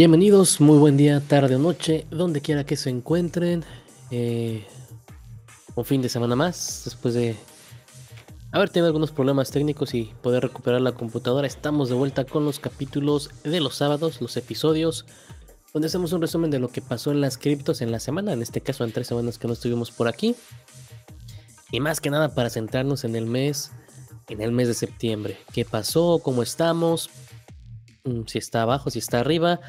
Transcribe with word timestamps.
Bienvenidos, 0.00 0.62
muy 0.62 0.78
buen 0.78 0.96
día, 0.96 1.20
tarde 1.20 1.56
o 1.56 1.58
noche, 1.58 2.06
donde 2.10 2.40
quiera 2.40 2.64
que 2.64 2.74
se 2.76 2.88
encuentren. 2.88 3.62
Eh, 4.10 4.64
un 5.74 5.84
fin 5.84 6.00
de 6.00 6.08
semana 6.08 6.34
más, 6.34 6.80
después 6.86 7.12
de 7.12 7.36
haber 8.50 8.70
tenido 8.70 8.86
algunos 8.86 9.12
problemas 9.12 9.50
técnicos 9.50 9.92
y 9.92 10.10
poder 10.22 10.42
recuperar 10.42 10.80
la 10.80 10.92
computadora, 10.92 11.46
estamos 11.46 11.90
de 11.90 11.96
vuelta 11.96 12.24
con 12.24 12.46
los 12.46 12.60
capítulos 12.60 13.28
de 13.44 13.60
los 13.60 13.74
sábados, 13.74 14.22
los 14.22 14.34
episodios, 14.38 15.04
donde 15.74 15.88
hacemos 15.88 16.14
un 16.14 16.22
resumen 16.22 16.50
de 16.50 16.60
lo 16.60 16.68
que 16.68 16.80
pasó 16.80 17.10
en 17.10 17.20
las 17.20 17.36
criptos 17.36 17.82
en 17.82 17.92
la 17.92 18.00
semana, 18.00 18.32
en 18.32 18.40
este 18.40 18.62
caso 18.62 18.84
en 18.84 18.92
tres 18.92 19.06
semanas 19.06 19.36
que 19.36 19.48
no 19.48 19.52
estuvimos 19.52 19.90
por 19.90 20.08
aquí. 20.08 20.34
Y 21.72 21.80
más 21.80 22.00
que 22.00 22.08
nada 22.08 22.34
para 22.34 22.48
centrarnos 22.48 23.04
en 23.04 23.16
el 23.16 23.26
mes, 23.26 23.70
en 24.30 24.40
el 24.40 24.50
mes 24.50 24.66
de 24.66 24.72
septiembre. 24.72 25.36
¿Qué 25.52 25.66
pasó? 25.66 26.20
¿Cómo 26.24 26.42
estamos? 26.42 27.10
Mm, 28.04 28.22
si 28.28 28.38
está 28.38 28.62
abajo, 28.62 28.88
si 28.88 28.98
está 28.98 29.20
arriba. 29.20 29.60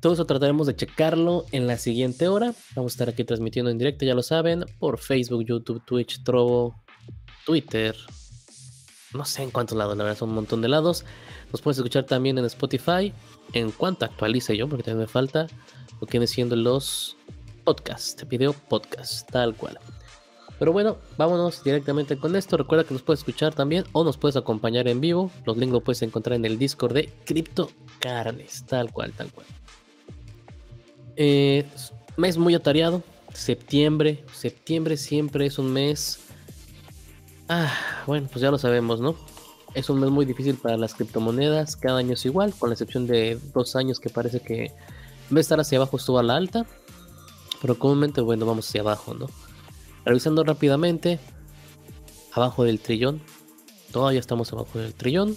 Todo 0.00 0.14
eso 0.14 0.24
trataremos 0.24 0.66
de 0.66 0.74
checarlo 0.74 1.44
en 1.52 1.66
la 1.66 1.76
siguiente 1.76 2.26
hora. 2.26 2.54
Vamos 2.74 2.92
a 2.92 2.94
estar 2.94 3.08
aquí 3.10 3.22
transmitiendo 3.22 3.70
en 3.70 3.76
directo, 3.76 4.06
ya 4.06 4.14
lo 4.14 4.22
saben, 4.22 4.64
por 4.78 4.98
Facebook, 4.98 5.44
YouTube, 5.44 5.84
Twitch, 5.84 6.22
Trovo, 6.24 6.74
Twitter. 7.44 7.94
No 9.12 9.26
sé 9.26 9.42
en 9.42 9.50
cuántos 9.50 9.76
lados, 9.76 9.96
la 9.98 10.04
verdad 10.04 10.18
son 10.18 10.30
un 10.30 10.36
montón 10.36 10.62
de 10.62 10.68
lados. 10.68 11.04
Nos 11.52 11.60
puedes 11.60 11.76
escuchar 11.76 12.04
también 12.04 12.38
en 12.38 12.46
Spotify. 12.46 13.12
En 13.52 13.72
cuanto 13.72 14.06
actualice 14.06 14.56
yo, 14.56 14.68
porque 14.68 14.84
también 14.84 15.00
me 15.00 15.08
falta 15.08 15.48
lo 16.00 16.06
que 16.06 16.26
siendo 16.26 16.56
los 16.56 17.16
podcasts, 17.64 18.26
video 18.26 18.54
podcast, 18.54 19.28
tal 19.30 19.54
cual. 19.54 19.78
Pero 20.58 20.72
bueno, 20.72 20.98
vámonos 21.18 21.62
directamente 21.64 22.16
con 22.16 22.36
esto. 22.36 22.56
Recuerda 22.56 22.84
que 22.84 22.94
nos 22.94 23.02
puedes 23.02 23.20
escuchar 23.20 23.54
también 23.54 23.84
o 23.92 24.04
nos 24.04 24.16
puedes 24.16 24.36
acompañar 24.36 24.88
en 24.88 25.00
vivo. 25.00 25.30
Los 25.44 25.56
links 25.56 25.72
los 25.72 25.82
puedes 25.82 26.02
encontrar 26.02 26.36
en 26.36 26.44
el 26.44 26.58
Discord 26.58 26.94
de 26.94 27.12
Crypto 27.24 27.70
Carnes, 27.98 28.64
tal 28.66 28.92
cual, 28.92 29.12
tal 29.12 29.32
cual. 29.32 29.46
Eh, 31.22 31.66
mes 32.16 32.38
muy 32.38 32.54
atareado. 32.54 33.02
Septiembre. 33.34 34.24
Septiembre 34.32 34.96
siempre 34.96 35.44
es 35.44 35.58
un 35.58 35.70
mes. 35.70 36.18
Ah, 37.46 37.70
bueno, 38.06 38.26
pues 38.32 38.40
ya 38.40 38.50
lo 38.50 38.56
sabemos, 38.56 39.00
¿no? 39.00 39.14
Es 39.74 39.90
un 39.90 40.00
mes 40.00 40.08
muy 40.08 40.24
difícil 40.24 40.54
para 40.54 40.78
las 40.78 40.94
criptomonedas. 40.94 41.76
Cada 41.76 41.98
año 41.98 42.14
es 42.14 42.24
igual, 42.24 42.54
con 42.58 42.70
la 42.70 42.72
excepción 42.72 43.06
de 43.06 43.38
dos 43.52 43.76
años 43.76 44.00
que 44.00 44.08
parece 44.08 44.40
que 44.40 44.64
en 44.64 44.70
vez 45.28 45.34
de 45.34 45.40
estar 45.42 45.60
hacia 45.60 45.76
abajo 45.76 45.98
estuvo 45.98 46.18
a 46.18 46.22
la 46.22 46.36
alta. 46.36 46.64
Pero 47.60 47.78
comúnmente, 47.78 48.22
bueno, 48.22 48.46
vamos 48.46 48.66
hacia 48.66 48.80
abajo, 48.80 49.12
¿no? 49.12 49.26
Revisando 50.06 50.42
rápidamente, 50.42 51.18
abajo 52.32 52.64
del 52.64 52.80
trillón, 52.80 53.20
todavía 53.92 54.20
estamos 54.20 54.54
abajo 54.54 54.78
del 54.78 54.94
trillón. 54.94 55.36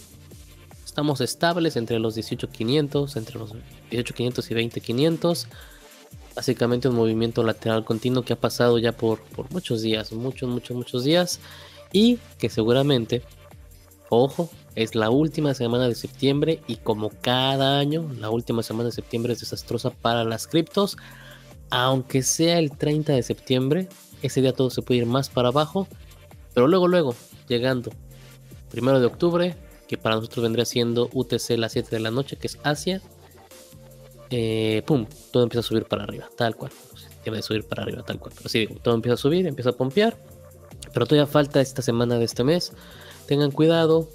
Estamos 0.85 1.19
estables 1.19 1.75
entre 1.75 1.99
los 1.99 2.15
18.500, 2.15 3.17
entre 3.17 3.37
los 3.37 3.53
18.500 3.91 4.51
y 4.51 4.79
20.500. 4.79 5.47
Básicamente 6.35 6.87
un 6.87 6.95
movimiento 6.95 7.43
lateral 7.43 7.85
continuo 7.85 8.23
que 8.23 8.33
ha 8.33 8.39
pasado 8.39 8.77
ya 8.79 8.91
por, 8.91 9.21
por 9.21 9.51
muchos 9.51 9.81
días, 9.81 10.11
muchos, 10.11 10.49
muchos, 10.49 10.75
muchos 10.75 11.03
días. 11.03 11.39
Y 11.91 12.17
que 12.37 12.49
seguramente, 12.49 13.21
ojo, 14.09 14.49
es 14.75 14.95
la 14.95 15.09
última 15.09 15.53
semana 15.53 15.87
de 15.87 15.95
septiembre 15.95 16.59
y 16.67 16.77
como 16.77 17.09
cada 17.21 17.77
año, 17.77 18.09
la 18.19 18.29
última 18.29 18.63
semana 18.63 18.85
de 18.85 18.95
septiembre 18.95 19.33
es 19.33 19.41
desastrosa 19.41 19.91
para 19.91 20.23
las 20.23 20.47
criptos. 20.47 20.97
Aunque 21.69 22.23
sea 22.23 22.59
el 22.59 22.75
30 22.75 23.13
de 23.13 23.23
septiembre, 23.23 23.89
ese 24.21 24.41
día 24.41 24.53
todo 24.53 24.69
se 24.69 24.81
puede 24.81 25.01
ir 25.01 25.05
más 25.05 25.29
para 25.29 25.49
abajo, 25.49 25.87
pero 26.53 26.67
luego, 26.67 26.87
luego, 26.87 27.15
llegando 27.47 27.91
primero 28.69 28.99
de 28.99 29.05
octubre, 29.05 29.55
que 29.87 29.97
para 29.97 30.15
nosotros 30.15 30.43
vendría 30.43 30.65
siendo 30.65 31.09
UTC 31.13 31.57
las 31.57 31.73
7 31.73 31.89
de 31.91 31.99
la 31.99 32.11
noche, 32.11 32.37
que 32.37 32.47
es 32.47 32.57
Asia, 32.63 33.01
eh, 34.35 34.81
pum, 34.85 35.05
todo 35.31 35.43
empieza 35.43 35.59
a 35.59 35.63
subir 35.63 35.85
para 35.85 36.03
arriba, 36.03 36.27
tal 36.35 36.55
cual. 36.55 36.71
Tiene 37.21 37.37
de 37.37 37.43
subir 37.43 37.65
para 37.65 37.83
arriba, 37.83 38.03
tal 38.03 38.19
cual. 38.19 38.33
Pero 38.35 38.49
sí, 38.49 38.67
todo 38.81 38.95
empieza 38.95 39.13
a 39.13 39.17
subir, 39.17 39.45
empieza 39.45 39.69
a 39.69 39.73
pompear, 39.73 40.17
pero 40.91 41.05
todavía 41.05 41.31
falta 41.31 41.61
esta 41.61 41.81
semana 41.81 42.17
de 42.17 42.25
este 42.25 42.43
mes. 42.43 42.73
Tengan 43.27 43.51
cuidado, 43.51 44.09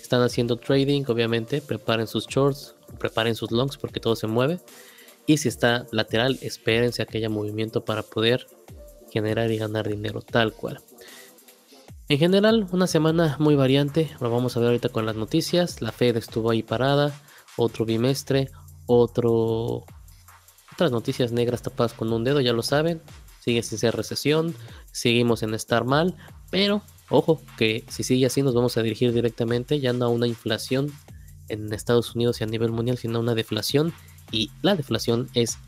están 0.00 0.22
haciendo 0.22 0.56
trading, 0.56 1.02
obviamente, 1.08 1.60
preparen 1.60 2.06
sus 2.06 2.26
shorts, 2.26 2.76
preparen 2.98 3.34
sus 3.34 3.50
longs 3.50 3.76
porque 3.76 3.98
todo 3.98 4.14
se 4.14 4.26
mueve. 4.28 4.60
Y 5.26 5.38
si 5.38 5.48
está 5.48 5.86
lateral, 5.90 6.38
espérense 6.42 7.02
a 7.02 7.06
que 7.06 7.28
movimiento 7.28 7.84
para 7.84 8.02
poder 8.02 8.46
generar 9.10 9.50
y 9.50 9.58
ganar 9.58 9.88
dinero, 9.88 10.22
tal 10.22 10.52
cual. 10.52 10.80
En 12.08 12.18
general, 12.18 12.66
una 12.72 12.86
semana 12.86 13.36
muy 13.38 13.54
variante, 13.54 14.10
lo 14.20 14.30
vamos 14.30 14.56
a 14.56 14.60
ver 14.60 14.68
ahorita 14.70 14.88
con 14.88 15.06
las 15.06 15.14
noticias. 15.14 15.80
La 15.80 15.92
Fed 15.92 16.16
estuvo 16.16 16.50
ahí 16.50 16.62
parada, 16.62 17.12
otro 17.56 17.84
bimestre, 17.84 18.50
otro 18.98 19.84
otras 20.72 20.92
noticias 20.92 21.32
negras 21.32 21.62
tapadas 21.62 21.92
con 21.92 22.12
un 22.12 22.24
dedo, 22.24 22.40
ya 22.40 22.52
lo 22.52 22.62
saben. 22.62 23.02
Sigue 23.40 23.62
sin 23.62 23.78
ser 23.78 23.96
recesión, 23.96 24.54
seguimos 24.92 25.42
en 25.42 25.54
estar 25.54 25.84
mal, 25.84 26.16
pero 26.50 26.82
ojo 27.08 27.40
que 27.56 27.84
si 27.88 28.02
sigue 28.02 28.26
así 28.26 28.42
nos 28.42 28.54
vamos 28.54 28.76
a 28.76 28.82
dirigir 28.82 29.12
directamente 29.12 29.80
ya 29.80 29.92
no 29.92 30.06
a 30.06 30.08
una 30.08 30.26
inflación 30.26 30.92
en 31.48 31.72
Estados 31.72 32.14
Unidos 32.14 32.40
y 32.40 32.44
a 32.44 32.46
nivel 32.46 32.70
mundial, 32.70 32.98
sino 32.98 33.18
a 33.18 33.22
una 33.22 33.34
deflación 33.34 33.92
y 34.30 34.50
la 34.62 34.76
deflación 34.76 35.28
es 35.34 35.58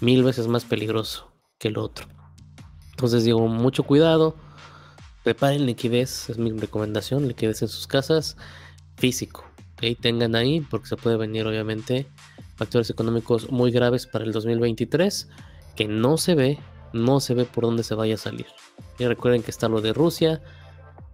mil 0.00 0.22
veces 0.22 0.46
más 0.48 0.64
peligroso 0.64 1.32
que 1.58 1.70
lo 1.70 1.82
otro. 1.82 2.06
Entonces 2.90 3.24
digo, 3.24 3.46
mucho 3.48 3.84
cuidado. 3.84 4.36
Preparen 5.22 5.66
liquidez, 5.66 6.30
es 6.30 6.38
mi 6.38 6.50
recomendación, 6.50 7.28
liquidez 7.28 7.62
en 7.62 7.68
sus 7.68 7.86
casas, 7.86 8.36
físico. 8.96 9.49
¿Okay? 9.80 9.94
Tengan 9.94 10.36
ahí, 10.36 10.60
porque 10.60 10.88
se 10.88 10.96
puede 10.98 11.16
venir 11.16 11.46
obviamente 11.46 12.06
factores 12.56 12.90
económicos 12.90 13.50
muy 13.50 13.70
graves 13.70 14.06
para 14.06 14.26
el 14.26 14.32
2023, 14.32 15.26
que 15.74 15.88
no 15.88 16.18
se 16.18 16.34
ve, 16.34 16.58
no 16.92 17.18
se 17.20 17.32
ve 17.32 17.46
por 17.46 17.64
dónde 17.64 17.82
se 17.82 17.94
vaya 17.94 18.16
a 18.16 18.18
salir. 18.18 18.44
Y 18.98 19.06
recuerden 19.06 19.42
que 19.42 19.50
está 19.50 19.70
lo 19.70 19.80
de 19.80 19.94
Rusia, 19.94 20.42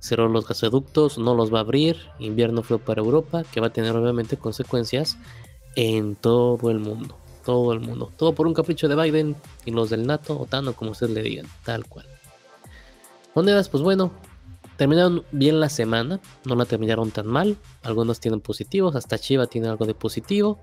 cerró 0.00 0.28
los 0.28 0.48
gasoductos, 0.48 1.16
no 1.16 1.36
los 1.36 1.54
va 1.54 1.58
a 1.58 1.60
abrir, 1.60 1.96
invierno 2.18 2.64
frío 2.64 2.80
para 2.80 3.00
Europa, 3.00 3.44
que 3.52 3.60
va 3.60 3.68
a 3.68 3.72
tener 3.72 3.94
obviamente 3.94 4.36
consecuencias 4.36 5.16
en 5.76 6.16
todo 6.16 6.68
el 6.70 6.80
mundo 6.80 7.16
todo 7.44 7.72
el 7.72 7.78
mundo. 7.78 8.10
Todo 8.16 8.34
por 8.34 8.48
un 8.48 8.54
capricho 8.54 8.88
de 8.88 8.96
Biden 8.96 9.36
y 9.64 9.70
los 9.70 9.88
del 9.88 10.04
NATO, 10.04 10.36
OTAN 10.36 10.66
o 10.66 10.72
como 10.72 10.90
ustedes 10.90 11.12
le 11.12 11.22
digan, 11.22 11.46
tal 11.64 11.86
cual. 11.86 12.04
Monedas, 13.36 13.68
pues 13.68 13.84
bueno, 13.84 14.10
terminaron 14.76 15.24
bien 15.32 15.60
la 15.60 15.68
semana, 15.68 16.20
no 16.44 16.54
la 16.54 16.64
terminaron 16.64 17.10
tan 17.10 17.26
mal. 17.26 17.56
Algunos 17.82 18.20
tienen 18.20 18.40
positivos, 18.40 18.94
hasta 18.96 19.18
Chiva 19.18 19.46
tiene 19.46 19.68
algo 19.68 19.86
de 19.86 19.94
positivo. 19.94 20.58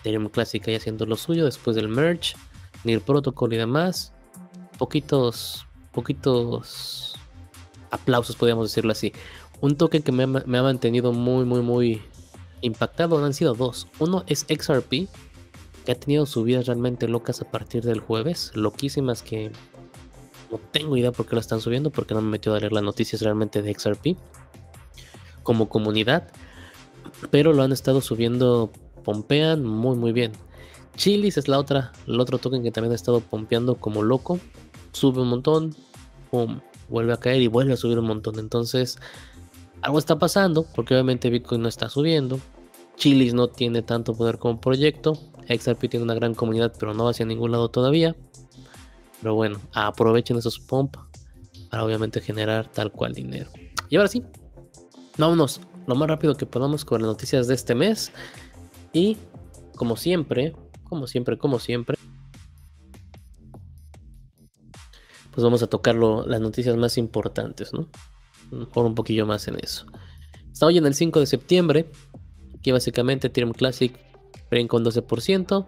Ethereum 0.00 0.28
Classic 0.28 0.66
ahí 0.68 0.76
haciendo 0.76 1.06
lo 1.06 1.16
suyo 1.16 1.44
después 1.44 1.74
del 1.76 1.88
merge, 1.88 2.36
NIR 2.84 3.00
Protocol 3.00 3.52
y 3.52 3.56
demás. 3.56 4.12
Poquitos, 4.78 5.66
poquitos 5.92 7.14
aplausos, 7.90 8.36
podríamos 8.36 8.70
decirlo 8.70 8.92
así. 8.92 9.12
Un 9.60 9.76
token 9.76 10.02
que 10.02 10.12
me 10.12 10.26
me 10.26 10.58
ha 10.58 10.62
mantenido 10.62 11.12
muy, 11.12 11.44
muy, 11.44 11.62
muy 11.62 12.02
impactado 12.60 13.24
han 13.24 13.34
sido 13.34 13.54
dos. 13.54 13.88
Uno 13.98 14.24
es 14.26 14.46
XRP, 14.48 15.08
que 15.84 15.92
ha 15.92 15.94
tenido 15.94 16.26
subidas 16.26 16.66
realmente 16.66 17.08
locas 17.08 17.40
a 17.40 17.50
partir 17.50 17.82
del 17.84 18.00
jueves, 18.00 18.50
loquísimas 18.54 19.22
que 19.22 19.52
no 20.50 20.58
tengo 20.72 20.96
idea 20.96 21.12
por 21.12 21.26
qué 21.26 21.34
la 21.34 21.40
están 21.40 21.60
subiendo, 21.60 21.90
porque 21.90 22.14
no 22.14 22.22
me 22.22 22.30
metió 22.30 22.54
a 22.54 22.60
leer 22.60 22.72
las 22.72 22.82
noticias 22.82 23.22
realmente 23.22 23.62
de 23.62 23.74
XRP 23.74 24.16
como 25.42 25.68
comunidad, 25.68 26.28
pero 27.30 27.52
lo 27.52 27.62
han 27.62 27.72
estado 27.72 28.00
subiendo, 28.00 28.70
pompean 29.04 29.64
muy 29.64 29.96
muy 29.96 30.12
bien. 30.12 30.32
Chilis 30.96 31.36
es 31.36 31.46
la 31.46 31.58
otra, 31.58 31.92
el 32.06 32.18
otro 32.20 32.38
token 32.38 32.62
que 32.62 32.70
también 32.70 32.92
ha 32.92 32.96
estado 32.96 33.20
pompeando 33.20 33.76
como 33.76 34.02
loco, 34.02 34.40
sube 34.92 35.20
un 35.20 35.28
montón, 35.28 35.76
vuelve 36.88 37.12
a 37.12 37.18
caer 37.18 37.42
y 37.42 37.48
vuelve 37.48 37.74
a 37.74 37.76
subir 37.76 37.98
un 37.98 38.06
montón. 38.06 38.38
Entonces, 38.38 38.98
algo 39.82 39.98
está 39.98 40.18
pasando, 40.18 40.66
porque 40.74 40.94
obviamente 40.94 41.30
Bitcoin 41.30 41.62
no 41.62 41.68
está 41.68 41.88
subiendo, 41.88 42.40
Chilis 42.96 43.34
no 43.34 43.48
tiene 43.48 43.82
tanto 43.82 44.14
poder 44.14 44.38
como 44.38 44.60
proyecto, 44.60 45.18
XRP 45.48 45.88
tiene 45.88 46.04
una 46.04 46.14
gran 46.14 46.34
comunidad, 46.34 46.72
pero 46.78 46.94
no 46.94 47.04
va 47.04 47.10
hacia 47.10 47.26
ningún 47.26 47.52
lado 47.52 47.68
todavía. 47.68 48.16
Pero 49.20 49.34
bueno, 49.34 49.60
aprovechen 49.72 50.36
esos 50.36 50.58
pump 50.58 50.96
para 51.70 51.84
obviamente 51.84 52.20
generar 52.20 52.70
tal 52.70 52.92
cual 52.92 53.12
dinero. 53.12 53.50
Y 53.88 53.96
ahora 53.96 54.08
sí, 54.08 54.22
vámonos 55.16 55.60
lo 55.86 55.94
más 55.94 56.08
rápido 56.08 56.36
que 56.36 56.46
podamos 56.46 56.84
con 56.84 57.00
las 57.00 57.08
noticias 57.08 57.46
de 57.46 57.54
este 57.54 57.74
mes. 57.74 58.12
Y 58.92 59.16
como 59.76 59.96
siempre, 59.96 60.54
como 60.84 61.06
siempre, 61.06 61.38
como 61.38 61.58
siempre, 61.58 61.96
pues 65.32 65.44
vamos 65.44 65.62
a 65.62 65.66
tocar 65.66 65.94
las 65.94 66.40
noticias 66.40 66.76
más 66.76 66.96
importantes, 66.98 67.72
¿no? 67.72 67.88
Por 68.72 68.86
un 68.86 68.94
poquillo 68.94 69.26
más 69.26 69.48
en 69.48 69.58
eso. 69.62 69.86
Está 70.50 70.66
hoy 70.66 70.78
en 70.78 70.86
el 70.86 70.94
5 70.94 71.20
de 71.20 71.26
septiembre, 71.26 71.90
que 72.62 72.72
básicamente 72.72 73.26
Ethereum 73.26 73.52
Classic 73.52 73.94
con 74.68 74.84
12%. 74.84 75.66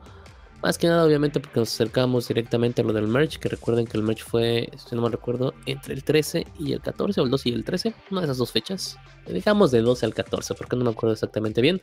Más 0.63 0.77
que 0.77 0.89
nada, 0.89 1.05
obviamente, 1.05 1.39
porque 1.39 1.61
nos 1.61 1.73
acercamos 1.73 2.27
directamente 2.27 2.83
a 2.83 2.85
lo 2.85 2.93
del 2.93 3.07
merch. 3.07 3.39
Que 3.39 3.49
recuerden 3.49 3.87
que 3.87 3.97
el 3.97 4.03
merch 4.03 4.25
fue, 4.25 4.69
si 4.77 4.97
no 4.97 5.03
me 5.03 5.09
recuerdo, 5.09 5.55
entre 5.67 5.95
el 5.95 6.03
13 6.03 6.47
y 6.59 6.73
el 6.73 6.81
14, 6.81 7.21
o 7.21 7.25
el 7.25 7.31
12 7.31 7.49
y 7.51 7.53
el 7.53 7.65
13. 7.65 7.95
Una 8.11 8.23
de 8.23 8.27
esas 8.27 8.39
dos 8.39 8.51
fechas. 8.51 8.99
Dejamos 9.27 9.71
de 9.71 9.83
12 9.83 10.07
al 10.07 10.15
14, 10.15 10.55
porque 10.55 10.75
no 10.75 10.85
me 10.85 10.91
acuerdo 10.91 11.13
exactamente 11.13 11.61
bien. 11.61 11.81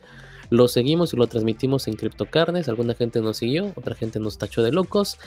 Lo 0.50 0.68
seguimos 0.68 1.14
y 1.14 1.18
lo 1.18 1.26
transmitimos 1.28 1.88
en 1.88 1.96
CryptoCarnes. 1.96 2.68
Alguna 2.68 2.96
gente 2.96 3.22
nos 3.22 3.38
siguió, 3.38 3.72
otra 3.76 3.96
gente 3.96 4.20
nos 4.20 4.38
tachó 4.38 4.62
de 4.62 4.74
locos. 4.74 5.20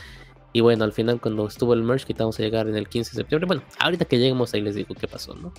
Y 0.52 0.60
bueno, 0.60 0.84
al 0.84 0.92
final 0.92 1.20
cuando 1.20 1.46
estuvo 1.46 1.72
el 1.72 1.82
merge, 1.82 2.06
que 2.06 2.14
vamos 2.14 2.38
a 2.38 2.42
llegar 2.42 2.68
en 2.68 2.76
el 2.76 2.88
15 2.88 3.12
de 3.12 3.16
septiembre. 3.16 3.46
Bueno, 3.46 3.62
ahorita 3.78 4.04
que 4.04 4.18
lleguemos 4.18 4.52
ahí 4.52 4.60
les 4.60 4.74
digo 4.74 4.94
qué 4.94 5.08
pasó, 5.08 5.34
¿no? 5.34 5.52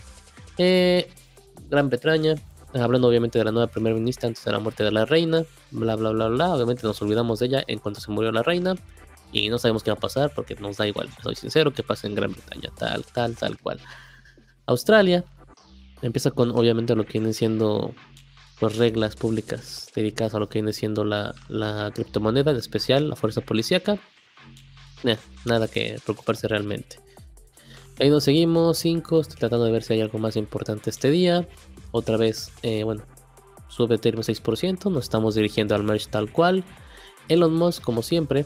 Eh, 0.60 1.10
Gran 1.70 1.90
Bretaña, 1.90 2.36
hablando 2.74 3.08
obviamente 3.08 3.40
de 3.40 3.46
la 3.46 3.52
nueva 3.52 3.68
primera 3.68 3.96
ministra 3.96 4.28
antes 4.28 4.44
de 4.44 4.52
la 4.52 4.60
muerte 4.60 4.84
de 4.84 4.92
la 4.92 5.06
reina, 5.06 5.44
bla, 5.72 5.96
bla, 5.96 6.12
bla, 6.12 6.28
bla. 6.28 6.54
Obviamente 6.54 6.84
nos 6.84 7.02
olvidamos 7.02 7.40
de 7.40 7.48
ella 7.48 7.64
en 7.68 7.80
cuanto 7.80 8.00
se 8.00 8.12
murió 8.12 8.32
la 8.32 8.44
reina. 8.44 8.76
Y 9.32 9.50
no 9.50 9.60
sabemos 9.60 9.84
qué 9.84 9.92
va 9.92 9.98
a 9.98 10.00
pasar 10.00 10.32
porque 10.34 10.56
nos 10.56 10.78
da 10.78 10.88
igual, 10.88 11.08
soy 11.22 11.36
sincero, 11.36 11.72
qué 11.72 11.84
pasa 11.84 12.08
en 12.08 12.16
Gran 12.16 12.32
Bretaña, 12.32 12.72
tal, 12.76 13.06
tal, 13.06 13.36
tal 13.36 13.60
cual. 13.60 13.80
Australia 14.66 15.24
empieza 16.02 16.32
con 16.32 16.50
obviamente 16.52 16.96
lo 16.96 17.06
que 17.06 17.14
vienen 17.14 17.36
siendo 17.36 17.94
pues, 18.60 18.78
reglas 18.78 19.16
públicas 19.16 19.88
dedicadas 19.94 20.34
a 20.34 20.40
lo 20.40 20.50
que 20.50 20.60
viene 20.60 20.74
siendo 20.74 21.06
la, 21.06 21.36
la 21.48 21.92
criptomoneda, 21.94 22.52
en 22.52 22.58
especial 22.58 23.10
la 23.10 23.16
fuerza 23.16 23.42
policíaca. 23.42 24.00
nada 25.46 25.68
que 25.68 26.00
preocuparse 26.04 26.48
realmente. 26.48 27.00
Ahí 28.00 28.10
nos 28.10 28.24
seguimos, 28.24 28.78
5, 28.78 29.20
estoy 29.20 29.38
tratando 29.38 29.66
de 29.66 29.72
ver 29.74 29.84
si 29.84 29.94
hay 29.94 30.02
algo 30.02 30.20
más 30.20 30.38
importante 30.38 30.90
este 30.90 31.12
día. 31.12 31.48
Otra 31.92 32.18
vez, 32.18 32.52
eh, 32.62 32.84
bueno, 32.84 33.04
sube 33.68 33.96
Ethereum 33.96 34.24
6%, 34.24 34.92
nos 34.92 35.04
estamos 35.04 35.36
dirigiendo 35.36 35.76
al 35.76 35.84
merge 35.84 36.10
tal 36.10 36.32
cual. 36.32 36.64
Elon 37.28 37.54
Musk, 37.54 37.84
como 37.84 38.02
siempre, 38.02 38.46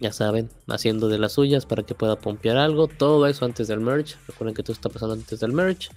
ya 0.00 0.12
saben, 0.12 0.50
haciendo 0.68 1.08
de 1.08 1.18
las 1.18 1.34
suyas 1.34 1.64
para 1.64 1.84
que 1.84 1.94
pueda 1.94 2.16
pompear 2.16 2.56
algo. 2.56 2.88
Todo 2.88 3.26
eso 3.26 3.44
antes 3.44 3.68
del 3.68 3.80
merge. 3.80 4.16
Recuerden 4.26 4.54
que 4.54 4.64
todo 4.64 4.72
está 4.72 4.88
pasando 4.88 5.14
antes 5.14 5.38
del 5.38 5.52
merge. 5.52 5.90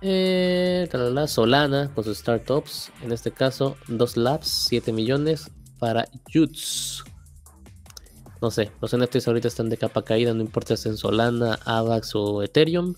Eh, 0.00 0.88
Solana 1.26 1.90
con 1.94 2.04
sus 2.04 2.18
startups. 2.18 2.92
En 3.02 3.10
este 3.10 3.32
caso, 3.32 3.76
dos 3.88 4.16
labs, 4.16 4.66
7 4.68 4.92
millones 4.92 5.50
para 5.80 6.08
Yuts. 6.28 7.04
No 8.40 8.52
sé, 8.52 8.70
los 8.80 8.96
NFTs 8.96 9.26
ahorita 9.26 9.48
están 9.48 9.68
de 9.68 9.76
capa 9.76 10.04
caída, 10.04 10.32
no 10.32 10.40
importa 10.40 10.76
si 10.76 10.82
es 10.82 10.86
en 10.86 10.96
Solana, 10.96 11.58
AVAX 11.64 12.14
o 12.14 12.42
Ethereum. 12.44 12.94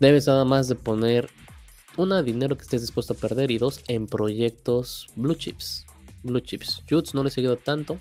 Debes 0.00 0.26
nada 0.26 0.46
más 0.46 0.66
de 0.66 0.74
poner 0.76 1.30
una, 1.98 2.22
dinero 2.22 2.56
que 2.56 2.62
estés 2.62 2.80
dispuesto 2.80 3.12
a 3.12 3.16
perder 3.16 3.50
y 3.50 3.58
dos, 3.58 3.82
en 3.86 4.06
proyectos 4.06 5.08
blue 5.14 5.34
chips. 5.34 5.84
Blue 6.22 6.40
chips. 6.40 6.82
Yuts 6.88 7.14
no 7.14 7.22
le 7.22 7.28
he 7.28 7.32
seguido 7.32 7.56
tanto, 7.56 7.98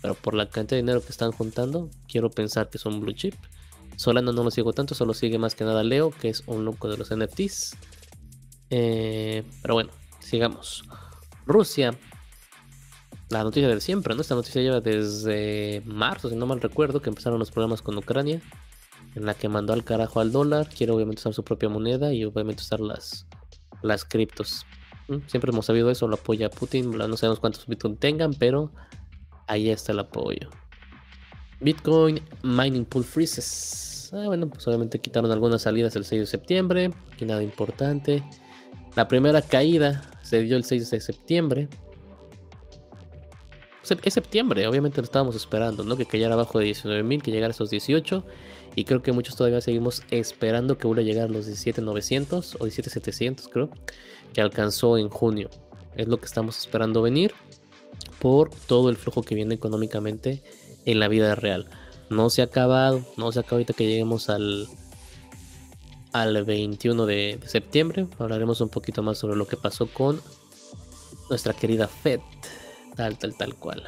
pero 0.00 0.14
por 0.14 0.34
la 0.34 0.48
cantidad 0.48 0.78
de 0.78 0.82
dinero 0.82 1.02
que 1.02 1.10
están 1.10 1.32
juntando, 1.32 1.90
quiero 2.08 2.30
pensar 2.30 2.70
que 2.70 2.78
son 2.78 3.00
blue 3.00 3.12
chip. 3.12 3.34
Solana 3.96 4.32
no 4.32 4.42
lo 4.42 4.50
sigo 4.50 4.72
tanto, 4.72 4.94
solo 4.94 5.12
sigue 5.12 5.38
más 5.38 5.54
que 5.54 5.64
nada 5.64 5.84
Leo, 5.84 6.10
que 6.10 6.30
es 6.30 6.42
un 6.46 6.64
loco 6.64 6.88
de 6.88 6.96
los 6.96 7.14
NFTs. 7.14 7.76
Eh, 8.70 9.44
pero 9.60 9.74
bueno, 9.74 9.90
sigamos. 10.20 10.84
Rusia. 11.46 11.94
La 13.28 13.42
noticia 13.42 13.68
de 13.68 13.80
siempre, 13.80 14.14
¿no? 14.14 14.22
Esta 14.22 14.34
noticia 14.34 14.62
lleva 14.62 14.80
desde 14.80 15.82
marzo, 15.84 16.30
si 16.30 16.36
no 16.36 16.46
mal 16.46 16.60
recuerdo, 16.60 17.02
que 17.02 17.10
empezaron 17.10 17.38
los 17.38 17.50
problemas 17.50 17.82
con 17.82 17.96
Ucrania. 17.98 18.40
En 19.14 19.26
la 19.26 19.34
que 19.34 19.48
mandó 19.48 19.72
al 19.72 19.84
carajo 19.84 20.20
al 20.20 20.32
dólar. 20.32 20.68
Quiere 20.68 20.92
obviamente 20.92 21.20
usar 21.20 21.34
su 21.34 21.44
propia 21.44 21.68
moneda 21.68 22.12
y 22.12 22.24
obviamente 22.24 22.62
usar 22.62 22.80
las, 22.80 23.26
las 23.82 24.04
criptos. 24.04 24.66
Mm, 25.08 25.18
siempre 25.26 25.50
hemos 25.50 25.66
sabido 25.66 25.90
eso, 25.90 26.08
lo 26.08 26.16
apoya 26.16 26.50
Putin. 26.50 26.90
No 26.90 27.16
sabemos 27.16 27.40
cuántos 27.40 27.66
Bitcoin 27.66 27.96
tengan, 27.96 28.34
pero 28.34 28.70
ahí 29.46 29.70
está 29.70 29.92
el 29.92 30.00
apoyo. 30.00 30.50
Bitcoin 31.60 32.20
Mining 32.42 32.84
Pool 32.84 33.04
Freezes. 33.04 34.10
Ah, 34.12 34.24
bueno, 34.26 34.48
pues 34.48 34.66
obviamente 34.68 35.00
quitaron 35.00 35.30
algunas 35.30 35.62
salidas 35.62 35.96
el 35.96 36.04
6 36.04 36.20
de 36.22 36.26
septiembre. 36.26 36.90
Aquí 37.12 37.24
nada 37.24 37.42
importante. 37.42 38.22
La 38.96 39.08
primera 39.08 39.42
caída 39.42 40.02
se 40.22 40.42
dio 40.42 40.56
el 40.56 40.64
6 40.64 40.90
de 40.90 41.00
septiembre. 41.00 41.68
Es 44.02 44.14
septiembre, 44.14 44.66
obviamente 44.66 44.98
lo 44.98 45.04
estábamos 45.04 45.36
esperando, 45.36 45.84
¿no? 45.84 45.96
Que 45.96 46.06
cayera 46.06 46.32
abajo 46.34 46.58
de 46.58 46.66
19.000, 46.70 47.20
que 47.20 47.30
llegara 47.30 47.48
a 47.48 47.54
esos 47.54 47.68
18. 47.68 48.24
Y 48.76 48.84
creo 48.84 49.02
que 49.02 49.12
muchos 49.12 49.36
todavía 49.36 49.60
seguimos 49.60 50.02
esperando 50.10 50.78
que 50.78 50.86
vuelva 50.86 51.02
a 51.02 51.04
llegar 51.04 51.28
a 51.28 51.32
los 51.32 51.46
17.900 51.46 52.56
o 52.58 52.66
17.700, 52.66 53.48
creo, 53.50 53.70
que 54.32 54.40
alcanzó 54.40 54.96
en 54.96 55.10
junio. 55.10 55.50
Es 55.96 56.08
lo 56.08 56.16
que 56.16 56.26
estamos 56.26 56.58
esperando 56.58 57.02
venir 57.02 57.34
por 58.18 58.50
todo 58.50 58.88
el 58.88 58.96
flujo 58.96 59.22
que 59.22 59.34
viene 59.34 59.54
económicamente 59.54 60.42
en 60.86 60.98
la 60.98 61.08
vida 61.08 61.34
real. 61.34 61.66
No 62.10 62.30
se 62.30 62.42
ha 62.42 62.46
acabado, 62.46 63.04
no 63.16 63.30
se 63.32 63.40
acaba 63.40 63.56
ahorita 63.56 63.74
que 63.74 63.86
lleguemos 63.86 64.28
al, 64.30 64.66
al 66.12 66.44
21 66.44 67.06
de, 67.06 67.38
septiembre. 67.46 68.06
Hablaremos 68.18 68.60
un 68.60 68.70
poquito 68.70 69.02
más 69.02 69.18
sobre 69.18 69.36
lo 69.36 69.46
que 69.46 69.56
pasó 69.56 69.86
con 69.86 70.20
nuestra 71.28 71.52
querida 71.52 71.86
Fed. 71.86 72.20
Tal, 72.96 73.18
tal, 73.18 73.36
tal 73.36 73.54
cual. 73.54 73.82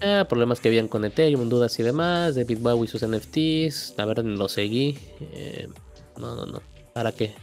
Ah, 0.00 0.26
problemas 0.28 0.60
que 0.60 0.68
habían 0.68 0.88
con 0.88 1.04
Ethereum, 1.04 1.48
dudas 1.48 1.78
y 1.78 1.82
demás. 1.82 2.34
David 2.34 2.58
Bowie 2.60 2.84
y 2.84 2.88
sus 2.88 3.02
NFTs. 3.06 3.94
La 3.96 4.04
verdad, 4.04 4.24
lo 4.24 4.48
seguí. 4.48 4.98
Eh, 5.32 5.68
no, 6.16 6.34
no, 6.34 6.46
no. 6.46 6.62
¿Para 6.92 7.12
qué? 7.12 7.34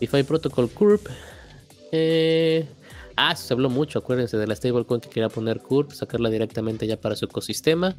DeFi 0.00 0.22
Protocol 0.22 0.70
Curve. 0.70 1.10
Eh, 1.92 2.66
Ah, 3.16 3.36
se 3.36 3.52
habló 3.52 3.68
mucho, 3.68 3.98
acuérdense 3.98 4.36
de 4.36 4.46
la 4.46 4.56
stablecoin 4.56 5.00
que 5.00 5.08
quería 5.08 5.28
poner 5.28 5.60
Curve, 5.60 5.94
sacarla 5.94 6.30
directamente 6.30 6.86
ya 6.86 7.00
para 7.00 7.16
su 7.16 7.26
ecosistema. 7.26 7.96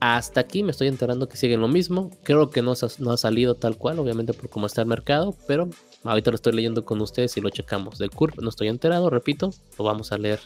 Hasta 0.00 0.40
aquí 0.40 0.62
me 0.62 0.72
estoy 0.72 0.88
enterando 0.88 1.28
que 1.28 1.36
siguen 1.36 1.60
lo 1.60 1.68
mismo. 1.68 2.10
Creo 2.24 2.50
que 2.50 2.62
no, 2.62 2.72
ha 2.72 3.16
salido 3.16 3.54
tal 3.54 3.76
cual, 3.76 3.98
obviamente 3.98 4.34
por 4.34 4.50
cómo 4.50 4.66
está 4.66 4.82
el 4.82 4.88
mercado, 4.88 5.36
pero 5.46 5.70
ahorita 6.04 6.30
lo 6.30 6.36
estoy 6.36 6.52
leyendo 6.52 6.84
con 6.84 7.00
ustedes 7.00 7.36
y 7.36 7.40
lo 7.40 7.50
checamos. 7.50 7.98
Del 7.98 8.10
Curve 8.10 8.36
no 8.40 8.48
estoy 8.48 8.68
enterado, 8.68 9.10
repito, 9.10 9.50
lo 9.78 9.84
vamos 9.84 10.12
a 10.12 10.18
leer 10.18 10.40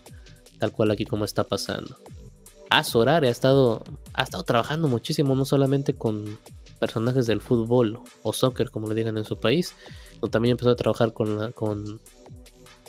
tal 0.58 0.72
cual 0.72 0.90
aquí 0.90 1.04
como 1.04 1.24
está 1.24 1.44
pasando. 1.44 1.96
Sorare 2.84 3.28
ha 3.28 3.30
estado, 3.30 3.82
ha 4.12 4.22
estado 4.22 4.44
trabajando 4.44 4.88
muchísimo, 4.88 5.34
no 5.34 5.44
solamente 5.44 5.94
con 5.94 6.38
personajes 6.78 7.26
del 7.26 7.40
fútbol 7.40 8.00
o 8.22 8.32
soccer, 8.32 8.70
como 8.70 8.88
le 8.88 8.94
digan 8.94 9.16
en 9.18 9.24
su 9.24 9.38
país, 9.40 9.74
sino 10.14 10.28
también 10.28 10.52
empezó 10.52 10.70
a 10.70 10.76
trabajar 10.76 11.12
con, 11.12 11.52
con 11.52 12.00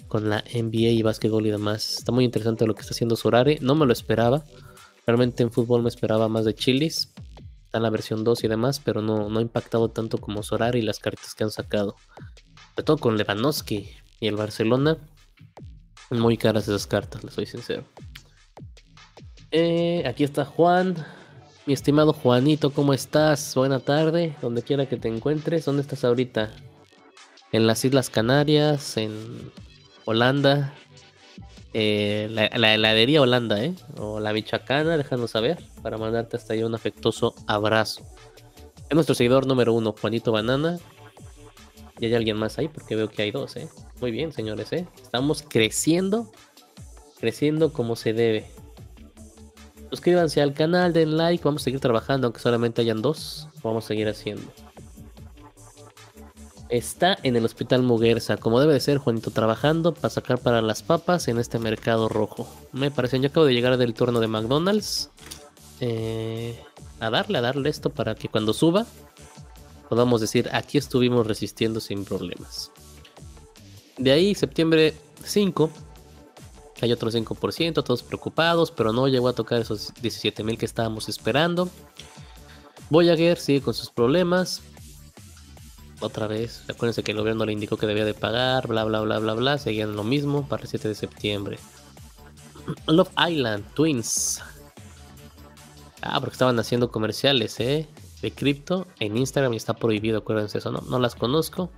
con 0.10 0.28
la 0.28 0.44
NBA 0.54 0.90
y 0.90 1.02
básquetbol 1.04 1.46
y 1.46 1.52
demás. 1.52 2.00
Está 2.00 2.12
muy 2.12 2.26
interesante 2.26 2.68
lo 2.68 2.74
que 2.74 2.82
está 2.82 2.94
haciendo 2.94 3.16
Sorare. 3.16 3.60
No 3.62 3.76
me 3.76 3.86
lo 3.86 3.94
esperaba. 3.94 4.44
Realmente 5.06 5.44
en 5.44 5.52
fútbol 5.52 5.84
me 5.84 5.90
esperaba 5.90 6.28
más 6.28 6.44
de 6.44 6.56
Chilis. 6.56 7.14
Está 7.66 7.78
en 7.78 7.84
la 7.84 7.92
versión 7.92 8.24
2 8.24 8.44
y 8.44 8.48
demás, 8.48 8.82
pero 8.84 9.02
no, 9.02 9.30
no 9.30 9.40
ha 9.40 9.42
impactado 9.42 9.90
tanto 9.90 10.18
como 10.18 10.42
Sorare 10.42 10.80
y 10.80 10.82
las 10.82 11.00
cartas 11.00 11.36
que 11.36 11.44
han 11.44 11.52
sacado. 11.52 11.96
Sobre 12.80 12.86
todo 12.86 12.98
con 12.98 13.18
Lewandowski 13.18 13.90
y 14.22 14.28
el 14.28 14.38
Barcelona. 14.38 14.96
Muy 16.12 16.38
caras 16.38 16.64
esas 16.64 16.88
cartas, 16.88 17.26
les 17.26 17.34
soy 17.34 17.46
sincero. 17.46 17.84
Eh, 19.52 20.02
aquí 20.08 20.24
está 20.24 20.46
Juan. 20.46 20.96
Mi 21.66 21.74
estimado 21.74 22.14
Juanito, 22.14 22.70
¿cómo 22.70 22.94
estás? 22.94 23.54
Buena 23.54 23.82
tarde, 23.82 24.38
donde 24.42 24.62
quiera 24.62 24.86
que 24.86 24.96
te 24.96 25.10
encuentres. 25.10 25.66
¿Dónde 25.66 25.82
estás 25.82 26.06
ahorita? 26.06 26.52
En 27.52 27.68
las 27.68 27.84
Islas 27.84 28.10
Canarias, 28.10 28.96
en 28.96 29.52
Holanda, 30.06 30.74
eh, 31.74 32.30
la, 32.32 32.46
heladería 32.74 33.22
Holanda, 33.22 33.62
¿eh? 33.62 33.74
O 33.98 34.22
la 34.22 34.32
Michoacana, 34.32 34.96
déjanos 34.96 35.32
saber 35.32 35.58
para 35.84 35.98
mandarte 35.98 36.38
hasta 36.38 36.54
ahí 36.54 36.64
un 36.64 36.76
afectuoso 36.76 37.36
abrazo. 37.46 38.04
Es 38.88 38.96
nuestro 38.96 39.16
seguidor 39.16 39.46
número 39.46 39.74
uno, 39.74 39.94
Juanito 40.00 40.32
Banana. 40.32 40.80
Y 42.00 42.06
hay 42.06 42.16
alguien 42.16 42.38
más 42.38 42.58
ahí 42.58 42.68
porque 42.70 42.96
veo 42.96 43.10
que 43.10 43.22
hay 43.24 43.32
dos, 43.32 43.56
¿eh? 43.58 43.68
Muy 44.00 44.12
bien, 44.12 44.32
señores, 44.32 44.72
¿eh? 44.72 44.88
Estamos 45.02 45.44
creciendo, 45.48 46.32
creciendo 47.20 47.74
como 47.74 47.96
se 47.96 48.14
debe. 48.14 48.50
Suscríbanse 49.90 50.42
al 50.42 50.54
canal, 50.54 50.94
den 50.94 51.18
like, 51.18 51.44
vamos 51.44 51.64
a 51.64 51.66
seguir 51.66 51.80
trabajando, 51.80 52.28
aunque 52.28 52.40
solamente 52.40 52.82
hayan 52.82 53.02
dos, 53.02 53.48
vamos 53.64 53.86
a 53.86 53.88
seguir 53.88 54.08
haciendo. 54.08 54.44
Está 56.70 57.18
en 57.24 57.36
el 57.36 57.44
hospital 57.44 57.82
Muguerza, 57.82 58.38
como 58.38 58.60
debe 58.60 58.74
de 58.74 58.80
ser, 58.80 59.00
Juanito, 59.00 59.32
trabajando 59.32 59.94
para 59.94 60.10
sacar 60.12 60.38
para 60.38 60.62
las 60.62 60.84
papas 60.84 61.28
en 61.28 61.40
este 61.40 61.58
mercado 61.58 62.08
rojo. 62.08 62.48
Me 62.72 62.92
parece, 62.92 63.20
yo 63.20 63.28
acabo 63.28 63.48
de 63.48 63.54
llegar 63.54 63.76
del 63.78 63.96
turno 63.96 64.20
de 64.20 64.28
McDonald's. 64.28 65.10
Eh, 65.82 66.60
a 67.00 67.10
darle, 67.10 67.38
a 67.40 67.42
darle 67.42 67.70
esto 67.70 67.90
para 67.90 68.14
que 68.16 68.28
cuando 68.28 68.54
suba 68.54 68.86
podamos 69.90 70.22
decir, 70.22 70.50
aquí 70.54 70.78
estuvimos 70.78 71.28
resistiendo 71.28 71.80
sin 71.80 72.06
problemas. 72.06 72.72
De 73.98 74.12
ahí, 74.12 74.36
septiembre 74.36 74.94
5, 75.26 75.70
hay 76.82 76.94
otro 76.94 77.12
5%, 77.12 77.84
todos 77.84 78.04
preocupados, 78.04 78.72
pero 78.72 78.94
no 78.94 79.08
llegó 79.08 79.28
a 79.28 79.34
tocar 79.34 79.60
esos 79.60 79.94
17 80.02 80.44
mil 80.44 80.58
que 80.58 80.66
estábamos 80.66 81.10
esperando. 81.10 81.70
Voyager 82.90 83.38
sigue 83.38 83.62
con 83.62 83.74
sus 83.74 83.90
problemas, 83.90 84.62
otra 86.00 86.28
vez. 86.28 86.64
Acuérdense 86.70 87.04
que 87.04 87.12
el 87.12 87.18
gobierno 87.18 87.46
le 87.46 87.54
indicó 87.54 87.78
que 87.78 87.86
debía 87.86 88.06
de 88.06 88.14
pagar, 88.14 88.68
bla, 88.68 88.84
bla, 88.86 89.02
bla, 89.02 89.20
bla, 89.20 89.34
bla. 89.34 89.58
Seguían 89.58 89.96
lo 89.96 90.04
mismo 90.04 90.48
para 90.48 90.64
el 90.64 90.70
7 90.70 90.88
de 90.88 90.96
septiembre. 90.96 91.60
Love 92.88 93.12
Island, 93.30 93.66
Twins. 93.74 94.42
Ah, 96.02 96.20
porque 96.20 96.34
estaban 96.34 96.58
haciendo 96.60 96.92
comerciales, 96.92 97.60
¿eh? 97.60 97.88
De 98.22 98.32
cripto 98.32 98.88
en 99.00 99.18
Instagram 99.18 99.54
y 99.54 99.58
está 99.58 99.74
prohibido, 99.74 100.20
acuérdense 100.20 100.58
eso, 100.58 100.72
¿no? 100.72 100.82
No 100.82 101.00
las 101.00 101.16
conozco. 101.16 101.72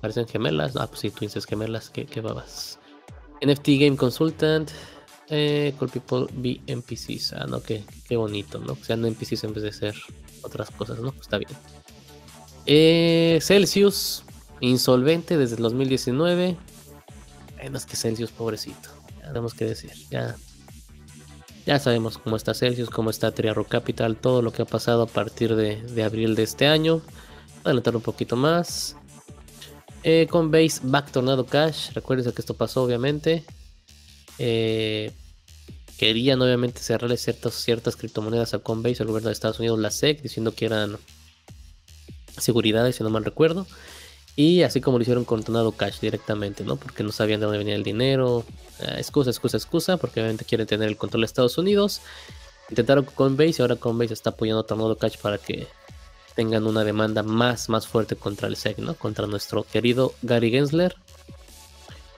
Parecen 0.00 0.26
gemelas. 0.26 0.76
Ah, 0.76 0.86
pues 0.86 1.00
sí, 1.00 1.10
Twins 1.10 1.36
es 1.36 1.44
gemelas. 1.44 1.90
¿Qué, 1.90 2.06
qué 2.06 2.20
babas? 2.20 2.78
NFT 3.42 3.68
Game 3.78 3.96
Consultant. 3.96 4.70
Eh, 5.28 5.74
Call 5.78 5.90
People 5.90 6.26
Be 6.32 6.60
NPCs. 6.66 7.34
Ah, 7.34 7.46
no, 7.46 7.62
qué, 7.62 7.84
qué 8.08 8.16
bonito, 8.16 8.58
¿no? 8.58 8.74
Que 8.74 8.84
sean 8.84 9.04
NPCs 9.04 9.44
en 9.44 9.54
vez 9.54 9.62
de 9.62 9.72
ser 9.72 9.94
otras 10.42 10.70
cosas, 10.70 10.98
¿no? 10.98 11.12
Pues 11.12 11.22
está 11.22 11.38
bien. 11.38 11.50
Eh, 12.66 13.38
Celsius, 13.40 14.24
insolvente 14.60 15.36
desde 15.36 15.56
el 15.56 15.62
2019. 15.62 16.56
Ay, 17.60 17.70
más 17.70 17.86
que 17.86 17.94
Celsius, 17.96 18.32
pobrecito. 18.32 18.88
Tenemos 19.22 19.54
que 19.54 19.66
decir. 19.66 19.92
Ya, 20.10 20.34
ya 21.70 21.78
sabemos 21.78 22.18
cómo 22.18 22.34
está 22.34 22.52
Celsius, 22.52 22.90
cómo 22.90 23.10
está 23.10 23.30
Triarro 23.30 23.62
Capital, 23.62 24.16
todo 24.16 24.42
lo 24.42 24.52
que 24.52 24.62
ha 24.62 24.64
pasado 24.64 25.02
a 25.02 25.06
partir 25.06 25.54
de, 25.54 26.02
abril 26.02 26.34
de 26.34 26.42
este 26.42 26.66
año. 26.66 27.00
Adelantar 27.62 27.94
un 27.94 28.02
poquito 28.02 28.34
más. 28.34 28.96
Eh, 30.02 30.26
Coinbase 30.28 30.80
Back 30.82 31.12
Tornado 31.12 31.46
Cash. 31.46 31.92
Recuerden 31.92 32.32
que 32.32 32.42
esto 32.42 32.54
pasó, 32.54 32.82
obviamente. 32.82 33.44
Eh, 34.38 35.12
querían, 35.96 36.42
obviamente, 36.42 36.80
cerrarle 36.80 37.16
ciertas, 37.16 37.54
ciertas 37.54 37.94
criptomonedas 37.94 38.52
a 38.52 38.58
Coinbase, 38.58 39.04
el 39.04 39.06
gobierno 39.06 39.28
de 39.28 39.34
Estados 39.34 39.60
Unidos, 39.60 39.78
la 39.78 39.92
SEC, 39.92 40.22
diciendo 40.22 40.52
que 40.52 40.66
eran 40.66 40.98
seguridades, 42.36 42.96
si 42.96 43.04
no 43.04 43.10
mal 43.10 43.24
recuerdo. 43.24 43.64
Y 44.36 44.62
así 44.62 44.80
como 44.80 44.98
lo 44.98 45.02
hicieron 45.02 45.24
con 45.24 45.42
Tornado 45.42 45.72
Cash 45.72 46.00
directamente, 46.00 46.64
¿no? 46.64 46.76
Porque 46.76 47.02
no 47.02 47.12
sabían 47.12 47.40
de 47.40 47.46
dónde 47.46 47.58
venía 47.58 47.74
el 47.74 47.82
dinero. 47.82 48.44
Eh, 48.80 48.94
excusa, 48.98 49.30
excusa, 49.30 49.56
excusa, 49.56 49.96
porque 49.96 50.20
obviamente 50.20 50.44
quieren 50.44 50.66
tener 50.66 50.88
el 50.88 50.96
control 50.96 51.22
de 51.22 51.26
Estados 51.26 51.58
Unidos. 51.58 52.00
Intentaron 52.70 53.04
con 53.04 53.14
Coinbase 53.14 53.56
y 53.58 53.62
ahora 53.62 53.76
Coinbase 53.76 54.14
está 54.14 54.30
apoyando 54.30 54.60
a 54.60 54.66
Tornado 54.66 54.96
Cash 54.96 55.18
para 55.18 55.38
que 55.38 55.66
tengan 56.34 56.66
una 56.66 56.84
demanda 56.84 57.22
más, 57.22 57.68
más 57.68 57.86
fuerte 57.86 58.16
contra 58.16 58.48
el 58.48 58.56
SEC, 58.56 58.78
¿no? 58.78 58.94
Contra 58.94 59.26
nuestro 59.26 59.64
querido 59.64 60.14
Gary 60.22 60.50
Gensler. 60.50 60.94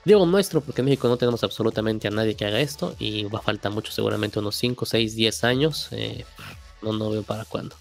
Digo 0.05 0.25
nuestro 0.25 0.61
porque 0.61 0.81
en 0.81 0.85
México 0.85 1.07
no 1.07 1.17
tenemos 1.17 1.43
absolutamente 1.43 2.07
a 2.07 2.11
nadie 2.11 2.35
que 2.35 2.45
haga 2.45 2.59
esto 2.59 2.95
y 2.99 3.23
va 3.23 3.39
a 3.39 3.41
faltar 3.41 3.71
mucho, 3.71 3.91
seguramente 3.91 4.39
unos 4.39 4.55
5, 4.55 4.85
6, 4.85 5.15
10 5.15 5.43
años. 5.43 5.87
Eh, 5.91 6.25
no, 6.81 6.93
no 6.93 7.09
veo 7.09 7.23
para 7.23 7.45
cuándo. 7.45 7.75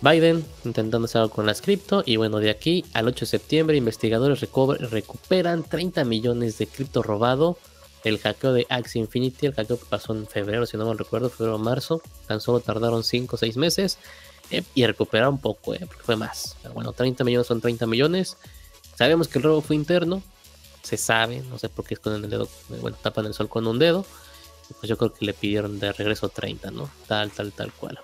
Biden 0.00 0.44
intentando 0.64 1.06
hacer 1.06 1.22
algo 1.22 1.34
con 1.34 1.46
las 1.46 1.62
cripto 1.62 2.02
y 2.04 2.16
bueno, 2.16 2.38
de 2.38 2.50
aquí 2.50 2.84
al 2.92 3.08
8 3.08 3.20
de 3.20 3.26
septiembre 3.26 3.76
investigadores 3.76 4.40
recuperan 4.40 5.64
30 5.64 6.04
millones 6.04 6.58
de 6.58 6.66
cripto 6.66 7.02
robado. 7.02 7.58
El 8.04 8.18
hackeo 8.18 8.52
de 8.52 8.66
Axie 8.68 9.00
Infinity, 9.00 9.46
el 9.46 9.54
hackeo 9.54 9.80
que 9.80 9.86
pasó 9.86 10.14
en 10.14 10.28
febrero, 10.28 10.64
si 10.64 10.76
no 10.76 10.86
me 10.88 10.94
recuerdo, 10.94 11.28
febrero 11.28 11.56
o 11.56 11.58
marzo, 11.58 12.00
tan 12.28 12.40
solo 12.40 12.60
tardaron 12.60 13.02
5 13.02 13.34
o 13.34 13.38
6 13.38 13.56
meses 13.56 13.98
eh, 14.50 14.62
y 14.74 14.86
recuperaron 14.86 15.38
poco, 15.38 15.74
eh, 15.74 15.80
porque 15.86 16.04
fue 16.04 16.14
más. 16.14 16.56
Pero 16.62 16.74
bueno, 16.74 16.92
30 16.92 17.24
millones 17.24 17.48
son 17.48 17.60
30 17.60 17.86
millones. 17.86 18.36
Sabemos 18.96 19.26
que 19.26 19.38
el 19.38 19.44
robo 19.44 19.60
fue 19.60 19.74
interno, 19.74 20.22
se 20.82 20.96
sabe, 20.96 21.40
no 21.40 21.58
sé 21.58 21.68
por 21.68 21.84
qué 21.84 21.94
es 21.94 22.00
con 22.00 22.14
el 22.14 22.30
dedo, 22.30 22.44
eh, 22.44 22.78
bueno, 22.80 22.96
tapan 23.02 23.26
el 23.26 23.34
sol 23.34 23.48
con 23.48 23.66
un 23.66 23.78
dedo. 23.78 24.06
Pues 24.78 24.88
yo 24.88 24.96
creo 24.96 25.12
que 25.12 25.24
le 25.24 25.32
pidieron 25.32 25.80
de 25.80 25.92
regreso 25.92 26.28
30, 26.28 26.70
¿no? 26.70 26.88
Tal, 27.08 27.30
tal, 27.32 27.52
tal 27.52 27.72
cual. 27.72 27.98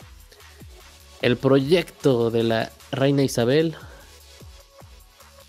El 1.23 1.37
proyecto 1.37 2.31
de 2.31 2.43
la 2.43 2.73
reina 2.91 3.23
Isabel 3.23 3.76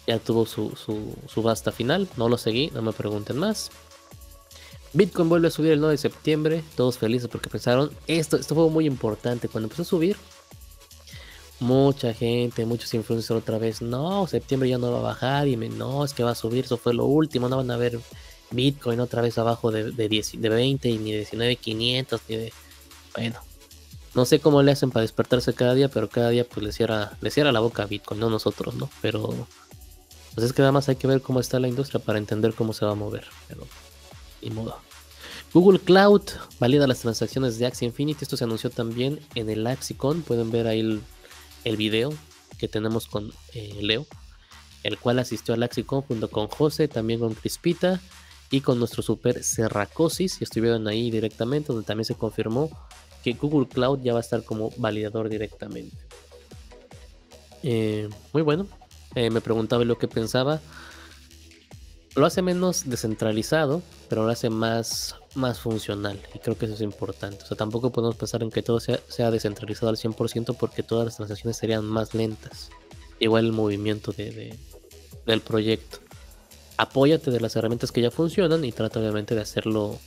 ya 0.07 0.19
tuvo 0.19 0.45
su, 0.45 0.75
su 0.75 1.15
subasta 1.27 1.71
final. 1.71 2.07
No 2.15 2.29
lo 2.29 2.37
seguí, 2.37 2.69
no 2.73 2.81
me 2.81 2.93
pregunten 2.93 3.37
más. 3.37 3.71
Bitcoin 4.93 5.27
vuelve 5.27 5.47
a 5.47 5.51
subir 5.51 5.71
el 5.71 5.79
9 5.79 5.93
de 5.93 5.97
septiembre. 5.97 6.63
Todos 6.75 6.99
felices 6.99 7.27
porque 7.27 7.49
pensaron, 7.49 7.91
esto, 8.05 8.37
esto 8.37 8.53
fue 8.53 8.69
muy 8.69 8.85
importante. 8.85 9.49
Cuando 9.49 9.65
empezó 9.65 9.81
a 9.81 9.85
subir, 9.85 10.15
mucha 11.59 12.13
gente, 12.13 12.65
muchos 12.65 12.93
influencers 12.93 13.39
otra 13.39 13.57
vez, 13.57 13.81
no, 13.81 14.27
septiembre 14.27 14.69
ya 14.69 14.77
no 14.77 14.91
va 14.91 14.99
a 14.99 15.01
bajar. 15.01 15.47
Y 15.47 15.57
me, 15.57 15.69
no, 15.69 16.05
es 16.05 16.13
que 16.13 16.23
va 16.23 16.31
a 16.31 16.35
subir, 16.35 16.65
eso 16.65 16.77
fue 16.77 16.93
lo 16.93 17.05
último. 17.05 17.49
No 17.49 17.57
van 17.57 17.71
a 17.71 17.77
ver 17.77 17.99
Bitcoin 18.51 18.99
otra 18.99 19.23
vez 19.23 19.39
abajo 19.39 19.71
de, 19.71 19.91
de, 19.91 20.07
10, 20.07 20.39
de 20.39 20.49
20 20.49 20.89
y 20.89 20.97
ni 20.99 21.11
de 21.13 21.25
19.500 21.25 22.19
ni 22.29 22.35
de... 22.35 22.53
Bueno, 23.15 23.39
no 24.15 24.25
sé 24.25 24.39
cómo 24.39 24.61
le 24.61 24.71
hacen 24.71 24.91
para 24.91 25.01
despertarse 25.01 25.53
cada 25.53 25.73
día, 25.73 25.89
pero 25.89 26.09
cada 26.09 26.29
día 26.29 26.45
pues 26.47 26.63
le 26.63 26.71
cierra, 26.71 27.13
le 27.21 27.31
cierra 27.31 27.51
la 27.51 27.59
boca 27.59 27.83
a 27.83 27.85
Bitcoin, 27.87 28.19
no 28.19 28.29
nosotros, 28.29 28.75
¿no? 28.75 28.89
Pero 29.01 29.47
pues 30.35 30.47
es 30.47 30.53
que 30.53 30.61
nada 30.61 30.71
más 30.71 30.89
hay 30.89 30.95
que 30.95 31.07
ver 31.07 31.21
cómo 31.21 31.39
está 31.39 31.59
la 31.59 31.67
industria 31.67 31.99
para 32.03 32.19
entender 32.19 32.53
cómo 32.53 32.73
se 32.73 32.85
va 32.85 32.91
a 32.91 32.95
mover. 32.95 33.25
Pero 33.47 33.67
y 34.41 34.49
modo. 34.49 34.77
Google 35.53 35.79
Cloud 35.79 36.21
valida 36.59 36.87
las 36.87 36.99
transacciones 36.99 37.59
de 37.59 37.65
Axie 37.65 37.87
Infinity. 37.87 38.23
Esto 38.23 38.37
se 38.37 38.43
anunció 38.43 38.69
también 38.69 39.19
en 39.35 39.49
el 39.49 39.65
AxiCon. 39.65 40.21
Pueden 40.23 40.51
ver 40.51 40.67
ahí 40.67 40.79
el, 40.79 41.01
el 41.63 41.77
video 41.77 42.13
que 42.57 42.67
tenemos 42.67 43.07
con 43.07 43.31
eh, 43.53 43.77
Leo, 43.81 44.05
el 44.83 44.97
cual 44.97 45.19
asistió 45.19 45.53
al 45.53 45.63
AxiCon 45.63 46.01
junto 46.01 46.29
con 46.29 46.47
José, 46.47 46.87
también 46.87 47.19
con 47.19 47.35
Crispita 47.35 48.01
y 48.49 48.61
con 48.61 48.79
nuestro 48.79 49.03
super 49.03 49.43
Serracosis. 49.43 50.41
Y 50.41 50.43
estuvieron 50.43 50.87
ahí 50.87 51.11
directamente, 51.11 51.67
donde 51.71 51.85
también 51.85 52.05
se 52.05 52.15
confirmó 52.15 52.71
que 53.23 53.33
Google 53.33 53.67
Cloud 53.67 54.01
ya 54.01 54.13
va 54.13 54.19
a 54.19 54.21
estar 54.21 54.43
como 54.43 54.71
validador 54.77 55.29
directamente. 55.29 55.97
Eh, 57.63 58.09
muy 58.33 58.41
bueno. 58.41 58.67
Eh, 59.15 59.29
me 59.29 59.41
preguntaba 59.41 59.83
lo 59.85 59.97
que 59.97 60.07
pensaba. 60.07 60.59
Lo 62.15 62.25
hace 62.27 62.41
menos 62.43 62.87
descentralizado, 62.87 63.81
pero 64.09 64.25
lo 64.25 64.31
hace 64.31 64.49
más, 64.49 65.15
más 65.33 65.59
funcional. 65.59 66.19
Y 66.35 66.39
creo 66.39 66.57
que 66.57 66.65
eso 66.65 66.75
es 66.75 66.81
importante. 66.81 67.43
O 67.43 67.47
sea, 67.47 67.57
tampoco 67.57 67.91
podemos 67.91 68.15
pensar 68.15 68.43
en 68.43 68.51
que 68.51 68.61
todo 68.61 68.79
sea, 68.79 68.99
sea 69.07 69.31
descentralizado 69.31 69.89
al 69.89 69.97
100% 69.97 70.55
porque 70.57 70.83
todas 70.83 71.05
las 71.05 71.15
transacciones 71.15 71.57
serían 71.57 71.85
más 71.85 72.13
lentas. 72.13 72.69
Igual 73.19 73.45
el 73.45 73.53
movimiento 73.53 74.11
de, 74.11 74.55
del 75.25 75.41
proyecto. 75.41 75.99
Apóyate 76.77 77.31
de 77.31 77.39
las 77.39 77.55
herramientas 77.55 77.91
que 77.91 78.01
ya 78.01 78.11
funcionan 78.11 78.65
y 78.65 78.71
trata 78.71 78.99
obviamente 78.99 79.33
de 79.33 79.41
hacerlo 79.41 79.97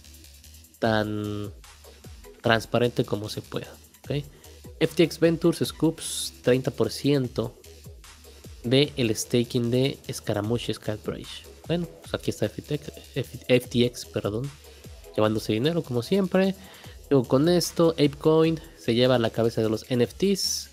tan 0.79 1.53
transparente 2.47 3.05
como 3.05 3.29
se 3.29 3.43
pueda. 3.43 3.67
FTX 4.79 5.19
Ventures 5.19 5.59
Scoops 5.67 6.33
30% 6.45 7.53
de 8.63 8.93
el 8.97 9.17
staking 9.17 9.73
de 9.73 9.99
Scaramouche 10.13 10.73
Scalbridge. 10.73 11.45
Bueno, 11.67 11.89
pues 12.03 12.15
aquí 12.15 12.31
está 12.31 12.49
FTX, 12.49 12.93
FTX, 13.49 14.07
perdón, 14.07 14.49
llevándose 15.17 15.55
dinero 15.55 15.83
como 15.83 16.03
siempre. 16.03 16.55
Luego 17.11 17.27
con 17.27 17.49
esto, 17.49 17.91
ApeCoin 17.99 18.61
se 18.79 18.95
lleva 18.95 19.17
a 19.17 19.19
la 19.19 19.31
cabeza 19.31 19.61
de 19.61 19.69
los 19.69 19.85
NFTs. 19.91 20.71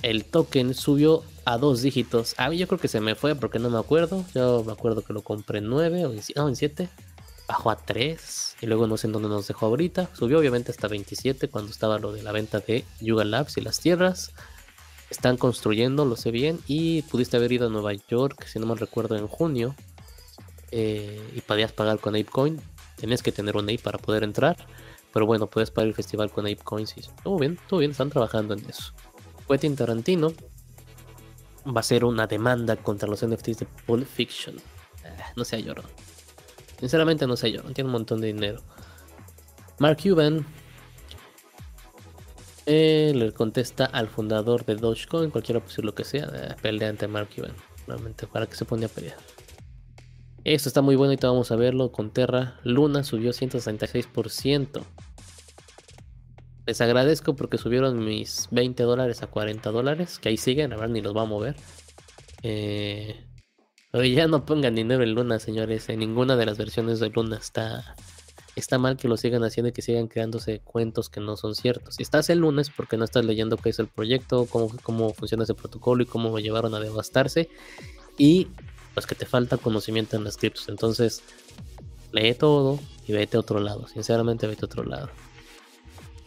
El 0.00 0.24
token 0.24 0.72
subió 0.72 1.24
a 1.44 1.58
dos 1.58 1.82
dígitos. 1.82 2.34
A 2.38 2.48
mí 2.48 2.56
yo 2.56 2.66
creo 2.66 2.80
que 2.80 2.88
se 2.88 3.02
me 3.02 3.16
fue 3.16 3.34
porque 3.34 3.58
no 3.58 3.68
me 3.68 3.78
acuerdo. 3.78 4.24
Yo 4.34 4.64
me 4.64 4.72
acuerdo 4.72 5.02
que 5.02 5.12
lo 5.12 5.20
compré 5.20 5.58
en 5.58 5.68
9 5.68 6.06
o 6.06 6.12
en, 6.14 6.20
no, 6.36 6.48
en 6.48 6.56
7 6.56 6.88
bajó 7.50 7.70
a 7.70 7.76
3 7.76 8.58
y 8.60 8.66
luego 8.66 8.86
no 8.86 8.96
sé 8.96 9.08
en 9.08 9.12
dónde 9.12 9.28
nos 9.28 9.48
dejó 9.48 9.66
ahorita. 9.66 10.08
Subió 10.14 10.38
obviamente 10.38 10.70
hasta 10.70 10.86
27 10.86 11.48
cuando 11.48 11.72
estaba 11.72 11.98
lo 11.98 12.12
de 12.12 12.22
la 12.22 12.30
venta 12.30 12.60
de 12.60 12.84
Yuga 13.00 13.24
Labs 13.24 13.56
y 13.56 13.60
las 13.60 13.80
tierras. 13.80 14.32
Están 15.10 15.36
construyendo, 15.36 16.04
lo 16.04 16.14
sé 16.14 16.30
bien. 16.30 16.60
Y 16.68 17.02
pudiste 17.02 17.36
haber 17.36 17.50
ido 17.50 17.66
a 17.66 17.70
Nueva 17.70 17.92
York, 17.92 18.46
si 18.46 18.60
no 18.60 18.66
me 18.66 18.76
recuerdo, 18.76 19.16
en 19.16 19.26
junio. 19.26 19.74
Eh, 20.70 21.20
y 21.34 21.40
podías 21.40 21.72
pagar 21.72 21.98
con 21.98 22.14
ApeCoin. 22.14 22.60
Tenías 22.96 23.20
que 23.20 23.32
tener 23.32 23.56
un 23.56 23.64
Ape 23.64 23.80
para 23.80 23.98
poder 23.98 24.22
entrar. 24.22 24.56
Pero 25.12 25.26
bueno, 25.26 25.48
puedes 25.48 25.72
pagar 25.72 25.88
el 25.88 25.94
festival 25.94 26.30
con 26.30 26.46
ApeCoin. 26.46 26.86
Sí. 26.86 27.00
Todo 27.24 27.36
bien, 27.36 27.58
todo 27.68 27.80
bien, 27.80 27.90
están 27.90 28.10
trabajando 28.10 28.54
en 28.54 28.64
eso. 28.70 28.92
Quentin 29.48 29.74
Tarantino 29.74 30.32
va 31.66 31.80
a 31.80 31.82
ser 31.82 32.04
una 32.04 32.28
demanda 32.28 32.76
contra 32.76 33.08
los 33.08 33.26
NFTs 33.26 33.58
de 33.58 33.66
Pulp 33.86 34.06
Fiction. 34.06 34.54
Ah, 35.04 35.32
no 35.34 35.44
sea 35.44 35.58
llorón. 35.58 35.86
Sinceramente 36.80 37.26
no 37.26 37.36
sé 37.36 37.52
yo, 37.52 37.62
no 37.62 37.70
tiene 37.70 37.88
un 37.88 37.92
montón 37.92 38.20
de 38.20 38.28
dinero. 38.28 38.62
Mark 39.78 39.98
Cuban 40.02 40.44
eh, 42.66 43.12
le 43.14 43.32
contesta 43.32 43.84
al 43.84 44.08
fundador 44.08 44.64
de 44.64 44.76
Dogecoin, 44.76 45.30
cualquiera 45.30 45.60
puede 45.60 45.82
lo 45.82 45.94
que 45.94 46.04
sea, 46.04 46.30
eh, 46.34 46.56
pelea 46.60 46.88
ante 46.88 47.06
Mark 47.06 47.28
Cuban. 47.34 47.52
Realmente, 47.86 48.26
¿para 48.26 48.46
que 48.46 48.56
se 48.56 48.64
pone 48.64 48.86
a 48.86 48.88
pelear? 48.88 49.16
Esto 50.44 50.68
está 50.68 50.80
muy 50.80 50.96
bueno 50.96 51.12
y 51.12 51.16
te 51.16 51.26
vamos 51.26 51.50
a 51.50 51.56
verlo 51.56 51.92
con 51.92 52.10
Terra. 52.10 52.58
Luna 52.64 53.04
subió 53.04 53.32
166%. 53.32 54.82
Les 56.66 56.80
agradezco 56.80 57.34
porque 57.34 57.58
subieron 57.58 58.04
mis 58.04 58.48
20 58.50 58.82
dólares 58.84 59.22
a 59.22 59.26
40 59.26 59.70
dólares, 59.70 60.18
que 60.18 60.30
ahí 60.30 60.36
siguen, 60.36 60.72
a 60.72 60.76
ver, 60.76 60.90
ni 60.90 61.02
los 61.02 61.14
va 61.14 61.22
a 61.22 61.26
mover. 61.26 61.56
Eh, 62.42 63.26
Oye, 63.92 64.12
ya 64.12 64.28
no 64.28 64.46
pongan 64.46 64.76
dinero 64.76 65.02
en 65.02 65.14
Luna, 65.14 65.40
señores. 65.40 65.88
En 65.88 65.98
ninguna 65.98 66.36
de 66.36 66.46
las 66.46 66.56
versiones 66.56 67.00
de 67.00 67.08
Luna 67.08 67.36
está, 67.36 67.96
está 68.54 68.78
mal 68.78 68.96
que 68.96 69.08
lo 69.08 69.16
sigan 69.16 69.42
haciendo 69.42 69.70
y 69.70 69.72
que 69.72 69.82
sigan 69.82 70.06
creándose 70.06 70.60
cuentos 70.60 71.08
que 71.08 71.18
no 71.18 71.36
son 71.36 71.56
ciertos. 71.56 71.96
Si 71.96 72.04
estás 72.04 72.30
en 72.30 72.38
Luna 72.38 72.62
es 72.62 72.70
porque 72.70 72.96
no 72.96 73.04
estás 73.04 73.24
leyendo 73.24 73.56
qué 73.56 73.70
es 73.70 73.80
el 73.80 73.88
proyecto, 73.88 74.46
cómo, 74.46 74.70
cómo 74.84 75.12
funciona 75.12 75.42
ese 75.42 75.54
protocolo 75.54 76.04
y 76.04 76.06
cómo 76.06 76.28
lo 76.28 76.38
llevaron 76.38 76.72
a 76.76 76.78
devastarse. 76.78 77.48
Y 78.16 78.46
pues 78.94 79.06
que 79.06 79.16
te 79.16 79.26
falta 79.26 79.56
conocimiento 79.56 80.16
en 80.16 80.22
las 80.22 80.36
criptos. 80.36 80.68
Entonces, 80.68 81.24
lee 82.12 82.34
todo 82.34 82.78
y 83.08 83.12
vete 83.12 83.36
a 83.36 83.40
otro 83.40 83.58
lado. 83.58 83.88
Sinceramente, 83.88 84.46
vete 84.46 84.64
a 84.64 84.66
otro 84.66 84.84
lado. 84.84 85.10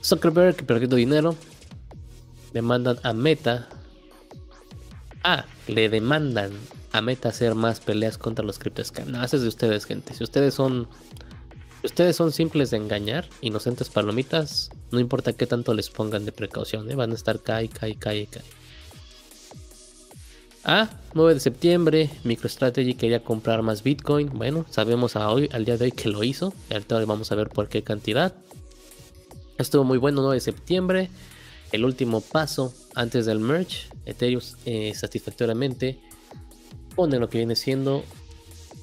Zuckerberg 0.03 0.65
perdiendo 0.65 0.97
dinero. 0.97 1.35
Demandan 2.51 2.99
a 3.03 3.13
Meta. 3.13 3.69
Ah, 5.23 5.45
le 5.67 5.87
demandan 5.87 6.51
a 6.93 7.01
Meta 7.01 7.29
hacer 7.29 7.55
más 7.55 7.79
peleas 7.79 8.17
contra 8.17 8.45
los 8.45 8.59
CryptoScam. 8.59 9.11
No, 9.11 9.23
eso 9.23 9.35
es 9.35 9.41
de 9.41 9.49
ustedes, 9.49 9.85
gente. 9.85 10.13
Si 10.13 10.23
ustedes 10.23 10.53
son. 10.53 10.87
ustedes 11.83 12.15
son 12.15 12.31
simples 12.31 12.69
de 12.69 12.77
engañar, 12.77 13.27
inocentes 13.41 13.89
palomitas, 13.89 14.69
no 14.91 14.99
importa 14.99 15.33
qué 15.33 15.47
tanto 15.47 15.73
les 15.73 15.89
pongan 15.89 16.23
de 16.23 16.31
precaución, 16.31 16.89
¿eh? 16.89 16.95
van 16.95 17.11
a 17.11 17.15
estar 17.15 17.41
cae, 17.41 17.67
cae, 17.67 17.95
cae, 17.95 18.27
cae. 18.27 18.43
Ah, 20.63 20.89
9 21.15 21.33
de 21.33 21.39
septiembre, 21.41 22.09
MicroStrategy 22.23 22.93
quería 22.93 23.21
comprar 23.21 23.63
más 23.63 23.83
Bitcoin. 23.83 24.29
Bueno, 24.29 24.65
sabemos 24.69 25.15
a 25.17 25.29
hoy, 25.29 25.49
al 25.51 25.65
día 25.65 25.77
de 25.77 25.85
hoy 25.85 25.91
que 25.91 26.07
lo 26.07 26.23
hizo. 26.23 26.53
Ahorita 26.71 27.03
vamos 27.05 27.31
a 27.31 27.35
ver 27.35 27.49
por 27.49 27.67
qué 27.67 27.81
cantidad. 27.83 28.33
Estuvo 29.57 29.83
muy 29.83 29.97
bueno 29.97 30.21
9 30.21 30.35
de 30.35 30.39
septiembre. 30.39 31.09
El 31.73 31.83
último 31.83 32.21
paso 32.21 32.73
antes 32.95 33.25
del 33.25 33.39
merge. 33.39 33.89
Ethereum 34.05 34.41
eh, 34.65 34.93
satisfactoriamente 34.95 35.99
pone 36.95 37.19
lo 37.19 37.29
que 37.29 37.39
viene 37.39 37.55
siendo 37.55 38.03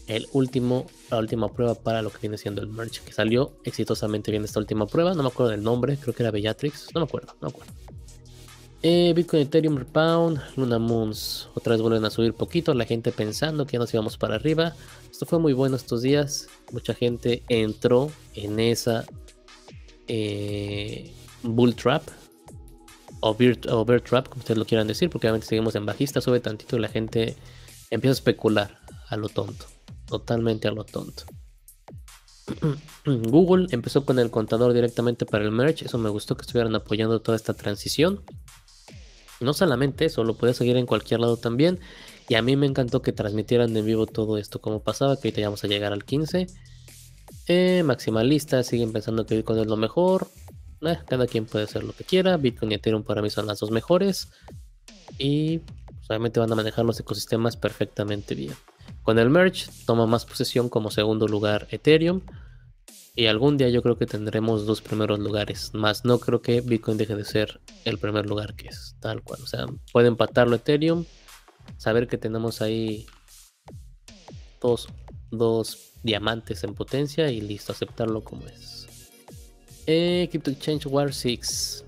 el 0.07 0.27
último, 0.33 0.87
la 1.11 1.19
última 1.19 1.49
prueba 1.53 1.77
para 1.77 2.03
lo 2.03 2.11
que 2.11 2.19
viene 2.19 2.37
siendo 2.37 2.61
el 2.61 2.69
merge. 2.69 3.01
Que 3.05 3.13
salió 3.13 3.53
exitosamente 3.65 4.31
bien 4.31 4.45
esta 4.45 4.59
última 4.59 4.87
prueba. 4.87 5.15
No 5.15 5.23
me 5.23 5.29
acuerdo 5.29 5.53
del 5.53 5.63
nombre, 5.63 5.97
creo 5.97 6.15
que 6.15 6.23
era 6.23 6.31
Bellatrix. 6.31 6.89
No 6.95 7.01
me 7.01 7.07
acuerdo, 7.07 7.35
no 7.41 7.49
me 7.49 7.49
acuerdo. 7.49 7.73
Eh, 8.83 9.13
Bitcoin, 9.15 9.43
Ethereum, 9.43 9.77
Repound, 9.77 10.41
Luna 10.57 10.79
Moons. 10.79 11.49
Otra 11.55 11.75
vez 11.75 11.83
vuelven 11.83 12.05
a 12.05 12.11
subir 12.11 12.33
poquito. 12.35 12.73
La 12.75 12.87
gente 12.87 13.13
pensando 13.13 13.67
que 13.67 13.75
ya 13.75 13.79
nos 13.79 13.93
íbamos 13.93 14.17
para 14.17 14.37
arriba. 14.37 14.75
Esto 15.11 15.27
fue 15.27 15.39
muy 15.39 15.53
bueno 15.53 15.77
estos 15.77 16.03
días. 16.03 16.49
Mucha 16.73 16.95
gente 16.95 17.43
entró 17.49 18.11
en 18.35 18.59
esa 18.59 19.05
eh, 20.09 21.13
bull 21.43 21.75
trap. 21.75 22.03
O 23.23 23.35
bear, 23.35 24.01
trap, 24.01 24.29
como 24.29 24.41
ustedes 24.41 24.57
lo 24.57 24.65
quieran 24.65 24.87
decir. 24.87 25.11
Porque 25.11 25.27
obviamente 25.27 25.47
seguimos 25.47 25.75
en 25.75 25.85
bajista. 25.85 26.23
Sube 26.23 26.41
tantito 26.41 26.77
y 26.77 26.81
la 26.81 26.89
gente 26.89 27.37
empieza 27.91 28.13
a 28.13 28.19
especular 28.19 28.79
a 29.09 29.17
lo 29.17 29.29
tonto. 29.29 29.67
Totalmente 30.07 30.69
a 30.69 30.73
lo 30.73 30.85
tonto. 30.85 31.25
Google 33.05 33.67
empezó 33.71 34.05
con 34.05 34.19
el 34.19 34.31
contador 34.31 34.73
directamente 34.73 35.27
para 35.27 35.45
el 35.45 35.53
merge. 35.53 35.85
Eso 35.85 35.99
me 35.99 36.09
gustó 36.09 36.37
que 36.37 36.43
estuvieran 36.43 36.75
apoyando 36.75 37.21
toda 37.21 37.37
esta 37.37 37.55
transición 37.55 38.25
no 39.41 39.55
solamente 39.55 40.05
eso, 40.05 40.23
lo 40.23 40.35
podía 40.37 40.55
seguir 40.55 40.77
en 40.77 40.87
cualquier 40.87 41.21
lado 41.21 41.37
también. 41.37 41.81
Y 42.29 42.35
a 42.35 42.43
mí 42.43 42.57
me 42.57 42.67
encantó 42.67 43.03
que 43.03 43.13
transmitieran 43.13 43.77
en 43.77 43.85
vivo 43.85 44.07
todo 44.07 44.39
esto 44.39 44.61
como 44.61 44.83
pasaba, 44.83 45.17
que 45.17 45.29
ahorita 45.29 45.41
ya 45.41 45.49
vamos 45.49 45.65
a 45.65 45.67
llegar 45.67 45.93
al 45.93 46.05
15. 46.05 46.47
Eh, 47.49 47.83
maximalistas 47.85 48.67
siguen 48.67 48.93
pensando 48.93 49.27
que 49.27 49.37
Bitcoin 49.37 49.61
es 49.61 49.67
lo 49.67 49.77
mejor. 49.77 50.29
Eh, 50.83 50.99
cada 51.09 51.27
quien 51.27 51.47
puede 51.47 51.65
hacer 51.65 51.83
lo 51.83 51.93
que 51.93 52.05
quiera. 52.05 52.37
Bitcoin 52.37 52.71
y 52.71 52.75
Ethereum 52.75 53.03
para 53.03 53.23
mí 53.23 53.31
son 53.31 53.47
las 53.47 53.59
dos 53.59 53.71
mejores. 53.71 54.31
Y 55.19 55.61
obviamente 56.11 56.41
van 56.41 56.53
a 56.53 56.57
manejar 56.57 56.85
los 56.85 56.99
ecosistemas 56.99 57.57
perfectamente 57.57 58.35
bien. 58.35 58.55
Con 59.03 59.19
el 59.19 59.31
merge 59.31 59.71
toma 59.87 60.07
más 60.07 60.27
posesión 60.27 60.69
como 60.69 60.91
segundo 60.91 61.29
lugar 61.29 61.69
Ethereum. 61.71 62.23
Y 63.15 63.27
algún 63.27 63.57
día 63.57 63.69
yo 63.69 63.83
creo 63.83 63.97
que 63.97 64.07
tendremos 64.07 64.67
dos 64.67 64.81
primeros 64.81 65.19
lugares. 65.19 65.73
Más 65.75 66.05
no 66.05 66.19
creo 66.19 66.43
que 66.43 66.61
Bitcoin 66.61 66.97
deje 66.97 67.15
de 67.17 67.25
ser 67.25 67.61
el 67.85 67.99
primer 67.99 68.27
lugar 68.27 68.55
que 68.55 68.69
es 68.69 68.97
tal 69.01 69.23
cual. 69.23 69.41
O 69.43 69.47
sea, 69.47 69.67
puede 69.93 70.09
empatarlo 70.09 70.57
Ethereum. 70.57 71.05
Saber 71.77 72.09
que 72.09 72.19
tenemos 72.19 72.61
ahí 72.61 73.07
dos, 74.61 74.89
dos 75.31 75.93
diamantes 76.03 76.65
en 76.65 76.75
potencia 76.75 77.31
y 77.31 77.41
listo, 77.41 77.73
aceptarlo 77.73 78.25
como 78.25 78.47
es. 78.47 78.89
Eh, 79.87 80.29
Crypto 80.31 80.51
Exchange 80.51 80.87
War 80.87 81.13
6. 81.13 81.85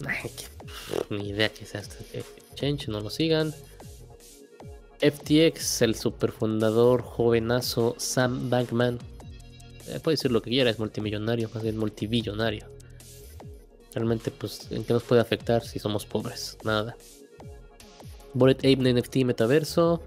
Ni 1.10 1.30
idea 1.30 1.48
que 1.48 1.66
sea 1.66 1.80
este 1.80 2.20
exchange, 2.52 2.88
no 2.88 3.00
lo 3.00 3.10
sigan. 3.10 3.54
FTX, 5.02 5.82
el 5.82 5.94
superfundador 5.96 7.02
jovenazo 7.02 7.96
Sam 7.98 8.48
Bankman 8.48 8.98
eh, 9.88 10.00
puede 10.00 10.14
decir 10.14 10.30
lo 10.30 10.40
que 10.42 10.50
quiera, 10.50 10.70
es 10.70 10.78
multimillonario, 10.78 11.50
más 11.52 11.62
bien 11.62 11.76
multibillonario. 11.76 12.66
Realmente, 13.94 14.30
pues, 14.30 14.68
¿en 14.70 14.84
qué 14.84 14.92
nos 14.92 15.02
puede 15.02 15.20
afectar 15.20 15.62
si 15.64 15.78
somos 15.78 16.06
pobres? 16.06 16.56
Nada. 16.64 16.96
Bored 18.32 18.58
Ape 18.58 18.76
NFT 18.76 19.16
Metaverso. 19.24 20.02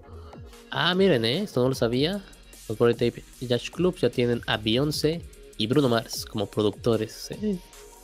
Ah, 0.72 0.96
miren, 0.96 1.26
¿eh? 1.26 1.44
esto 1.44 1.62
no 1.62 1.70
lo 1.70 1.76
sabía. 1.76 2.24
Los 2.68 2.78
Bored 2.78 2.96
Ape 2.96 3.24
Yacht 3.42 3.70
Club 3.70 3.96
ya 3.98 4.10
tienen 4.10 4.42
a 4.48 4.58
Beyoncé 4.58 5.22
y 5.58 5.68
Bruno 5.68 5.90
Mars 5.90 6.26
como 6.26 6.48
productores. 6.48 7.30
¿eh? 7.32 7.60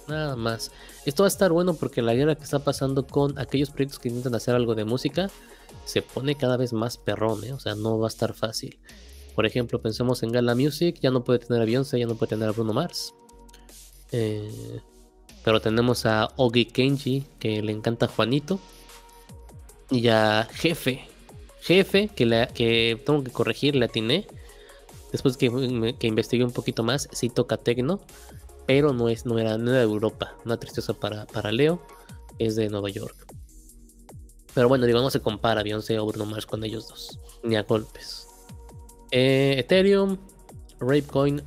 Nada 0.07 0.35
más. 0.35 0.71
Esto 1.05 1.23
va 1.23 1.27
a 1.27 1.29
estar 1.29 1.51
bueno 1.51 1.73
porque 1.73 2.01
la 2.03 2.13
guerra 2.13 2.35
que 2.35 2.43
está 2.43 2.59
pasando 2.59 3.07
con 3.07 3.39
aquellos 3.39 3.71
proyectos 3.71 3.97
que 3.97 4.09
intentan 4.09 4.35
hacer 4.35 4.53
algo 4.53 4.75
de 4.75 4.85
música 4.85 5.31
se 5.85 6.01
pone 6.01 6.35
cada 6.35 6.57
vez 6.57 6.73
más 6.73 6.97
perrón, 6.97 7.43
¿eh? 7.43 7.53
O 7.53 7.59
sea, 7.59 7.75
no 7.75 7.99
va 7.99 8.07
a 8.07 8.09
estar 8.09 8.33
fácil. 8.33 8.79
Por 9.35 9.45
ejemplo, 9.45 9.81
pensemos 9.81 10.23
en 10.23 10.31
Gala 10.31 10.55
Music, 10.55 10.97
ya 11.01 11.11
no 11.11 11.23
puede 11.23 11.39
tener 11.39 11.61
a 11.61 11.65
Beyoncé, 11.65 11.99
ya 11.99 12.05
no 12.05 12.15
puede 12.15 12.31
tener 12.31 12.49
a 12.49 12.51
Bruno 12.51 12.73
Mars. 12.73 13.13
Eh, 14.11 14.81
pero 15.43 15.61
tenemos 15.61 16.05
a 16.05 16.29
Ogi 16.35 16.65
Kenji, 16.65 17.25
que 17.39 17.61
le 17.61 17.71
encanta 17.71 18.07
Juanito. 18.07 18.59
Y 19.89 20.07
a 20.07 20.47
Jefe. 20.51 21.07
Jefe, 21.61 22.09
que, 22.09 22.47
que 22.53 23.01
tengo 23.05 23.23
que 23.23 23.31
corregir, 23.31 23.75
le 23.75 23.85
atiné. 23.85 24.27
Después 25.11 25.37
que, 25.37 25.95
que 25.99 26.07
investigué 26.07 26.43
un 26.43 26.51
poquito 26.51 26.83
más, 26.83 27.09
sí 27.11 27.29
toca 27.29 27.57
Tecno. 27.57 28.01
Pero 28.67 28.93
no, 28.93 29.09
es, 29.09 29.25
no, 29.25 29.39
era, 29.39 29.57
de 29.57 29.81
Europa. 29.81 30.35
Una 30.45 30.57
tristeza 30.57 30.93
para, 30.93 31.25
para 31.25 31.51
Leo. 31.51 31.81
Es 32.37 32.55
de 32.55 32.69
Nueva 32.69 32.89
York. 32.89 33.33
Pero 34.53 34.67
bueno, 34.67 34.85
digo, 34.85 34.99
no 34.99 35.09
se 35.09 35.21
compara 35.21 35.63
Beyoncé 35.63 35.97
o 35.99 36.05
Bruno 36.05 36.25
Mars 36.25 36.45
con 36.45 36.63
ellos 36.63 36.87
dos. 36.87 37.19
Ni 37.43 37.55
a 37.55 37.63
golpes. 37.63 38.27
Eh, 39.11 39.55
Ethereum, 39.57 40.17
Rapecoin 40.79 41.41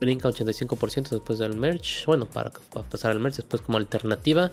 brinca 0.00 0.28
85% 0.28 1.10
después 1.10 1.38
del 1.38 1.56
merge. 1.56 2.04
Bueno, 2.06 2.26
para, 2.26 2.50
pasar 2.90 3.12
al 3.12 3.20
merge, 3.20 3.38
después 3.38 3.62
como 3.62 3.78
alternativa. 3.78 4.50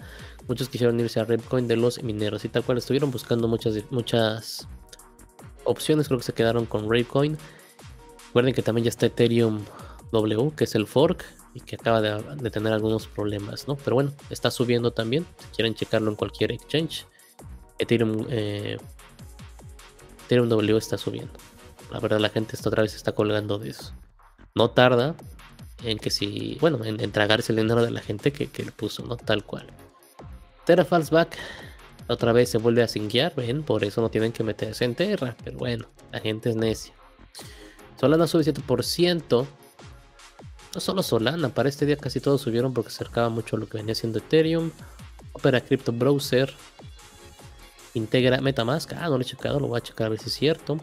Muchos 0.47 0.69
quisieron 0.69 0.99
irse 0.99 1.19
a 1.19 1.25
Rapecoin 1.25 1.67
de 1.67 1.77
los 1.77 2.01
mineros 2.03 2.45
y 2.45 2.49
tal 2.49 2.63
cual 2.63 2.77
estuvieron 2.77 3.11
buscando 3.11 3.47
muchas, 3.47 3.75
muchas 3.89 4.67
opciones. 5.63 6.07
Creo 6.07 6.19
que 6.19 6.25
se 6.25 6.33
quedaron 6.33 6.65
con 6.65 6.83
Rapecoin. 6.83 7.37
Recuerden 8.27 8.53
que 8.53 8.61
también 8.61 8.85
ya 8.85 8.89
está 8.89 9.07
Ethereum 9.07 9.65
W, 10.11 10.51
que 10.55 10.65
es 10.65 10.75
el 10.75 10.87
fork 10.87 11.25
y 11.53 11.61
que 11.61 11.75
acaba 11.75 12.01
de, 12.01 12.49
tener 12.49 12.71
algunos 12.73 13.07
problemas, 13.07 13.67
¿no? 13.67 13.75
Pero 13.75 13.95
bueno, 13.95 14.11
está 14.29 14.51
subiendo 14.51 14.91
también. 14.91 15.25
Si 15.37 15.47
quieren 15.55 15.75
checarlo 15.75 16.09
en 16.09 16.15
cualquier 16.15 16.51
exchange. 16.51 17.05
Ethereum 17.77 18.25
eh, 18.29 18.77
Ethereum 20.25 20.49
W 20.49 20.77
está 20.77 20.97
subiendo. 20.97 21.33
La 21.91 21.99
verdad, 21.99 22.19
la 22.19 22.29
gente 22.29 22.55
esta 22.55 22.69
otra 22.69 22.83
vez 22.83 22.95
está 22.95 23.11
colgando 23.11 23.59
de 23.59 23.71
eso. 23.71 23.93
No 24.55 24.69
tarda 24.69 25.15
en 25.83 25.97
que 25.97 26.09
si, 26.09 26.57
bueno, 26.61 26.85
en, 26.85 27.11
tragarse 27.11 27.51
el 27.51 27.57
dinero 27.57 27.83
de 27.83 27.91
la 27.91 28.01
gente 28.01 28.31
que, 28.31 28.49
le 28.63 28.71
puso, 28.71 29.03
¿no? 29.03 29.17
Tal 29.17 29.43
cual. 29.43 29.67
Terra 30.65 30.85
Falls 30.85 31.09
Back 31.09 31.37
otra 32.07 32.33
vez 32.33 32.49
se 32.49 32.57
vuelve 32.57 32.83
a 32.83 32.87
singuear, 32.87 33.33
ven, 33.35 33.63
por 33.63 33.83
eso 33.83 34.01
no 34.01 34.09
tienen 34.09 34.31
que 34.31 34.43
meterse 34.43 34.85
en 34.85 34.95
Terra, 34.95 35.35
pero 35.43 35.57
bueno, 35.57 35.87
la 36.11 36.19
gente 36.19 36.49
es 36.49 36.55
necia. 36.55 36.93
Solana 37.99 38.27
sube 38.27 38.43
7%. 38.43 39.47
No 40.73 40.79
solo 40.79 41.03
Solana, 41.03 41.49
para 41.49 41.69
este 41.69 41.85
día 41.85 41.97
casi 41.97 42.19
todos 42.19 42.41
subieron 42.41 42.73
porque 42.73 42.91
se 42.91 43.03
acercaba 43.03 43.29
mucho 43.29 43.57
lo 43.57 43.67
que 43.67 43.77
venía 43.77 43.95
siendo 43.95 44.19
Ethereum. 44.19 44.71
Opera 45.33 45.61
Crypto 45.61 45.91
Browser 45.91 46.53
Integra 47.93 48.39
Metamask. 48.39 48.93
Ah, 48.93 49.09
no 49.09 49.17
lo 49.17 49.21
he 49.21 49.25
checado, 49.25 49.59
lo 49.59 49.67
voy 49.67 49.77
a 49.77 49.81
checar 49.81 50.07
a 50.07 50.09
ver 50.11 50.19
si 50.19 50.29
es 50.29 50.33
cierto. 50.33 50.77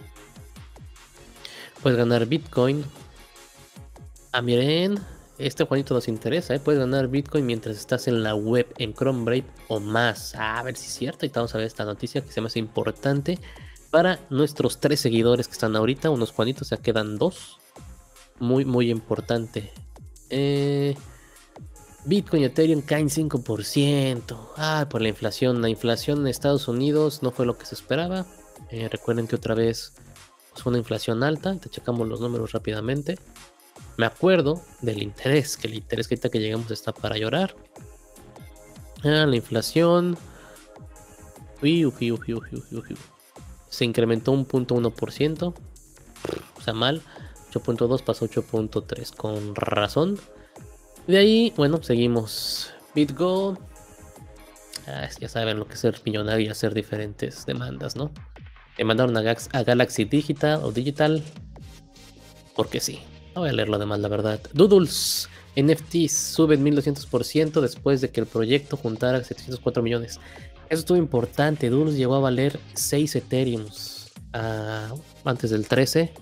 Puedes 1.82 1.98
ganar 1.98 2.26
Bitcoin. 2.26 2.84
Ah, 4.32 4.42
miren, 4.42 4.98
este 5.38 5.64
Juanito 5.64 5.94
nos 5.94 6.08
interesa, 6.08 6.54
¿eh? 6.54 6.60
Puedes 6.60 6.80
ganar 6.80 7.08
Bitcoin 7.08 7.46
mientras 7.46 7.76
estás 7.76 8.08
en 8.08 8.22
la 8.22 8.34
web, 8.34 8.66
en 8.76 8.92
Chrome 8.92 9.24
Brave 9.24 9.46
o 9.68 9.80
más. 9.80 10.34
Ah, 10.34 10.58
a 10.58 10.62
ver 10.62 10.76
si 10.76 10.86
es 10.86 10.94
cierto. 10.94 11.24
Y 11.24 11.30
vamos 11.30 11.54
a 11.54 11.58
ver 11.58 11.66
esta 11.66 11.84
noticia 11.84 12.20
que 12.20 12.32
se 12.32 12.40
me 12.40 12.48
hace 12.48 12.58
importante 12.58 13.38
para 13.90 14.20
nuestros 14.28 14.80
tres 14.80 15.00
seguidores 15.00 15.48
que 15.48 15.54
están 15.54 15.76
ahorita. 15.76 16.10
Unos 16.10 16.32
Juanitos, 16.32 16.70
ya 16.70 16.76
quedan 16.76 17.16
dos. 17.16 17.58
Muy, 18.40 18.64
muy 18.64 18.90
importante. 18.90 19.72
Eh, 20.30 20.94
Bitcoin 22.04 22.42
y 22.42 22.46
Ethereum 22.46 22.82
caen 22.82 23.08
5%. 23.08 24.52
Ah, 24.56 24.86
por 24.88 25.02
la 25.02 25.08
inflación. 25.08 25.60
La 25.60 25.68
inflación 25.68 26.20
en 26.20 26.28
Estados 26.28 26.68
Unidos 26.68 27.22
no 27.22 27.30
fue 27.30 27.46
lo 27.46 27.58
que 27.58 27.66
se 27.66 27.74
esperaba. 27.74 28.26
Eh, 28.70 28.88
recuerden 28.88 29.26
que 29.26 29.36
otra 29.36 29.54
vez 29.54 29.92
fue 30.54 30.70
una 30.70 30.78
inflación 30.78 31.22
alta. 31.22 31.56
Te 31.56 31.68
checamos 31.68 32.08
los 32.08 32.20
números 32.20 32.52
rápidamente. 32.52 33.18
Me 33.96 34.06
acuerdo 34.06 34.62
del 34.80 35.02
interés, 35.02 35.56
que 35.56 35.66
el 35.66 35.74
interés 35.74 36.06
que 36.06 36.14
ahorita 36.14 36.28
que 36.30 36.38
llegamos 36.38 36.70
está 36.70 36.92
para 36.92 37.18
llorar. 37.18 37.56
Ah, 39.04 39.26
la 39.26 39.36
inflación. 39.36 40.16
se 43.68 43.84
incrementó 43.84 44.32
un 44.32 44.44
punto 44.44 44.76
1%. 44.76 45.54
O 46.56 46.60
sea, 46.62 46.74
mal. 46.74 47.02
8.2 47.52 48.02
pasó 48.02 48.26
8.3. 48.28 49.14
Con 49.14 49.54
razón. 49.54 50.18
De 51.06 51.18
ahí, 51.18 51.52
bueno, 51.56 51.82
seguimos. 51.82 52.72
BitGo. 52.94 53.58
Ah, 54.86 55.08
ya 55.20 55.28
saben 55.28 55.58
lo 55.58 55.66
que 55.66 55.74
es 55.74 55.80
ser 55.80 56.00
millonario 56.04 56.46
y 56.46 56.48
hacer 56.48 56.74
diferentes 56.74 57.44
demandas, 57.46 57.96
¿no? 57.96 58.10
Le 58.76 58.84
mandaron 58.84 59.16
a, 59.16 59.20
a 59.52 59.62
Galaxy 59.62 60.04
Digital 60.04 60.60
o 60.62 60.72
Digital. 60.72 61.22
Porque 62.54 62.80
sí. 62.80 63.00
No 63.34 63.42
voy 63.42 63.50
a 63.50 63.52
leer 63.52 63.68
lo 63.68 63.78
demás, 63.78 64.00
la 64.00 64.08
verdad. 64.08 64.40
Doodles. 64.52 65.28
NFTs 65.56 66.12
suben 66.12 66.64
1200% 66.64 67.60
después 67.60 68.00
de 68.00 68.10
que 68.10 68.20
el 68.20 68.26
proyecto 68.26 68.76
juntara 68.76 69.22
704 69.22 69.82
millones. 69.82 70.20
Eso 70.68 70.80
estuvo 70.80 70.98
importante. 70.98 71.70
Doodles 71.70 71.96
llegó 71.96 72.14
a 72.14 72.20
valer 72.20 72.60
6 72.74 73.16
Ethereums 73.16 74.12
ah, 74.32 74.94
antes 75.24 75.50
del 75.50 75.66
13. 75.66 76.12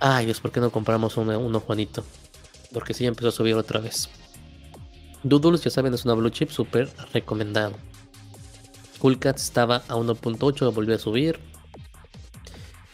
Ay, 0.00 0.26
Dios, 0.26 0.40
¿por 0.40 0.52
qué 0.52 0.60
no 0.60 0.70
compramos 0.70 1.16
uno, 1.16 1.60
Juanito? 1.60 2.04
Porque 2.72 2.92
sí, 2.92 3.04
ya 3.04 3.08
empezó 3.08 3.28
a 3.28 3.32
subir 3.32 3.54
otra 3.54 3.80
vez. 3.80 4.10
Doodles, 5.22 5.62
ya 5.62 5.70
saben, 5.70 5.94
es 5.94 6.04
una 6.04 6.14
blue 6.14 6.30
chip 6.30 6.50
súper 6.50 6.90
recomendado. 7.12 7.72
Coolcat 8.98 9.36
estaba 9.36 9.76
a 9.88 9.96
1.8, 9.96 10.60
lo 10.60 10.72
volvió 10.72 10.94
a 10.94 10.98
subir. 10.98 11.38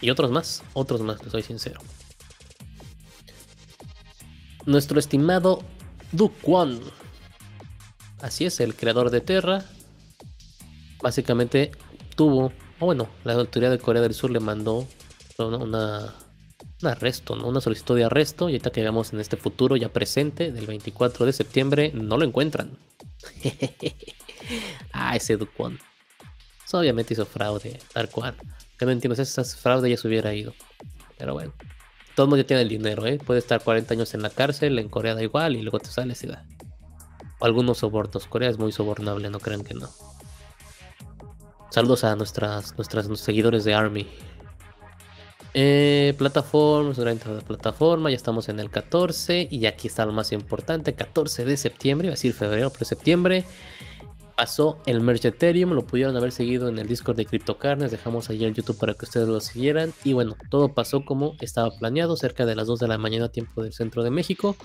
Y 0.00 0.10
otros 0.10 0.30
más, 0.30 0.62
otros 0.72 1.00
más, 1.00 1.22
les 1.22 1.32
soy 1.32 1.42
sincero. 1.42 1.80
Nuestro 4.64 4.98
estimado 4.98 5.62
Dukwon. 6.12 6.80
Así 8.20 8.44
es, 8.44 8.60
el 8.60 8.74
creador 8.74 9.10
de 9.10 9.20
Terra. 9.20 9.64
Básicamente 11.02 11.72
tuvo, 12.14 12.52
o 12.78 12.86
bueno, 12.86 13.08
la 13.24 13.32
autoridad 13.34 13.70
de 13.70 13.78
Corea 13.78 14.02
del 14.02 14.14
Sur 14.14 14.30
le 14.30 14.38
mandó 14.38 14.86
una, 15.38 16.14
un 16.82 16.88
arresto, 16.88 17.36
¿no? 17.36 17.48
una 17.48 17.60
solicitud 17.60 17.96
de 17.96 18.04
arresto. 18.04 18.48
Y 18.48 18.52
ahorita 18.52 18.70
que 18.70 18.82
veamos 18.82 19.12
en 19.12 19.20
este 19.20 19.36
futuro 19.36 19.76
ya 19.76 19.88
presente, 19.88 20.52
del 20.52 20.66
24 20.66 21.26
de 21.26 21.32
septiembre, 21.32 21.92
no 21.94 22.16
lo 22.16 22.24
encuentran. 22.24 22.78
ah, 24.92 25.16
ese 25.16 25.36
Dukwon. 25.36 25.78
obviamente 26.72 27.14
hizo 27.14 27.26
fraude, 27.26 27.78
cual. 28.10 28.36
Que 28.78 28.84
no 28.84 28.92
entiendo, 28.92 29.14
si 29.14 29.22
esas 29.22 29.56
fraude 29.56 29.90
ya 29.90 29.96
se 29.96 30.08
hubiera 30.08 30.34
ido. 30.34 30.54
Pero 31.18 31.34
bueno. 31.34 31.52
Todo 32.14 32.24
el 32.24 32.30
mundo 32.30 32.42
ya 32.42 32.46
tiene 32.46 32.62
el 32.62 32.68
dinero, 32.68 33.06
¿eh? 33.06 33.18
Puede 33.18 33.38
estar 33.38 33.62
40 33.62 33.94
años 33.94 34.12
en 34.12 34.20
la 34.20 34.28
cárcel, 34.28 34.78
en 34.78 34.90
Corea 34.90 35.14
da 35.14 35.22
igual, 35.22 35.56
y 35.56 35.62
luego 35.62 35.78
te 35.78 35.88
sales 35.88 36.22
y 36.24 36.26
da. 36.26 36.44
O 37.38 37.46
algunos 37.46 37.78
sobornos. 37.78 38.26
Corea 38.26 38.50
es 38.50 38.58
muy 38.58 38.70
sobornable, 38.70 39.30
no 39.30 39.40
crean 39.40 39.64
que 39.64 39.72
no. 39.72 39.88
Saludos 41.70 42.04
a 42.04 42.14
nuestras 42.16 42.74
seguidores 43.14 43.64
de 43.64 43.72
Army. 43.72 44.06
Eh, 45.54 46.14
plataformas, 46.16 46.96
de 46.96 47.16
plataforma, 47.46 48.08
ya 48.08 48.16
estamos 48.16 48.48
en 48.48 48.58
el 48.58 48.70
14 48.70 49.48
y 49.50 49.66
aquí 49.66 49.86
está 49.86 50.06
lo 50.06 50.12
más 50.12 50.32
importante, 50.32 50.94
14 50.94 51.44
de 51.44 51.56
septiembre, 51.58 52.06
iba 52.06 52.12
a 52.12 52.16
decir 52.16 52.32
febrero, 52.32 52.70
pero 52.70 52.86
septiembre 52.86 53.44
pasó 54.34 54.78
el 54.86 55.02
merge 55.02 55.28
Ethereum, 55.28 55.72
lo 55.72 55.84
pudieron 55.84 56.16
haber 56.16 56.32
seguido 56.32 56.68
en 56.68 56.78
el 56.78 56.88
Discord 56.88 57.16
de 57.16 57.26
CryptoCarnes, 57.26 57.90
dejamos 57.90 58.30
ahí 58.30 58.44
el 58.44 58.54
YouTube 58.54 58.78
para 58.78 58.94
que 58.94 59.04
ustedes 59.04 59.28
lo 59.28 59.40
siguieran 59.40 59.92
y 60.04 60.14
bueno, 60.14 60.36
todo 60.48 60.72
pasó 60.72 61.04
como 61.04 61.36
estaba 61.40 61.70
planeado, 61.70 62.16
cerca 62.16 62.46
de 62.46 62.54
las 62.54 62.66
2 62.66 62.80
de 62.80 62.88
la 62.88 62.96
mañana 62.96 63.28
tiempo 63.28 63.62
del 63.62 63.74
centro 63.74 64.02
de 64.02 64.10
México. 64.10 64.56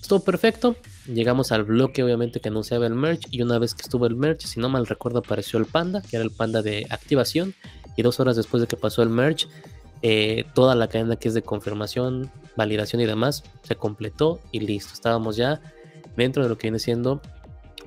Estuvo 0.00 0.20
perfecto, 0.20 0.76
llegamos 1.06 1.52
al 1.52 1.64
bloque 1.64 2.02
obviamente 2.02 2.40
que 2.40 2.48
anunciaba 2.48 2.86
el 2.86 2.94
merge 2.94 3.26
y 3.30 3.42
una 3.42 3.58
vez 3.58 3.74
que 3.74 3.82
estuvo 3.82 4.06
el 4.06 4.16
merge, 4.16 4.46
si 4.46 4.60
no 4.60 4.68
mal 4.68 4.86
recuerdo 4.86 5.18
apareció 5.18 5.58
el 5.58 5.66
panda, 5.66 6.00
que 6.00 6.16
era 6.16 6.24
el 6.24 6.30
panda 6.30 6.62
de 6.62 6.86
activación 6.90 7.54
y 7.96 8.02
dos 8.02 8.18
horas 8.18 8.36
después 8.36 8.60
de 8.60 8.66
que 8.66 8.76
pasó 8.76 9.02
el 9.02 9.10
merge, 9.10 9.46
eh, 10.02 10.44
toda 10.54 10.74
la 10.74 10.88
cadena 10.88 11.16
que 11.16 11.28
es 11.28 11.34
de 11.34 11.42
confirmación, 11.42 12.30
validación 12.56 13.00
y 13.00 13.06
demás 13.06 13.44
se 13.62 13.76
completó 13.76 14.40
y 14.52 14.60
listo, 14.60 14.92
estábamos 14.92 15.36
ya 15.36 15.60
dentro 16.16 16.42
de 16.42 16.48
lo 16.48 16.58
que 16.58 16.66
viene 16.66 16.78
siendo 16.78 17.20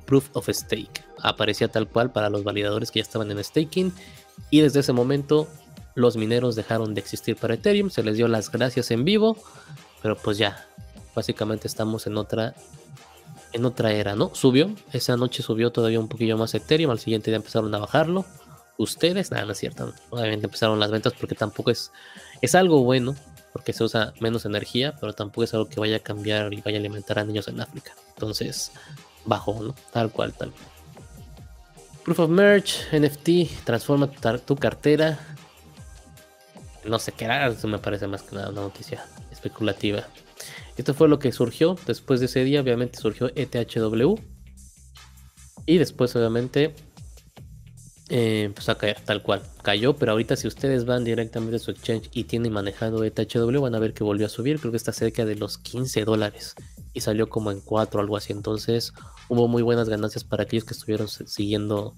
Proof 0.06 0.30
of 0.34 0.50
Stake. 0.50 1.04
Aparecía 1.22 1.68
tal 1.68 1.88
cual 1.88 2.12
para 2.12 2.30
los 2.30 2.44
validadores 2.44 2.92
que 2.92 3.00
ya 3.00 3.04
estaban 3.04 3.30
en 3.32 3.44
staking 3.44 3.94
y 4.50 4.62
desde 4.62 4.80
ese 4.80 4.94
momento 4.94 5.48
los 5.96 6.18
mineros 6.18 6.56
dejaron 6.56 6.94
de 6.94 7.02
existir 7.02 7.36
para 7.36 7.56
Ethereum, 7.56 7.90
se 7.90 8.04
les 8.04 8.16
dio 8.18 8.28
las 8.28 8.52
gracias 8.52 8.92
en 8.92 9.04
vivo, 9.04 9.38
pero 10.02 10.16
pues 10.16 10.38
ya, 10.38 10.68
básicamente 11.14 11.68
estamos 11.68 12.08
en 12.08 12.18
otra 12.18 12.56
en 13.52 13.66
otra 13.66 13.92
era, 13.92 14.16
¿no? 14.16 14.34
Subió, 14.34 14.72
esa 14.94 15.18
noche 15.18 15.42
subió 15.42 15.72
todavía 15.72 16.00
un 16.00 16.08
poquillo 16.08 16.38
más 16.38 16.54
Ethereum, 16.54 16.92
al 16.92 17.00
siguiente 17.00 17.32
día 17.32 17.38
empezaron 17.38 17.74
a 17.74 17.80
bajarlo. 17.80 18.26
Ustedes, 18.80 19.30
nada, 19.30 19.46
no 19.46 19.52
es 19.52 19.58
cierto. 19.60 19.94
Obviamente 20.10 20.48
empezaron 20.48 20.80
las 20.80 20.90
ventas 20.90 21.14
porque 21.14 21.36
tampoco 21.36 21.70
es 21.70 21.92
es 22.42 22.56
algo 22.56 22.84
bueno, 22.84 23.16
porque 23.54 23.74
se 23.74 23.84
usa 23.84 24.14
menos 24.20 24.46
energía, 24.46 24.96
pero 25.00 25.14
tampoco 25.14 25.44
es 25.44 25.54
algo 25.54 25.68
que 25.68 25.80
vaya 25.80 25.98
a 25.98 26.00
cambiar 26.00 26.54
y 26.54 26.62
vaya 26.62 26.78
a 26.78 26.80
alimentar 26.80 27.20
a 27.20 27.24
niños 27.24 27.48
en 27.48 27.62
África. 27.62 27.94
Entonces, 28.14 28.72
bajo, 29.26 29.62
¿no? 29.62 29.76
Tal 29.92 30.12
cual, 30.12 30.34
tal. 30.34 30.54
Proof 32.04 32.20
of 32.20 32.30
Merge, 32.30 32.98
NFT, 32.98 33.66
transforma 33.66 34.10
tu, 34.10 34.56
cartera. 34.56 35.20
No 36.86 36.98
sé 36.98 37.12
qué 37.12 37.26
era, 37.26 37.48
eso 37.48 37.68
me 37.68 37.80
parece 37.80 38.08
más 38.08 38.24
que 38.24 38.36
nada 38.36 38.50
una 38.50 38.62
noticia 38.62 39.06
especulativa. 39.32 40.08
Esto 40.78 40.94
fue 40.94 41.10
lo 41.10 41.20
que 41.20 41.32
surgió. 41.34 41.76
Después 41.86 42.22
de 42.22 42.28
ese 42.28 42.46
día, 42.46 42.62
obviamente, 42.62 43.00
surgió 43.00 43.30
ETHW. 43.36 44.16
Y 45.66 45.78
después, 45.78 46.16
obviamente, 46.16 46.74
eh, 48.10 48.44
empezó 48.44 48.72
a 48.72 48.78
caer, 48.78 49.00
tal 49.06 49.22
cual. 49.22 49.44
Cayó, 49.62 49.96
pero 49.96 50.14
ahorita, 50.14 50.36
si 50.36 50.48
ustedes 50.48 50.86
van 50.86 51.04
directamente 51.04 51.58
a 51.58 51.60
su 51.60 51.72
exchange 51.72 52.10
y 52.12 52.24
tienen 52.24 52.52
manejado 52.52 53.04
ETHW, 53.04 53.62
van 53.62 53.76
a 53.76 53.80
ver 53.80 53.94
que 53.94 54.04
volvió 54.04 54.26
a 54.26 54.30
subir. 54.30 54.60
Creo 54.60 54.72
que 54.72 54.78
está 54.78 54.92
cerca 54.92 55.26
de 55.26 55.36
los 55.36 55.60
15 55.60 56.06
dólares 56.06 56.56
y 56.94 57.02
salió 57.02 57.30
como 57.30 57.52
en 57.52 57.62
4 57.62 58.00
o 58.00 58.02
algo 58.02 58.18
así. 58.18 58.34
Entonces 58.34 58.94
hubo 59.30 59.48
muy 59.48 59.62
buenas 59.62 59.90
ganancias 59.90 60.24
para 60.24 60.44
aquellos 60.44 60.66
que 60.66 60.74
estuvieron 60.74 61.08
siguiendo 61.08 61.96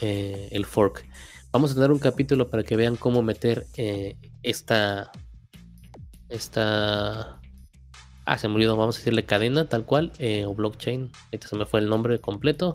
eh, 0.00 0.48
el 0.50 0.66
fork. 0.66 1.06
Vamos 1.52 1.70
a 1.70 1.74
tener 1.74 1.90
un 1.90 1.98
capítulo 1.98 2.50
para 2.50 2.64
que 2.64 2.76
vean 2.76 2.96
cómo 2.96 3.22
meter 3.22 3.66
eh, 3.76 4.16
esta. 4.42 5.10
Esta. 6.28 7.40
Ah, 8.24 8.38
se 8.38 8.48
me 8.48 8.56
olvidó, 8.56 8.76
vamos 8.76 8.96
a 8.96 8.98
decirle 8.98 9.24
cadena 9.24 9.68
tal 9.68 9.84
cual, 9.84 10.12
eh, 10.18 10.44
o 10.44 10.54
blockchain. 10.54 11.12
Este 11.30 11.46
se 11.46 11.56
me 11.56 11.66
fue 11.66 11.78
el 11.78 11.88
nombre 11.88 12.20
completo. 12.20 12.74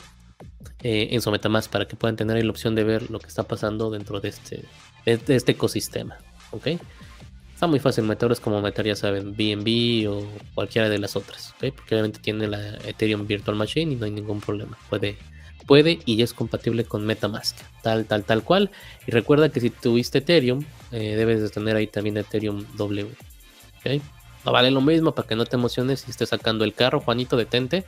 En 0.82 1.20
su 1.20 1.30
MetaMask 1.30 1.70
para 1.70 1.86
que 1.86 1.96
puedan 1.96 2.16
tener 2.16 2.42
la 2.44 2.50
opción 2.50 2.74
de 2.74 2.84
ver 2.84 3.10
lo 3.10 3.18
que 3.18 3.28
está 3.28 3.44
pasando 3.44 3.90
dentro 3.90 4.20
de 4.20 4.28
este, 4.28 4.64
de 5.04 5.36
este 5.36 5.52
ecosistema. 5.52 6.18
¿Ok? 6.50 6.68
Está 7.62 7.68
muy 7.68 7.78
fácil 7.78 8.02
meterlos 8.02 8.40
como 8.40 8.60
meter, 8.60 8.86
ya 8.86 8.96
saben, 8.96 9.36
BNB 9.36 10.10
o 10.10 10.26
cualquiera 10.52 10.88
de 10.88 10.98
las 10.98 11.14
otras, 11.14 11.54
porque 11.60 11.94
obviamente 11.94 12.18
tiene 12.18 12.48
la 12.48 12.76
Ethereum 12.78 13.24
Virtual 13.24 13.56
Machine 13.56 13.92
y 13.92 13.94
no 13.94 14.04
hay 14.04 14.10
ningún 14.10 14.40
problema. 14.40 14.76
Puede, 14.90 15.16
puede 15.64 16.00
y 16.04 16.20
es 16.22 16.34
compatible 16.34 16.82
con 16.84 17.06
Metamask, 17.06 17.56
tal, 17.82 18.04
tal, 18.06 18.24
tal 18.24 18.42
cual. 18.42 18.72
Y 19.06 19.12
recuerda 19.12 19.48
que 19.48 19.60
si 19.60 19.70
tuviste 19.70 20.18
Ethereum, 20.18 20.64
eh, 20.90 21.14
debes 21.14 21.40
de 21.40 21.50
tener 21.50 21.76
ahí 21.76 21.86
también 21.86 22.16
Ethereum 22.16 22.66
W. 22.76 23.06
No 24.44 24.50
vale 24.50 24.72
lo 24.72 24.80
mismo 24.80 25.14
para 25.14 25.28
que 25.28 25.36
no 25.36 25.44
te 25.44 25.54
emociones 25.54 26.00
si 26.00 26.10
estés 26.10 26.30
sacando 26.30 26.64
el 26.64 26.74
carro, 26.74 26.98
Juanito, 26.98 27.36
detente. 27.36 27.84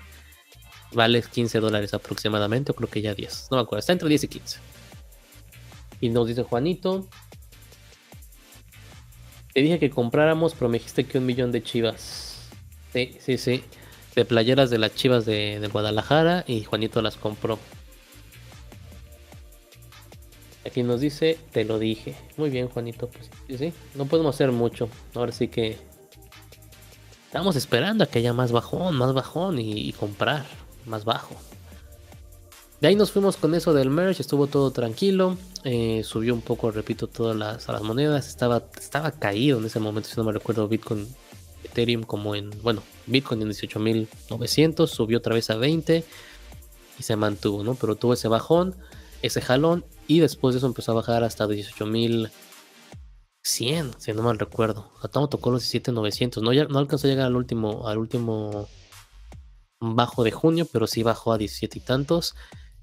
Vale 0.95 1.23
15 1.23 1.59
dólares 1.59 1.93
aproximadamente, 1.93 2.71
o 2.71 2.75
creo 2.75 2.89
que 2.89 3.03
ya 3.03 3.15
10. 3.15 3.49
No 3.51 3.57
me 3.57 3.63
acuerdo, 3.65 3.81
está 3.81 3.93
entre 3.93 4.09
10 4.09 4.25
y 4.25 4.29
15. 4.29 4.59
Y 6.01 6.09
nos 6.09 6.29
dice 6.29 6.45
Juanito, 6.45 7.09
te 9.53 9.61
dije 9.61 9.79
que 9.79 9.91
compráramos, 9.91 10.55
pero 10.55 10.69
me 10.69 10.79
dijiste 10.79 11.05
que 11.05 11.19
un 11.19 11.27
millón 11.27 11.51
de 11.51 11.63
chivas. 11.63 12.49
Sí, 12.93 13.17
sí, 13.21 13.39
sí. 13.39 13.65
De 14.15 14.25
playeras 14.25 14.71
de 14.71 14.79
las 14.79 14.95
chivas 14.95 15.25
de, 15.25 15.69
Guadalajara 15.73 16.45
y 16.47 16.63
Juanito 16.63 17.03
las 17.03 17.17
compró. 17.17 17.59
Aquí 20.65 20.83
nos 20.85 21.01
dice, 21.01 21.39
te 21.53 21.65
lo 21.65 21.79
dije. 21.81 22.15
Muy 22.37 22.51
bien, 22.51 22.69
Juanito. 22.69 23.09
Pues 23.09 23.31
sí, 23.49 23.59
sí. 23.59 23.73
No 23.97 24.07
podemos 24.07 24.35
hacer 24.35 24.53
mucho. 24.53 24.89
Ahora 25.15 25.33
sí 25.33 25.49
que. 25.49 25.77
Estamos 27.27 27.57
esperando 27.57 28.05
a 28.05 28.07
que 28.07 28.21
haya 28.21 28.33
más 28.33 28.53
bajón, 28.53 28.97
más 28.97 29.13
bajón 29.13 29.59
y 29.59 29.93
comprar 29.93 30.45
más 30.87 31.05
bajo. 31.05 31.35
De 32.81 32.89
ahí 32.89 32.97
nos 32.97 33.13
fuimos 33.13 33.37
con 33.39 33.55
eso 33.55 33.73
del 33.73 33.89
merge, 33.89 34.21
estuvo 34.21 34.47
todo 34.47 34.71
tranquilo, 34.71 35.39
eh, 35.63 36.03
subió 36.05 36.35
un 36.35 36.43
poco, 36.43 36.71
repito, 36.71 37.07
todas 37.07 37.35
las, 37.35 37.83
monedas, 37.83 38.29
estaba, 38.29 38.65
estaba 38.79 39.11
caído 39.13 39.59
en 39.59 39.65
ese 39.65 39.81
momento, 39.81 40.11
si 40.11 40.17
no 40.19 40.25
me 40.25 40.33
recuerdo, 40.33 40.69
Bitcoin, 40.69 41.09
Ethereum 41.65 42.03
como 42.03 42.35
en, 42.35 42.51
bueno, 42.63 42.83
Bitcoin 43.07 43.41
en 43.41 43.49
18.900, 43.49 44.87
subió 44.87 45.17
otra 45.17 45.35
vez 45.35 45.49
a 45.49 45.57
20 45.57 46.05
y 46.99 47.03
se 47.03 47.17
mantuvo, 47.17 47.65
¿no? 47.65 47.75
Pero 47.75 47.97
tuvo 47.97 48.13
ese 48.13 48.29
bajón, 48.29 48.75
ese 49.23 49.41
jalón 49.41 49.85
y 50.07 50.21
después 50.21 50.55
de 50.55 50.59
eso 50.59 50.67
empezó 50.67 50.93
a 50.93 50.97
bajar 50.97 51.25
hasta 51.25 51.47
18.100, 51.47 52.31
si 53.43 54.13
no 54.13 54.23
mal 54.23 54.39
recuerdo. 54.39 54.91
Hasta 55.03 55.27
tocó 55.29 55.51
los 55.51 55.63
17.900, 55.63 56.43
no, 56.43 56.53
no 56.69 56.79
alcanzó 56.79 57.07
a 57.07 57.11
llegar 57.11 57.29
al 57.29 57.37
último, 57.37 57.89
al 57.89 57.97
último 57.97 58.69
bajo 59.81 60.25
de 60.25 60.31
junio, 60.31 60.67
pero 60.71 60.87
sí 60.87 61.03
bajó 61.03 61.33
a 61.33 61.39
17 61.39 61.79
y 61.79 61.83
tantos. 61.83 62.35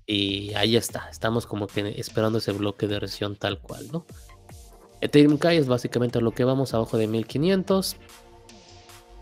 Y 0.06 0.54
ahí 0.56 0.75
está, 0.75 1.08
estamos 1.10 1.45
como 1.45 1.67
que 1.67 1.95
esperando 1.97 2.39
ese 2.39 2.51
bloque 2.51 2.88
de 2.88 2.99
recesión 2.99 3.36
tal 3.36 3.60
cual, 3.60 3.88
¿no? 3.91 4.06
Ethereum 5.01 5.38
Kai 5.38 5.58
es 5.58 5.67
básicamente 5.67 6.21
lo 6.21 6.32
que 6.32 6.43
vamos 6.43 6.73
abajo 6.73 6.97
de 6.97 7.08
1500. 7.08 7.97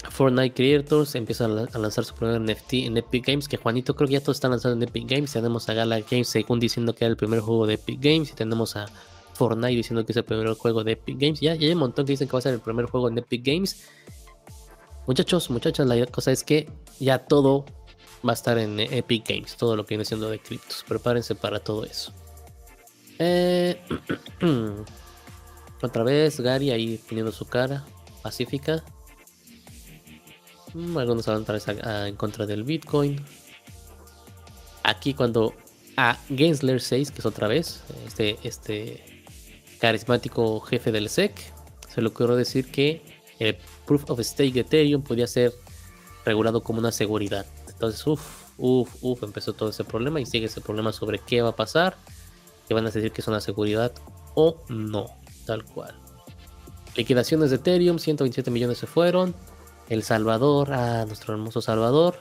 Fortnite 0.10 0.53
Creators 0.53 1.15
empieza 1.15 1.45
a 1.45 1.77
lanzar 1.77 2.05
su 2.05 2.15
primer 2.15 2.39
NFT 2.41 2.73
en 2.73 2.97
Epic 2.97 3.27
Games, 3.27 3.47
que 3.47 3.58
Juanito 3.58 3.95
creo 3.95 4.08
que 4.08 4.13
ya 4.13 4.21
todos 4.21 4.38
están 4.38 4.51
lanzando 4.51 4.77
en 4.77 4.89
Epic 4.89 5.10
Games. 5.10 5.32
Tenemos 5.32 5.67
a 5.69 5.73
Gala 5.73 5.99
Games 5.99 6.27
según 6.27 6.60
diciendo 6.60 6.93
que 6.95 7.05
era 7.05 7.12
el 7.12 7.17
primer 7.17 7.41
juego 7.41 7.67
de 7.67 7.75
Epic 7.75 7.99
Games 8.01 8.32
y 8.32 8.34
tenemos 8.34 8.75
a 8.75 8.88
Fortnite 9.34 9.75
diciendo 9.75 10.05
que 10.05 10.12
es 10.12 10.17
el 10.17 10.23
primer 10.23 10.53
juego 10.53 10.84
de 10.84 10.93
Epic 10.93 11.17
Games. 11.19 11.39
Ya, 11.39 11.55
ya 11.55 11.67
hay 11.67 11.73
un 11.73 11.79
montón 11.79 12.05
que 12.05 12.13
dicen 12.13 12.27
que 12.27 12.34
va 12.34 12.39
a 12.39 12.41
ser 12.41 12.53
el 12.53 12.60
primer 12.60 12.86
juego 12.86 13.10
en 13.10 13.17
Epic 13.17 13.45
Games. 13.45 13.86
Muchachos, 15.10 15.50
muchachas, 15.50 15.88
la 15.88 16.06
cosa 16.06 16.32
es 16.32 16.43
que 16.43 16.69
ya 17.00 17.17
todo 17.17 17.65
va 18.24 18.30
a 18.30 18.34
estar 18.36 18.60
en 18.60 18.80
Epic 18.80 19.28
Games, 19.28 19.58
todo 19.58 19.76
lo 19.76 19.84
que 19.84 19.95
viene 19.95 20.06
siendo 20.06 20.30
de 20.30 20.38
criptos. 20.38 20.86
Prepárense 20.88 21.34
para 21.34 21.60
todo 21.60 21.84
eso. 21.84 22.13
Eh, 23.17 23.82
otra 25.82 26.04
vez, 26.04 26.39
Gary 26.39 26.69
ahí 26.69 27.00
poniendo 27.10 27.32
su 27.32 27.48
cara 27.48 27.88
pacífica. 28.22 28.84
Mm, 30.76 30.95
algunos 31.00 31.26
van 31.26 31.41
otra 31.41 31.56
vez 31.56 31.65
en 31.67 32.15
contra 32.15 32.45
del 32.45 32.63
Bitcoin. 32.63 33.19
Aquí 34.84 35.15
cuando 35.15 35.56
a 35.98 36.19
Gensler 36.28 36.82
6, 36.82 37.10
que 37.10 37.17
es 37.17 37.26
otra 37.26 37.48
vez, 37.48 37.82
este, 38.06 38.38
este 38.43 39.24
carismático 39.80 40.60
jefe 40.60 40.91
del 40.91 41.10
SEC, 41.10 41.34
se 41.91 42.00
le 42.00 42.10
ocurrió 42.10 42.36
decir 42.36 42.69
que 42.69 43.02
el 43.39 43.58
Proof 43.89 44.08
of 44.12 44.19
Stake 44.19 44.54
de 44.54 44.60
Ethereum 44.60 45.02
podía 45.02 45.25
ser 45.25 45.52
regulado 46.23 46.62
como 46.62 46.78
una 46.78 46.91
seguridad. 46.91 47.47
Entonces, 47.67 48.06
uff, 48.06 48.21
uff, 48.60 48.95
uff, 49.02 49.23
empezó 49.23 49.54
todo 49.54 49.69
ese 49.69 49.84
problema 49.84 50.21
y 50.21 50.28
sigue 50.28 50.45
ese 50.45 50.62
problema 50.62 50.93
sobre 50.93 51.17
qué 51.17 51.41
va 51.41 51.49
a 51.49 51.56
pasar, 51.56 51.97
que 52.67 52.75
van 52.75 52.86
a 52.86 52.91
decir 52.91 53.12
que 53.12 53.21
es 53.21 53.28
una 53.28 53.41
seguridad 53.41 53.91
o 54.36 54.58
no, 54.69 55.08
tal 55.47 55.65
cual. 55.65 55.95
Liquidaciones 56.95 57.49
de 57.49 57.56
Ethereum, 57.56 57.97
127 57.97 58.52
millones 58.52 58.78
se 58.78 58.86
fueron. 58.86 59.34
El 59.89 60.04
Salvador, 60.04 60.71
a 60.71 61.08
nuestro 61.08 61.34
hermoso 61.34 61.60
Salvador, 61.60 62.19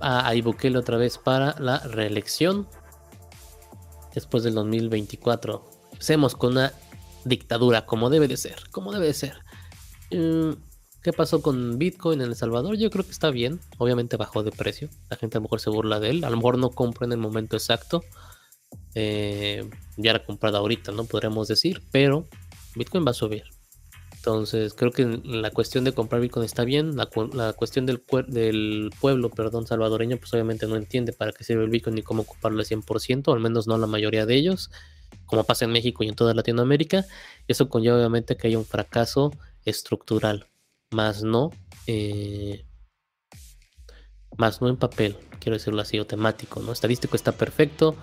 a, 0.00 0.26
a 0.26 0.34
Ibukele 0.34 0.76
otra 0.76 0.96
vez 0.96 1.18
para 1.18 1.54
la 1.60 1.78
reelección 1.78 2.66
después 4.12 4.42
del 4.42 4.54
2024. 4.54 5.64
Empecemos 5.92 6.34
con 6.34 6.54
una 6.54 6.72
dictadura 7.24 7.86
como 7.86 8.10
debe 8.10 8.26
de 8.26 8.36
ser, 8.36 8.56
como 8.72 8.90
debe 8.90 9.06
de 9.06 9.14
ser. 9.14 9.43
Mm, 10.10 10.52
¿Qué 11.02 11.12
pasó 11.12 11.42
con 11.42 11.78
Bitcoin 11.78 12.22
en 12.22 12.28
El 12.28 12.36
Salvador? 12.36 12.76
Yo 12.78 12.88
creo 12.88 13.04
que 13.04 13.10
está 13.10 13.30
bien. 13.30 13.60
Obviamente 13.76 14.16
bajó 14.16 14.42
de 14.42 14.50
precio. 14.50 14.88
La 15.10 15.16
gente 15.16 15.36
a 15.36 15.40
lo 15.40 15.42
mejor 15.42 15.60
se 15.60 15.68
burla 15.68 16.00
de 16.00 16.10
él. 16.10 16.24
A 16.24 16.30
lo 16.30 16.36
mejor 16.36 16.56
no 16.56 16.70
compra 16.70 17.04
en 17.04 17.12
el 17.12 17.18
momento 17.18 17.56
exacto. 17.56 18.02
Eh, 18.94 19.68
ya 19.98 20.12
era 20.12 20.24
comprada 20.24 20.58
ahorita, 20.58 20.92
¿no? 20.92 21.04
Podríamos 21.04 21.46
decir. 21.46 21.82
Pero 21.90 22.26
Bitcoin 22.74 23.04
va 23.06 23.10
a 23.10 23.14
subir. 23.14 23.44
Entonces, 24.16 24.72
creo 24.72 24.90
que 24.90 25.20
la 25.22 25.50
cuestión 25.50 25.84
de 25.84 25.92
comprar 25.92 26.22
Bitcoin 26.22 26.46
está 26.46 26.64
bien. 26.64 26.96
La, 26.96 27.04
cuestión 27.52 27.84
del, 27.84 28.00
pueblo, 28.00 29.28
perdón, 29.28 29.66
salvadoreño, 29.66 30.16
pues 30.16 30.32
obviamente 30.32 30.66
no 30.66 30.76
entiende 30.76 31.12
para 31.12 31.32
qué 31.32 31.44
sirve 31.44 31.64
el 31.64 31.68
Bitcoin 31.68 31.96
ni 31.96 32.02
cómo 32.02 32.22
ocuparlo 32.22 32.60
al 32.60 32.64
100%, 32.64 33.30
al 33.30 33.40
menos 33.40 33.66
no 33.66 33.76
la 33.76 33.86
mayoría 33.86 34.24
de 34.24 34.36
ellos, 34.36 34.70
como 35.26 35.44
pasa 35.44 35.66
en 35.66 35.72
México 35.72 36.02
y 36.02 36.08
en 36.08 36.14
toda 36.14 36.32
Latinoamérica. 36.32 37.04
Eso 37.48 37.68
conlleva 37.68 37.98
obviamente 37.98 38.38
que 38.38 38.46
haya 38.46 38.56
un 38.56 38.64
fracaso 38.64 39.30
estructural, 39.64 40.48
más 40.90 41.22
no, 41.22 41.50
eh, 41.86 42.64
más 44.36 44.60
no 44.60 44.68
en 44.68 44.76
papel, 44.76 45.16
quiero 45.40 45.56
decirlo 45.56 45.82
así, 45.82 45.98
o 45.98 46.06
temático, 46.06 46.60
¿no? 46.60 46.72
Estadístico 46.72 47.16
está 47.16 47.32
perfecto, 47.32 47.96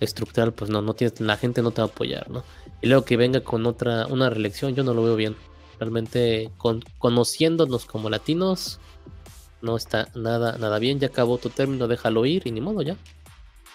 estructural, 0.00 0.52
pues 0.52 0.70
no, 0.70 0.82
no 0.82 0.94
tienes, 0.94 1.20
la 1.20 1.36
gente 1.36 1.62
no 1.62 1.70
te 1.70 1.82
va 1.82 1.88
a 1.88 1.90
apoyar, 1.90 2.30
¿no? 2.30 2.44
Y 2.80 2.86
luego 2.86 3.04
que 3.04 3.16
venga 3.16 3.40
con 3.42 3.66
otra, 3.66 4.06
una 4.06 4.30
reelección, 4.30 4.74
yo 4.74 4.84
no 4.84 4.94
lo 4.94 5.02
veo 5.02 5.16
bien. 5.16 5.36
Realmente 5.80 6.50
con, 6.56 6.82
conociéndonos 6.98 7.86
como 7.86 8.10
latinos, 8.10 8.80
no 9.60 9.76
está 9.76 10.08
nada, 10.14 10.58
nada 10.58 10.78
bien. 10.78 11.00
Ya 11.00 11.08
acabó 11.08 11.38
tu 11.38 11.50
término, 11.50 11.88
déjalo 11.88 12.24
ir 12.26 12.46
y 12.46 12.52
ni 12.52 12.60
modo, 12.60 12.82
ya. 12.82 12.96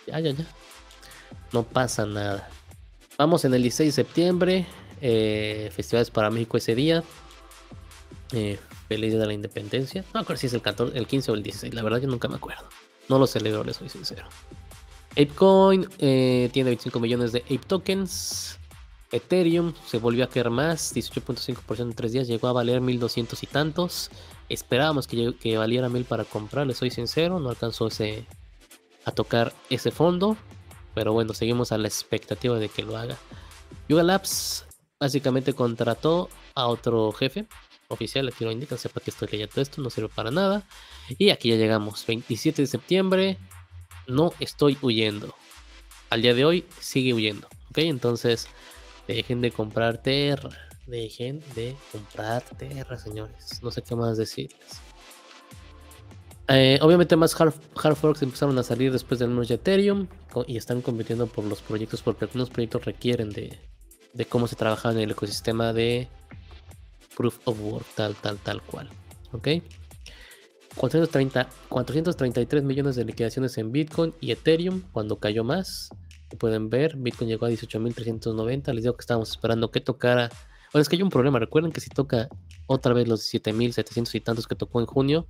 Ya, 0.08 0.19
ya, 0.19 0.32
ya. 0.32 0.45
No 1.51 1.63
pasa 1.63 2.06
nada. 2.06 2.49
Vamos 3.17 3.45
en 3.45 3.53
el 3.53 3.62
16 3.62 3.95
de 3.95 4.03
septiembre. 4.03 4.65
Eh, 5.01 5.69
festivales 5.73 6.10
para 6.10 6.29
México 6.29 6.58
ese 6.58 6.75
día. 6.75 7.03
Eh, 8.34 8.60
feliz 8.88 9.13
de 9.13 9.26
la 9.26 9.34
independencia. 9.34 10.04
No 10.13 10.22
acuerdo 10.22 10.39
si 10.39 10.48
es 10.48 10.54
el, 10.54 10.62
14, 10.62 10.98
el 10.98 11.06
15 11.08 11.32
o 11.32 11.36
el 11.36 11.43
16. 11.43 11.74
La 11.74 11.84
verdad 11.84 12.00
yo 12.02 12.08
nunca 12.08 12.28
me 12.28 12.36
acuerdo. 12.36 12.63
No 13.08 13.19
lo 13.19 13.28
celebro, 13.28 13.63
les 13.63 13.78
soy 13.78 13.89
sincero. 13.89 14.26
ApeCoin 15.12 15.88
eh, 16.00 16.50
tiene 16.52 16.72
25 16.72 17.00
millones 17.00 17.32
de 17.32 17.39
Ape 17.41 17.60
tokens. 17.60 18.58
Ethereum 19.12 19.74
se 19.86 20.00
volvió 20.00 20.24
a 20.24 20.28
caer 20.28 20.50
más, 20.50 20.96
18.5% 20.96 21.82
en 21.82 21.93
tres 21.93 22.13
días, 22.13 22.28
llegó 22.28 22.48
a 22.48 22.54
valer 22.54 22.82
1200 22.82 23.43
y 23.43 23.46
tantos. 23.46 24.10
Esperábamos 24.50 25.06
que, 25.08 25.56
valiera 25.56 25.88
1000 25.88 26.06
para 26.06 26.24
comprar, 26.24 26.65
le 26.65 26.74
soy 26.74 26.89
sincero, 26.89 27.39
no 27.39 27.50
alcanzó 27.52 27.88
ese, 27.88 28.26
a 29.06 29.12
tocar 29.12 29.54
ese 29.69 29.91
fondo. 29.91 30.36
Pero 30.96 31.13
bueno, 31.13 31.36
seguimos 31.36 31.72
a 31.72 31.78
la 31.78 31.88
expectativa 31.88 32.58
de 32.58 32.69
que 32.69 32.82
lo 32.82 32.98
haga. 32.98 33.17
Yuga 33.88 34.02
Labs 34.02 34.65
básicamente 35.00 35.54
contrató 35.54 36.30
a 36.56 36.67
otro 36.67 37.12
jefe 37.12 37.46
oficial, 37.93 38.27
aquí 38.27 38.43
lo 38.43 38.51
indican, 38.51 38.77
sepa 38.77 38.99
que 38.99 39.12
estoy 39.12 39.27
leyendo 39.32 39.62
esto, 39.62 39.82
no 39.82 39.89
sirve 39.89 40.10
para 40.10 40.32
nada. 40.32 40.63
Y 41.17 41.29
aquí 41.29 41.49
ya 41.49 41.56
llegamos, 41.56 42.06
27 42.06 42.62
de 42.62 42.67
septiembre, 42.67 43.38
no 44.08 44.34
estoy 44.39 44.77
huyendo. 44.82 45.36
Al 46.10 46.21
día 46.21 46.34
de 46.34 46.45
hoy 46.45 46.65
sigue 46.79 47.13
huyendo, 47.13 47.47
¿ok? 47.69 47.79
Entonces 47.79 48.47
Dejen 49.08 49.41
de 49.41 49.51
comprar 49.51 50.01
Terra. 50.01 50.51
Dejen 50.88 51.43
de 51.56 51.75
comprar 51.91 52.43
Terra, 52.58 52.97
señores. 52.97 53.62
No 53.62 53.71
sé 53.71 53.82
qué 53.82 53.95
más 53.95 54.17
decirles. 54.17 54.82
Eh, 56.49 56.77
obviamente 56.82 57.15
más 57.15 57.39
hard, 57.39 57.95
forks 57.95 58.21
empezaron 58.21 58.58
a 58.60 58.63
salir 58.63 58.91
después 58.91 59.19
del 59.19 59.29
merge 59.29 59.53
de 59.53 59.56
Ethereum 59.56 60.08
y 60.45 60.58
están 60.58 60.82
compitiendo 60.82 61.25
por 61.27 61.45
los 61.45 61.62
proyectos 61.62 62.01
porque 62.01 62.25
algunos 62.25 62.49
proyectos 62.49 62.84
requieren 62.84 63.29
de, 63.29 63.58
de 64.12 64.25
cómo 64.25 64.47
se 64.47 64.58
trabaja 64.58 64.91
en 64.91 64.99
el 64.99 65.12
ecosistema 65.12 65.71
de 65.71 66.10
Proof 67.15 67.39
of 67.45 67.60
Work, 67.60 67.86
tal, 67.95 68.15
tal, 68.15 68.38
tal 68.38 68.62
cual. 68.62 68.89
¿Ok? 69.32 69.47
430, 70.76 71.49
433 71.69 72.63
millones 72.63 72.95
de 72.95 73.06
liquidaciones 73.06 73.58
en 73.58 73.71
Bitcoin 73.71 74.13
y 74.19 74.32
Ethereum 74.32 74.82
cuando 74.91 75.19
cayó 75.19 75.43
más 75.43 75.89
pueden 76.36 76.69
ver, 76.69 76.95
Bitcoin 76.97 77.30
llegó 77.30 77.45
a 77.45 77.49
18.390. 77.49 78.73
Les 78.73 78.84
digo 78.84 78.95
que 78.95 79.02
estábamos 79.02 79.30
esperando 79.30 79.71
que 79.71 79.82
tocara. 79.82 80.30
Bueno, 80.71 80.82
es 80.82 80.89
que 80.89 80.95
hay 80.95 81.02
un 81.02 81.10
problema. 81.10 81.39
Recuerden 81.39 81.71
que 81.71 81.82
si 81.82 81.89
toca 81.89 82.30
otra 82.67 82.93
vez 82.93 83.08
los 83.08 83.21
7.700 83.21 84.15
y 84.15 84.19
tantos 84.21 84.47
que 84.47 84.56
tocó 84.56 84.80
en 84.80 84.86
junio, 84.86 85.28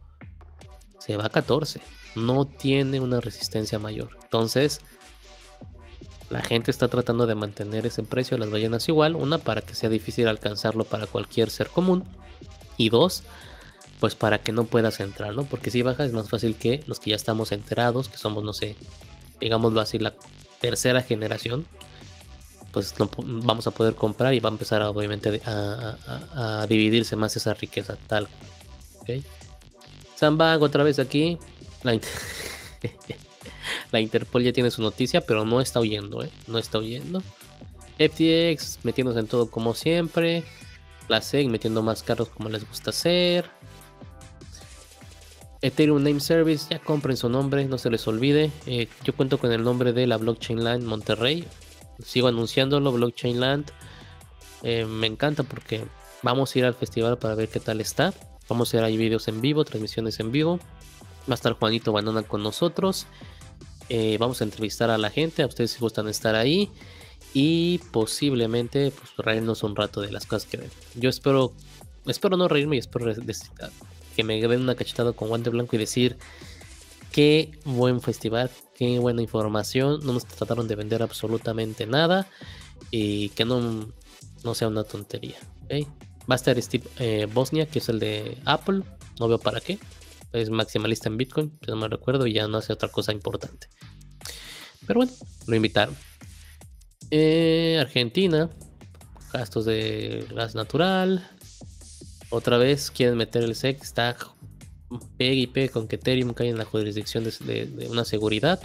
se 1.00 1.18
va 1.18 1.26
a 1.26 1.30
14. 1.30 1.82
No 2.16 2.46
tiene 2.46 3.00
una 3.00 3.20
resistencia 3.20 3.80
mayor. 3.80 4.18
Entonces, 4.24 4.82
la 6.34 6.42
gente 6.42 6.72
está 6.72 6.88
tratando 6.88 7.28
de 7.28 7.36
mantener 7.36 7.86
ese 7.86 8.02
precio 8.02 8.36
de 8.36 8.40
las 8.40 8.50
ballenas 8.50 8.90
igual. 8.90 9.16
Una, 9.16 9.38
para 9.38 9.62
que 9.62 9.76
sea 9.76 9.88
difícil 9.88 10.28
alcanzarlo 10.28 10.84
para 10.84 11.06
cualquier 11.06 11.52
ser 11.52 11.70
común. 11.70 12.04
Y 12.76 12.90
dos, 12.90 13.22
pues 14.00 14.16
para 14.16 14.40
que 14.40 14.52
no 14.52 14.64
puedas 14.64 15.00
entrar, 15.00 15.36
¿no? 15.36 15.44
Porque 15.44 15.70
si 15.70 15.84
baja 15.84 16.04
es 16.04 16.12
más 16.12 16.30
fácil 16.30 16.56
que 16.56 16.84
los 16.88 17.00
que 17.00 17.12
ya 17.12 17.16
estamos 17.16 17.52
enterados, 17.52 18.10
que 18.10 18.18
somos, 18.18 18.44
no 18.44 18.52
sé, 18.52 18.76
digámoslo 19.40 19.80
así, 19.80 20.00
la 20.00 20.16
tercera 20.60 21.04
generación, 21.04 21.68
pues 22.72 22.96
vamos 22.98 23.68
a 23.68 23.72
poder 23.72 23.94
comprar 23.94 24.34
y 24.34 24.40
va 24.40 24.50
a 24.50 24.54
empezar 24.54 24.82
obviamente 24.82 25.40
a, 25.46 26.66
dividirse 26.68 27.16
más 27.16 27.36
esa 27.36 27.54
riqueza 27.54 27.96
tal. 28.08 28.28
¿okay? 29.02 29.24
otra 30.60 30.84
vez 30.84 30.98
aquí. 30.98 31.38
La, 31.84 31.92
la, 33.94 34.02
Interpol 34.02 34.44
ya 34.44 34.52
tiene 34.52 34.72
su 34.72 34.82
noticia, 34.82 35.22
pero 35.22 35.46
no 35.46 35.62
está 35.62 35.80
huyendo, 35.80 36.24
¿eh? 36.24 36.30
No 36.48 36.58
está 36.58 36.80
huyendo. 36.80 37.22
FTX 37.98 38.80
metiéndose 38.84 39.20
en 39.20 39.28
todo 39.28 39.50
como 39.50 39.74
siempre. 39.74 40.44
La 41.08 41.22
SEC 41.22 41.48
metiendo 41.48 41.82
más 41.84 42.04
carros 42.04 42.30
como 42.30 42.50
les 42.50 42.68
gusta 42.68 42.90
hacer. 42.90 43.46
Ethereum 45.62 46.04
Name 46.04 46.20
Service, 46.20 46.68
ya 46.70 46.80
compren 46.80 47.16
su 47.16 47.30
nombre, 47.30 47.66
no 47.66 47.78
se 47.78 47.90
les 47.90 48.06
olvide. 48.08 48.52
Eh, 48.66 48.90
yo 49.06 49.16
cuento 49.16 49.38
con 49.38 49.52
el 49.52 49.64
nombre 49.64 49.94
de 49.94 50.08
la 50.08 50.18
Blockchain 50.18 50.64
Land 50.64 50.84
Monterrey. 50.84 51.46
Sigo 52.04 52.28
anunciándolo, 52.28 52.92
Blockchain 52.92 53.40
Land. 53.40 53.72
Eh, 54.64 54.86
me 54.86 55.08
encanta 55.08 55.44
porque 55.44 55.86
vamos 56.22 56.54
a 56.54 56.60
ir 56.60 56.66
al 56.66 56.74
festival 56.74 57.18
para 57.18 57.36
ver 57.36 57.48
qué 57.48 57.60
tal 57.60 57.80
está. 57.80 58.14
Vamos 58.50 58.74
a 58.74 58.78
ir 58.78 58.84
ahí 58.84 58.98
videos 58.98 59.28
en 59.30 59.40
vivo, 59.40 59.64
transmisiones 59.64 60.20
en 60.20 60.32
vivo. 60.32 60.60
Va 61.30 61.34
a 61.34 61.36
estar 61.36 61.54
Juanito 61.54 61.94
Banana 61.94 62.24
con 62.24 62.44
nosotros. 62.44 63.08
Eh, 63.90 64.18
vamos 64.20 64.42
a 64.42 64.44
entrevistar 64.44 64.90
a 64.90 64.98
la 64.98 65.10
gente, 65.10 65.44
a 65.44 65.48
ustedes 65.48 65.72
si 65.72 65.80
gustan 65.80 66.08
estar 66.08 66.36
ahí. 66.36 66.72
Y 67.34 67.80
posiblemente 67.92 68.92
pues, 68.92 69.12
reírnos 69.18 69.64
un 69.64 69.76
rato 69.76 70.02
de 70.02 70.12
las 70.12 70.26
cosas 70.26 70.48
que 70.48 70.58
ven. 70.58 70.70
Yo 70.96 71.10
espero, 71.10 71.54
espero 72.06 72.38
no 72.38 72.48
reírme 72.48 72.76
y 72.76 72.80
espero 72.80 73.12
que 74.16 74.24
me 74.24 74.40
den 74.40 74.62
una 74.62 74.76
cachetada 74.76 75.14
con 75.14 75.30
guante 75.30 75.50
blanco 75.50 75.76
y 75.76 75.80
decir 75.80 76.18
qué 77.12 77.52
buen 77.64 78.02
festival, 78.02 78.52
qué 78.76 79.00
buena 79.00 79.22
información, 79.22 80.00
no 80.04 80.14
nos 80.14 80.26
trataron 80.26 80.68
de 80.68 80.76
vender 80.76 81.02
absolutamente 81.02 81.88
nada 81.88 82.28
y 82.92 83.30
que 83.30 83.46
no, 83.46 83.88
no 84.44 84.56
sea 84.56 84.68
una 84.68 84.84
tontería. 84.84 85.38
Va 86.30 86.34
a 86.34 86.36
estar 86.36 86.62
Steve 86.62 86.88
eh, 87.00 87.28
Bosnia, 87.32 87.66
que 87.66 87.80
es 87.80 87.90
el 87.90 88.00
de 88.00 88.38
Apple, 88.46 88.82
no 89.20 89.28
veo 89.28 89.40
para 89.40 89.62
qué, 89.62 89.78
es 90.34 90.50
maximalista 90.50 91.10
en 91.10 91.18
Bitcoin, 91.18 91.58
si 91.64 91.72
no 91.72 91.78
me 91.78 91.88
recuerdo, 91.88 92.28
y 92.28 92.34
ya 92.34 92.48
no 92.48 92.58
hace 92.58 92.74
otra 92.74 92.90
cosa 92.90 93.12
importante. 93.12 93.68
Pero 94.86 95.00
bueno, 95.00 95.12
lo 95.48 95.56
invitaron. 95.56 95.96
Eh, 97.12 97.78
Argentina, 97.80 98.50
gastos 99.32 99.66
de 99.66 100.26
gas 100.34 100.56
natural. 100.56 101.30
Otra 102.30 102.58
vez 102.58 102.92
quieren 102.92 103.18
meter 103.18 103.44
el 103.44 103.56
SEC, 103.56 103.82
está 103.82 104.18
pegue 105.18 105.42
y 105.42 105.48
pegue 105.48 105.70
con 105.70 105.88
que 105.88 105.96
Ethereum 105.96 106.34
cae 106.34 106.50
en 106.50 106.58
la 106.58 106.66
jurisdicción 106.66 107.24
de, 107.24 107.88
una 107.90 108.06
seguridad. 108.06 108.62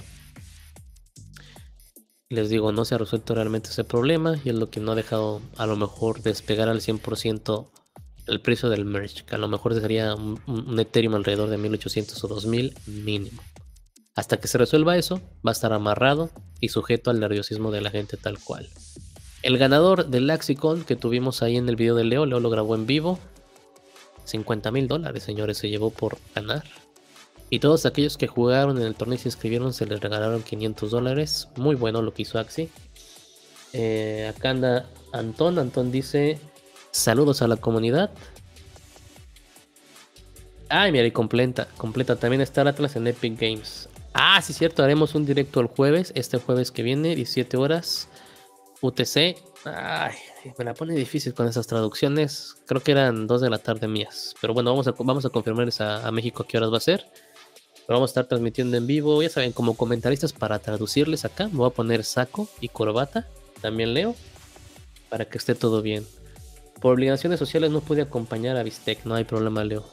Les 2.30 2.50
digo, 2.50 2.72
no 2.72 2.84
se 2.84 2.94
ha 2.94 2.98
resuelto 2.98 3.34
realmente 3.34 3.70
ese 3.70 3.84
problema 3.84 4.38
y 4.44 4.50
es 4.50 4.54
lo 4.54 4.70
que 4.70 4.80
no 4.80 4.92
ha 4.92 4.94
dejado 4.94 5.40
a 5.56 5.66
lo 5.66 5.76
mejor 5.76 6.22
despegar 6.22 6.68
al 6.68 6.80
100% 6.80 7.70
el 8.28 8.40
precio 8.40 8.68
del 8.68 8.84
merge, 8.84 9.24
que 9.24 9.34
a 9.34 9.38
lo 9.38 9.48
mejor 9.48 9.74
sería 9.80 10.14
un, 10.14 10.40
un 10.46 10.78
Ethereum 10.78 11.14
alrededor 11.14 11.48
de 11.50 11.58
1800 11.58 12.22
o 12.22 12.28
2000 12.28 12.74
mínimo. 12.86 13.42
Hasta 14.14 14.38
que 14.38 14.48
se 14.48 14.58
resuelva 14.58 14.96
eso, 14.96 15.20
va 15.46 15.50
a 15.50 15.52
estar 15.52 15.72
amarrado 15.72 16.30
y 16.60 16.70
sujeto 16.70 17.10
al 17.10 17.20
nerviosismo 17.20 17.70
de 17.70 17.80
la 17.80 17.90
gente 17.90 18.16
tal 18.16 18.38
cual. 18.38 18.68
El 19.42 19.56
ganador 19.56 20.06
del 20.06 20.26
Laxicon 20.26 20.82
que 20.82 20.96
tuvimos 20.96 21.42
ahí 21.42 21.56
en 21.56 21.68
el 21.68 21.76
video 21.76 21.94
de 21.94 22.02
Leo, 22.02 22.26
Leo 22.26 22.40
lo 22.40 22.50
grabó 22.50 22.74
en 22.74 22.86
vivo. 22.86 23.18
50 24.24 24.72
mil 24.72 24.88
dólares, 24.88 25.22
señores, 25.22 25.58
se 25.58 25.68
llevó 25.68 25.90
por 25.90 26.18
ganar. 26.34 26.64
Y 27.50 27.60
todos 27.60 27.86
aquellos 27.86 28.16
que 28.16 28.26
jugaron 28.26 28.76
en 28.78 28.84
el 28.84 28.94
torneo 28.94 29.14
y 29.14 29.18
se 29.18 29.28
inscribieron 29.28 29.72
se 29.72 29.86
les 29.86 30.00
regalaron 30.00 30.42
500 30.42 30.90
dólares. 30.90 31.48
Muy 31.56 31.76
bueno 31.76 32.02
lo 32.02 32.12
que 32.12 32.22
hizo 32.22 32.38
Axi. 32.38 32.68
Eh, 33.72 34.30
acá 34.36 34.50
anda 34.50 34.86
Antón. 35.12 35.58
Antón 35.58 35.92
dice: 35.92 36.38
Saludos 36.98 37.42
a 37.42 37.48
la 37.48 37.56
comunidad. 37.56 38.10
Ay, 40.68 40.90
mira, 40.90 41.06
y 41.06 41.12
completa, 41.12 41.68
completa. 41.76 42.16
También 42.16 42.40
está 42.40 42.62
Atlas 42.62 42.96
en 42.96 43.06
Epic 43.06 43.40
Games. 43.40 43.88
Ah, 44.12 44.42
sí, 44.42 44.52
cierto, 44.52 44.82
haremos 44.82 45.14
un 45.14 45.24
directo 45.24 45.60
el 45.60 45.68
jueves, 45.68 46.10
este 46.16 46.38
jueves 46.38 46.72
que 46.72 46.82
viene, 46.82 47.14
17 47.14 47.56
horas, 47.56 48.08
UTC. 48.80 49.36
Ay, 49.64 50.14
me 50.58 50.64
la 50.64 50.74
pone 50.74 50.94
difícil 50.94 51.34
con 51.34 51.46
esas 51.46 51.68
traducciones. 51.68 52.56
Creo 52.66 52.82
que 52.82 52.90
eran 52.90 53.28
2 53.28 53.40
de 53.42 53.50
la 53.50 53.58
tarde 53.58 53.86
mías. 53.86 54.34
Pero 54.40 54.52
bueno, 54.52 54.70
vamos 54.70 54.88
a, 54.88 54.94
vamos 54.98 55.24
a 55.24 55.30
confirmarles 55.30 55.80
a, 55.80 56.10
México 56.10 56.44
qué 56.48 56.56
horas 56.56 56.72
va 56.72 56.78
a 56.78 56.80
ser. 56.80 57.06
Pero 57.86 57.96
vamos 57.98 58.10
a 58.10 58.12
estar 58.12 58.26
transmitiendo 58.26 58.76
en 58.76 58.88
vivo, 58.88 59.22
ya 59.22 59.30
saben, 59.30 59.52
como 59.52 59.76
comentaristas 59.76 60.32
para 60.32 60.58
traducirles 60.58 61.24
acá. 61.24 61.46
Me 61.46 61.58
voy 61.58 61.68
a 61.68 61.74
poner 61.74 62.02
saco 62.02 62.48
y 62.60 62.68
corbata, 62.68 63.28
también 63.62 63.94
leo, 63.94 64.16
para 65.08 65.26
que 65.26 65.38
esté 65.38 65.54
todo 65.54 65.80
bien. 65.80 66.04
Por 66.80 66.94
obligaciones 66.94 67.38
sociales 67.38 67.70
no 67.70 67.80
pude 67.80 68.02
acompañar 68.02 68.56
a 68.56 68.62
Bistec, 68.62 69.04
no 69.04 69.14
hay 69.14 69.24
problema, 69.24 69.64
Leo. 69.64 69.84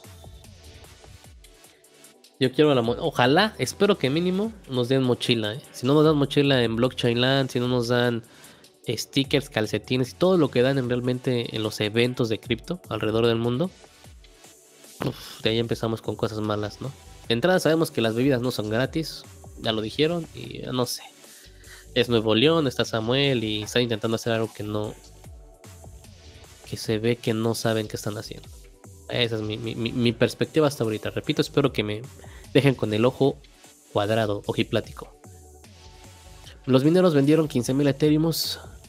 Yo 2.38 2.52
quiero 2.52 2.74
la 2.74 2.82
Ojalá, 2.82 3.54
espero 3.58 3.96
que 3.96 4.10
mínimo 4.10 4.52
nos 4.68 4.88
den 4.88 5.02
mochila. 5.02 5.54
¿eh? 5.54 5.62
Si 5.72 5.86
no 5.86 5.94
nos 5.94 6.04
dan 6.04 6.16
mochila 6.16 6.62
en 6.62 6.76
Blockchain 6.76 7.20
Land, 7.20 7.50
si 7.50 7.60
no 7.60 7.68
nos 7.68 7.88
dan 7.88 8.22
stickers, 8.86 9.48
calcetines 9.48 10.14
todo 10.14 10.36
lo 10.36 10.50
que 10.50 10.62
dan 10.62 10.78
en 10.78 10.88
realmente 10.88 11.56
en 11.56 11.62
los 11.62 11.80
eventos 11.80 12.28
de 12.28 12.38
cripto 12.38 12.80
alrededor 12.88 13.26
del 13.26 13.38
mundo. 13.38 13.70
de 15.42 15.50
ahí 15.50 15.58
empezamos 15.58 16.02
con 16.02 16.14
cosas 16.14 16.40
malas, 16.40 16.80
¿no? 16.80 16.92
De 17.26 17.34
entrada 17.34 17.58
sabemos 17.58 17.90
que 17.90 18.00
las 18.00 18.14
bebidas 18.14 18.40
no 18.40 18.50
son 18.50 18.68
gratis, 18.68 19.24
ya 19.60 19.72
lo 19.72 19.80
dijeron, 19.80 20.26
y 20.34 20.60
no 20.72 20.86
sé. 20.86 21.02
Es 21.94 22.08
Nuevo 22.08 22.34
León, 22.34 22.66
está 22.66 22.84
Samuel 22.84 23.42
y 23.42 23.62
está 23.62 23.80
intentando 23.80 24.16
hacer 24.16 24.34
algo 24.34 24.52
que 24.52 24.62
no. 24.62 24.94
Que 26.68 26.76
se 26.76 26.98
ve 26.98 27.16
que 27.16 27.32
no 27.32 27.54
saben 27.54 27.88
qué 27.88 27.96
están 27.96 28.18
haciendo. 28.18 28.48
Esa 29.08 29.36
es 29.36 29.42
mi, 29.42 30.12
perspectiva 30.12 30.66
hasta 30.66 30.84
ahorita. 30.84 31.10
Repito, 31.10 31.40
espero 31.40 31.72
que 31.72 31.84
me 31.84 32.02
dejen 32.52 32.74
con 32.74 32.92
el 32.92 33.04
ojo 33.04 33.38
cuadrado, 33.92 34.42
ojiplático. 34.46 35.16
Los 36.66 36.84
mineros 36.84 37.14
vendieron 37.14 37.48
15.000 37.48 37.88
Ethereum 37.88 38.32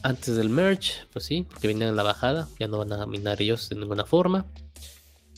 antes 0.02 0.36
del 0.36 0.48
merge, 0.48 0.94
pues 1.12 1.24
sí, 1.24 1.46
porque 1.48 1.68
venían 1.68 1.90
en 1.90 1.96
la 1.96 2.02
bajada, 2.02 2.48
ya 2.58 2.66
no 2.66 2.78
van 2.78 2.92
a 2.92 3.06
minar 3.06 3.40
ellos 3.40 3.68
de 3.68 3.76
ninguna 3.76 4.04
forma. 4.04 4.46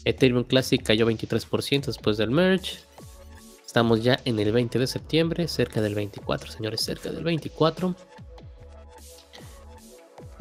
Ethereum 0.05 0.45
Classic 0.45 0.83
cayó 0.83 1.07
23% 1.07 1.87
después 1.87 2.17
del 2.17 2.31
merge. 2.31 2.79
Estamos 3.67 4.03
ya 4.03 4.19
en 4.25 4.39
el 4.39 4.51
20 4.51 4.79
de 4.79 4.87
septiembre, 4.87 5.47
cerca 5.47 5.83
del 5.83 5.95
24, 5.95 6.51
señores, 6.51 6.81
cerca 6.81 7.13
del 7.13 7.23
24 7.23 7.95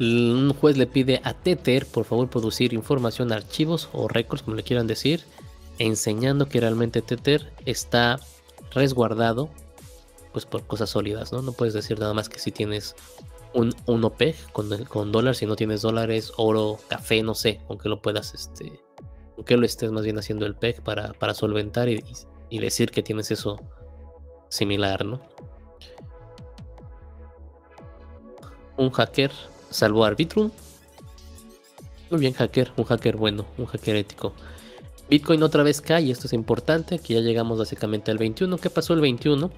un 0.00 0.54
juez 0.54 0.78
le 0.78 0.86
pide 0.86 1.20
a 1.24 1.34
Tether, 1.34 1.86
por 1.86 2.04
favor, 2.04 2.30
producir 2.30 2.72
información, 2.72 3.32
archivos 3.32 3.90
o 3.92 4.08
récords, 4.08 4.42
como 4.42 4.56
le 4.56 4.62
quieran 4.62 4.86
decir, 4.86 5.24
enseñando 5.78 6.48
que 6.48 6.60
realmente 6.60 7.02
Tether 7.02 7.52
está 7.66 8.18
resguardado 8.72 9.50
pues 10.32 10.46
por 10.46 10.64
cosas 10.66 10.90
sólidas, 10.90 11.32
¿no? 11.32 11.42
No 11.42 11.52
puedes 11.52 11.74
decir 11.74 11.98
nada 11.98 12.14
más 12.14 12.28
que 12.28 12.38
si 12.38 12.50
tienes 12.50 12.94
un, 13.52 13.74
un 13.86 14.04
OPEG 14.04 14.36
con, 14.52 14.84
con 14.84 15.12
dólares, 15.12 15.38
si 15.38 15.46
no 15.46 15.56
tienes 15.56 15.82
dólares, 15.82 16.32
oro, 16.36 16.78
café, 16.88 17.22
no 17.22 17.34
sé, 17.34 17.60
aunque 17.68 17.88
lo 17.88 18.00
puedas, 18.00 18.32
este, 18.32 18.80
aunque 19.36 19.56
lo 19.56 19.66
estés 19.66 19.90
más 19.90 20.04
bien 20.04 20.18
haciendo 20.18 20.46
el 20.46 20.54
PEG 20.54 20.82
para, 20.82 21.12
para 21.14 21.34
solventar 21.34 21.88
y, 21.88 22.04
y 22.48 22.58
decir 22.60 22.90
que 22.90 23.02
tienes 23.02 23.30
eso 23.32 23.60
similar, 24.48 25.04
¿no? 25.04 25.20
Un 28.76 28.90
hacker 28.90 29.32
salvó 29.70 30.04
Arbitrum. 30.04 30.50
Muy 32.10 32.20
bien, 32.20 32.32
hacker, 32.32 32.72
un 32.76 32.84
hacker 32.84 33.16
bueno, 33.16 33.46
un 33.56 33.66
hacker 33.66 33.96
ético. 33.96 34.32
Bitcoin 35.08 35.42
otra 35.42 35.62
vez 35.62 35.80
cae, 35.80 36.10
esto 36.10 36.26
es 36.26 36.32
importante, 36.32 36.98
que 36.98 37.14
ya 37.14 37.20
llegamos 37.20 37.58
básicamente 37.58 38.10
al 38.10 38.18
21. 38.18 38.58
¿Qué 38.58 38.70
pasó 38.70 38.94
el 38.94 39.00
21? 39.00 39.50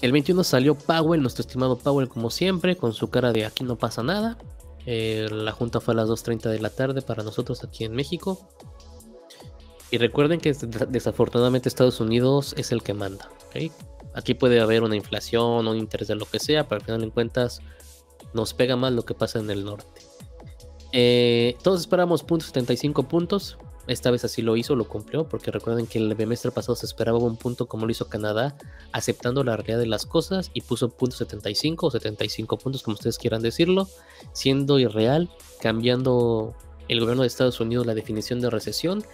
El 0.00 0.12
21 0.12 0.42
salió 0.42 0.74
Powell, 0.74 1.20
nuestro 1.20 1.42
estimado 1.42 1.78
Powell 1.78 2.08
como 2.08 2.30
siempre, 2.30 2.76
con 2.76 2.92
su 2.92 3.08
cara 3.10 3.32
de 3.32 3.44
aquí 3.44 3.64
no 3.64 3.76
pasa 3.76 4.02
nada. 4.02 4.38
Eh, 4.84 5.28
la 5.30 5.52
junta 5.52 5.80
fue 5.80 5.94
a 5.94 5.98
las 5.98 6.08
2.30 6.08 6.50
de 6.50 6.58
la 6.58 6.70
tarde 6.70 7.02
para 7.02 7.22
nosotros 7.22 7.62
aquí 7.62 7.84
en 7.84 7.94
México. 7.94 8.48
Y 9.90 9.98
recuerden 9.98 10.40
que 10.40 10.54
desafortunadamente 10.88 11.68
Estados 11.68 12.00
Unidos 12.00 12.54
es 12.56 12.72
el 12.72 12.82
que 12.82 12.94
manda. 12.94 13.28
Aquí 14.14 14.34
puede 14.34 14.60
haber 14.60 14.82
una 14.82 14.96
inflación, 14.96 15.68
un 15.68 15.76
interés 15.76 16.08
de 16.08 16.14
lo 16.14 16.24
que 16.24 16.38
sea, 16.38 16.66
pero 16.66 16.80
al 16.80 16.84
final 16.84 17.02
en 17.02 17.10
cuentas 17.10 17.60
nos 18.34 18.54
pega 18.54 18.76
más 18.76 18.92
lo 18.92 19.04
que 19.04 19.14
pasa 19.14 19.38
en 19.38 19.50
el 19.50 19.64
norte. 19.64 20.02
Eh, 20.92 21.56
todos 21.62 21.80
esperamos 21.80 22.22
puntos 22.22 22.48
75 22.48 23.04
puntos. 23.04 23.58
Esta 23.88 24.12
vez 24.12 24.24
así 24.24 24.42
lo 24.42 24.56
hizo, 24.56 24.76
lo 24.76 24.86
cumplió, 24.86 25.28
porque 25.28 25.50
recuerden 25.50 25.88
que 25.88 25.98
el 25.98 26.14
bimestre 26.14 26.52
pasado 26.52 26.76
se 26.76 26.86
esperaba 26.86 27.18
un 27.18 27.36
punto 27.36 27.66
como 27.66 27.84
lo 27.84 27.90
hizo 27.90 28.08
Canadá, 28.08 28.56
aceptando 28.92 29.42
la 29.42 29.56
realidad 29.56 29.78
de 29.78 29.86
las 29.86 30.06
cosas 30.06 30.52
y 30.54 30.60
puso 30.60 30.90
punto 30.90 31.16
75 31.16 31.86
o 31.86 31.90
75 31.90 32.58
puntos, 32.58 32.84
como 32.84 32.94
ustedes 32.94 33.18
quieran 33.18 33.42
decirlo, 33.42 33.88
siendo 34.32 34.78
irreal, 34.78 35.30
cambiando 35.60 36.54
el 36.86 37.00
gobierno 37.00 37.22
de 37.22 37.28
Estados 37.28 37.58
Unidos 37.58 37.86
la 37.86 37.94
definición 37.94 38.40
de 38.40 38.50
recesión. 38.50 39.04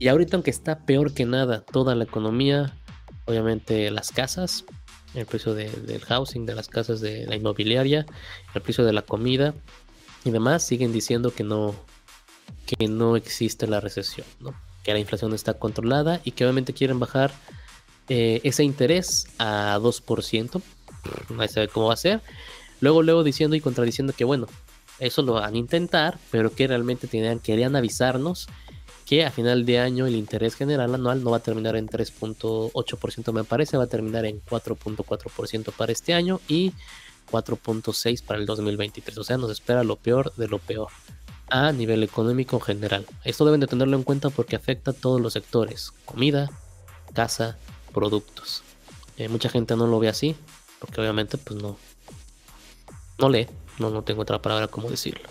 Y 0.00 0.08
ahorita, 0.08 0.36
aunque 0.36 0.50
está 0.50 0.84
peor 0.84 1.14
que 1.14 1.24
nada 1.24 1.60
toda 1.60 1.94
la 1.94 2.04
economía, 2.04 2.76
obviamente 3.26 3.90
las 3.92 4.10
casas, 4.10 4.64
el 5.14 5.26
precio 5.26 5.54
del 5.54 6.00
housing, 6.04 6.46
de 6.46 6.54
las 6.54 6.68
casas 6.68 7.00
de 7.00 7.26
la 7.26 7.36
inmobiliaria, 7.36 8.06
el 8.54 8.62
precio 8.62 8.84
de 8.84 8.92
la 8.92 9.02
comida 9.02 9.54
y 10.24 10.30
demás, 10.30 10.64
siguen 10.64 10.92
diciendo 10.92 11.32
que 11.32 11.44
no, 11.44 11.74
que 12.66 12.88
no 12.88 13.16
existe 13.16 13.66
la 13.66 13.80
recesión, 13.80 14.26
¿no? 14.40 14.54
que 14.82 14.92
la 14.92 14.98
inflación 14.98 15.34
está 15.34 15.54
controlada 15.54 16.20
y 16.24 16.32
que 16.32 16.44
obviamente 16.44 16.72
quieren 16.72 16.98
bajar 16.98 17.32
eh, 18.08 18.40
ese 18.44 18.64
interés 18.64 19.26
a 19.38 19.78
2%. 19.78 20.62
No 21.30 21.48
sabe 21.48 21.68
cómo 21.68 21.86
va 21.86 21.94
a 21.94 21.96
ser. 21.96 22.20
Luego, 22.80 23.02
luego 23.02 23.22
diciendo 23.22 23.56
y 23.56 23.60
contradiciendo 23.60 24.12
que 24.12 24.24
bueno, 24.24 24.46
eso 24.98 25.22
lo 25.22 25.34
van 25.34 25.54
a 25.54 25.58
intentar, 25.58 26.18
pero 26.30 26.54
que 26.54 26.66
realmente 26.66 27.06
tenían, 27.06 27.40
querían 27.40 27.76
avisarnos 27.76 28.48
que 29.10 29.24
a 29.24 29.32
final 29.32 29.66
de 29.66 29.80
año 29.80 30.06
el 30.06 30.14
interés 30.14 30.54
general 30.54 30.94
anual 30.94 31.24
no 31.24 31.32
va 31.32 31.38
a 31.38 31.42
terminar 31.42 31.74
en 31.74 31.88
3.8% 31.88 33.32
me 33.32 33.42
parece, 33.42 33.76
va 33.76 33.82
a 33.82 33.88
terminar 33.88 34.24
en 34.24 34.40
4.4% 34.40 35.72
para 35.72 35.90
este 35.90 36.14
año 36.14 36.40
y 36.46 36.72
4.6 37.32 38.22
para 38.22 38.38
el 38.38 38.46
2023. 38.46 39.18
O 39.18 39.24
sea, 39.24 39.36
nos 39.36 39.50
espera 39.50 39.82
lo 39.82 39.96
peor 39.96 40.32
de 40.36 40.46
lo 40.46 40.60
peor 40.60 40.90
a 41.48 41.72
nivel 41.72 42.04
económico 42.04 42.60
general. 42.60 43.04
Esto 43.24 43.44
deben 43.44 43.58
de 43.58 43.66
tenerlo 43.66 43.96
en 43.96 44.04
cuenta 44.04 44.30
porque 44.30 44.54
afecta 44.54 44.92
a 44.92 44.94
todos 44.94 45.20
los 45.20 45.32
sectores, 45.32 45.92
comida, 46.04 46.48
casa, 47.12 47.58
productos. 47.92 48.62
Eh, 49.16 49.26
mucha 49.28 49.48
gente 49.48 49.74
no 49.74 49.88
lo 49.88 49.98
ve 49.98 50.06
así, 50.06 50.36
porque 50.78 51.00
obviamente 51.00 51.36
pues 51.36 51.60
no, 51.60 51.76
no 53.18 53.28
lee, 53.28 53.48
no, 53.80 53.90
no 53.90 54.04
tengo 54.04 54.22
otra 54.22 54.40
palabra 54.40 54.68
como 54.68 54.88
decirlo. 54.88 55.28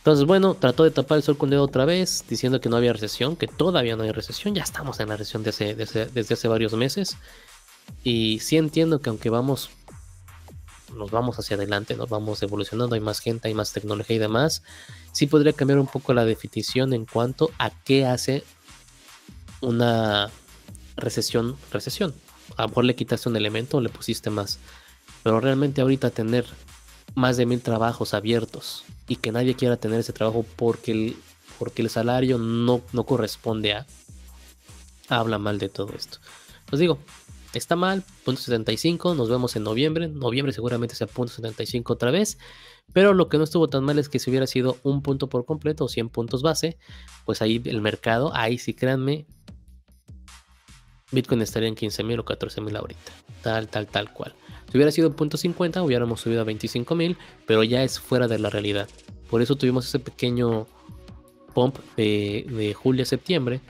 Entonces, 0.00 0.24
bueno, 0.24 0.54
trató 0.54 0.84
de 0.84 0.90
tapar 0.90 1.18
el 1.18 1.22
sol 1.22 1.36
con 1.36 1.50
dedo 1.50 1.62
otra 1.62 1.84
vez, 1.84 2.24
diciendo 2.26 2.58
que 2.62 2.70
no 2.70 2.76
había 2.78 2.94
recesión, 2.94 3.36
que 3.36 3.46
todavía 3.46 3.96
no 3.96 4.02
hay 4.02 4.12
recesión. 4.12 4.54
Ya 4.54 4.62
estamos 4.62 4.98
en 4.98 5.10
la 5.10 5.16
recesión 5.18 5.42
desde, 5.42 5.74
desde 5.74 6.34
hace 6.34 6.48
varios 6.48 6.72
meses. 6.72 7.18
Y 8.02 8.38
sí 8.38 8.56
entiendo 8.56 9.02
que 9.02 9.10
aunque 9.10 9.28
vamos, 9.28 9.68
nos 10.96 11.10
vamos 11.10 11.38
hacia 11.38 11.56
adelante, 11.56 11.96
nos 11.96 12.08
vamos 12.08 12.42
evolucionando, 12.42 12.94
hay 12.94 13.02
más 13.02 13.20
gente, 13.20 13.48
hay 13.48 13.54
más 13.54 13.74
tecnología 13.74 14.16
y 14.16 14.18
demás, 14.18 14.62
sí 15.12 15.26
podría 15.26 15.52
cambiar 15.52 15.78
un 15.78 15.86
poco 15.86 16.14
la 16.14 16.24
definición 16.24 16.94
en 16.94 17.04
cuanto 17.04 17.50
a 17.58 17.68
qué 17.68 18.06
hace 18.06 18.42
una 19.60 20.30
recesión, 20.96 21.58
recesión. 21.70 22.14
A 22.56 22.62
lo 22.62 22.68
mejor 22.68 22.84
le 22.84 22.96
quitaste 22.96 23.28
un 23.28 23.36
elemento 23.36 23.76
o 23.76 23.80
le 23.82 23.90
pusiste 23.90 24.30
más. 24.30 24.58
Pero 25.22 25.40
realmente 25.40 25.82
ahorita 25.82 26.08
tener 26.08 26.46
más 27.14 27.36
de 27.36 27.44
mil 27.44 27.60
trabajos 27.60 28.14
abiertos 28.14 28.84
y 29.10 29.16
que 29.16 29.32
nadie 29.32 29.56
quiera 29.56 29.76
tener 29.76 29.98
ese 29.98 30.12
trabajo 30.12 30.46
porque 30.54 30.92
el, 30.92 31.16
porque 31.58 31.82
el 31.82 31.90
salario 31.90 32.38
no, 32.38 32.80
no 32.92 33.04
corresponde 33.04 33.72
a, 33.72 33.84
habla 35.08 35.36
mal 35.36 35.58
de 35.58 35.68
todo 35.68 35.92
esto. 35.96 36.18
Os 36.70 36.78
digo, 36.78 36.96
está 37.52 37.74
mal, 37.74 38.04
punto 38.24 38.40
75, 38.40 39.16
nos 39.16 39.28
vemos 39.28 39.56
en 39.56 39.64
noviembre, 39.64 40.06
noviembre 40.06 40.52
seguramente 40.52 40.94
sea 40.94 41.08
punto 41.08 41.32
75 41.32 41.92
otra 41.92 42.12
vez, 42.12 42.38
pero 42.92 43.12
lo 43.12 43.28
que 43.28 43.36
no 43.36 43.42
estuvo 43.42 43.68
tan 43.68 43.82
mal 43.82 43.98
es 43.98 44.08
que 44.08 44.20
si 44.20 44.30
hubiera 44.30 44.46
sido 44.46 44.78
un 44.84 45.02
punto 45.02 45.28
por 45.28 45.44
completo 45.44 45.86
o 45.86 45.88
100 45.88 46.08
puntos 46.10 46.42
base, 46.42 46.78
pues 47.24 47.42
ahí 47.42 47.60
el 47.64 47.80
mercado, 47.80 48.30
ahí 48.32 48.58
sí 48.58 48.74
créanme, 48.74 49.26
Bitcoin 51.10 51.42
estaría 51.42 51.68
en 51.68 51.74
15 51.74 52.04
mil 52.04 52.20
o 52.20 52.24
14 52.24 52.60
mil 52.60 52.76
ahorita, 52.76 53.10
tal, 53.42 53.66
tal, 53.66 53.88
tal 53.88 54.12
cual. 54.12 54.36
Si 54.70 54.78
hubiera 54.78 54.92
sido 54.92 55.14
punto 55.16 55.36
50, 55.36 55.82
hubiéramos 55.82 56.20
subido 56.20 56.42
a 56.42 56.44
25 56.44 56.94
mil, 56.94 57.16
pero 57.46 57.64
ya 57.64 57.82
es 57.82 57.98
fuera 57.98 58.28
de 58.28 58.38
la 58.38 58.50
realidad. 58.50 58.88
Por 59.28 59.42
eso 59.42 59.56
tuvimos 59.56 59.86
ese 59.86 59.98
pequeño 59.98 60.66
pump 61.54 61.78
de, 61.96 62.46
de 62.48 62.74
julio 62.74 63.02
a 63.02 63.06
septiembre, 63.06 63.60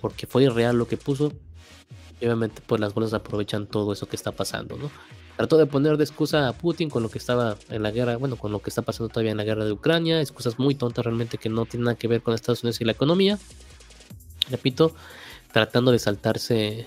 porque 0.00 0.26
fue 0.26 0.44
irreal 0.44 0.76
lo 0.76 0.86
que 0.86 0.96
puso. 0.98 1.32
obviamente, 2.20 2.60
pues 2.66 2.80
las 2.80 2.92
bolsas 2.92 3.14
aprovechan 3.14 3.66
todo 3.66 3.92
eso 3.92 4.06
que 4.06 4.16
está 4.16 4.32
pasando, 4.32 4.76
¿no? 4.76 4.90
Trató 5.36 5.56
de 5.56 5.66
poner 5.66 5.96
de 5.96 6.04
excusa 6.04 6.48
a 6.48 6.52
Putin 6.52 6.90
con 6.90 7.02
lo 7.02 7.08
que 7.08 7.18
estaba 7.18 7.56
en 7.70 7.82
la 7.82 7.90
guerra, 7.90 8.16
bueno, 8.16 8.36
con 8.36 8.52
lo 8.52 8.60
que 8.60 8.68
está 8.68 8.82
pasando 8.82 9.08
todavía 9.08 9.30
en 9.32 9.38
la 9.38 9.44
guerra 9.44 9.64
de 9.64 9.72
Ucrania, 9.72 10.20
excusas 10.20 10.58
muy 10.58 10.74
tontas 10.74 11.04
realmente 11.04 11.38
que 11.38 11.48
no 11.48 11.64
tienen 11.64 11.86
nada 11.86 11.96
que 11.96 12.06
ver 12.08 12.22
con 12.22 12.34
Estados 12.34 12.62
Unidos 12.62 12.80
y 12.80 12.84
la 12.84 12.92
economía. 12.92 13.38
Repito, 14.50 14.94
tratando 15.52 15.90
de 15.90 15.98
saltarse 15.98 16.86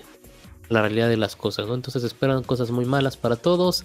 la 0.68 0.82
realidad 0.82 1.08
de 1.08 1.16
las 1.16 1.36
cosas, 1.36 1.66
¿no? 1.66 1.74
Entonces 1.74 2.04
esperan 2.04 2.42
cosas 2.42 2.70
muy 2.70 2.84
malas 2.84 3.16
para 3.16 3.36
todos. 3.36 3.84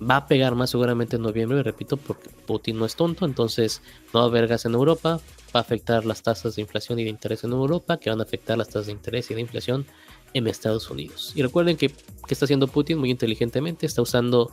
Va 0.00 0.16
a 0.16 0.26
pegar 0.26 0.54
más 0.54 0.70
seguramente 0.70 1.16
en 1.16 1.22
noviembre, 1.22 1.62
repito, 1.62 1.98
porque 1.98 2.30
Putin 2.46 2.78
no 2.78 2.86
es 2.86 2.96
tonto, 2.96 3.26
entonces 3.26 3.82
no 4.14 4.20
va 4.20 4.26
a 4.26 4.28
haber 4.28 4.46
gas 4.46 4.64
en 4.64 4.72
Europa, 4.72 5.20
va 5.54 5.60
a 5.60 5.62
afectar 5.62 6.06
las 6.06 6.22
tasas 6.22 6.56
de 6.56 6.62
inflación 6.62 6.98
y 6.98 7.04
de 7.04 7.10
interés 7.10 7.44
en 7.44 7.52
Europa, 7.52 7.98
que 7.98 8.08
van 8.08 8.20
a 8.20 8.22
afectar 8.22 8.56
las 8.56 8.68
tasas 8.68 8.86
de 8.86 8.92
interés 8.92 9.30
y 9.30 9.34
de 9.34 9.42
inflación 9.42 9.84
en 10.32 10.46
Estados 10.46 10.88
Unidos. 10.90 11.32
Y 11.34 11.42
recuerden 11.42 11.76
que, 11.76 11.92
está 12.28 12.46
haciendo 12.46 12.68
Putin 12.68 12.98
muy 12.98 13.10
inteligentemente, 13.10 13.84
está 13.84 14.00
usando 14.00 14.50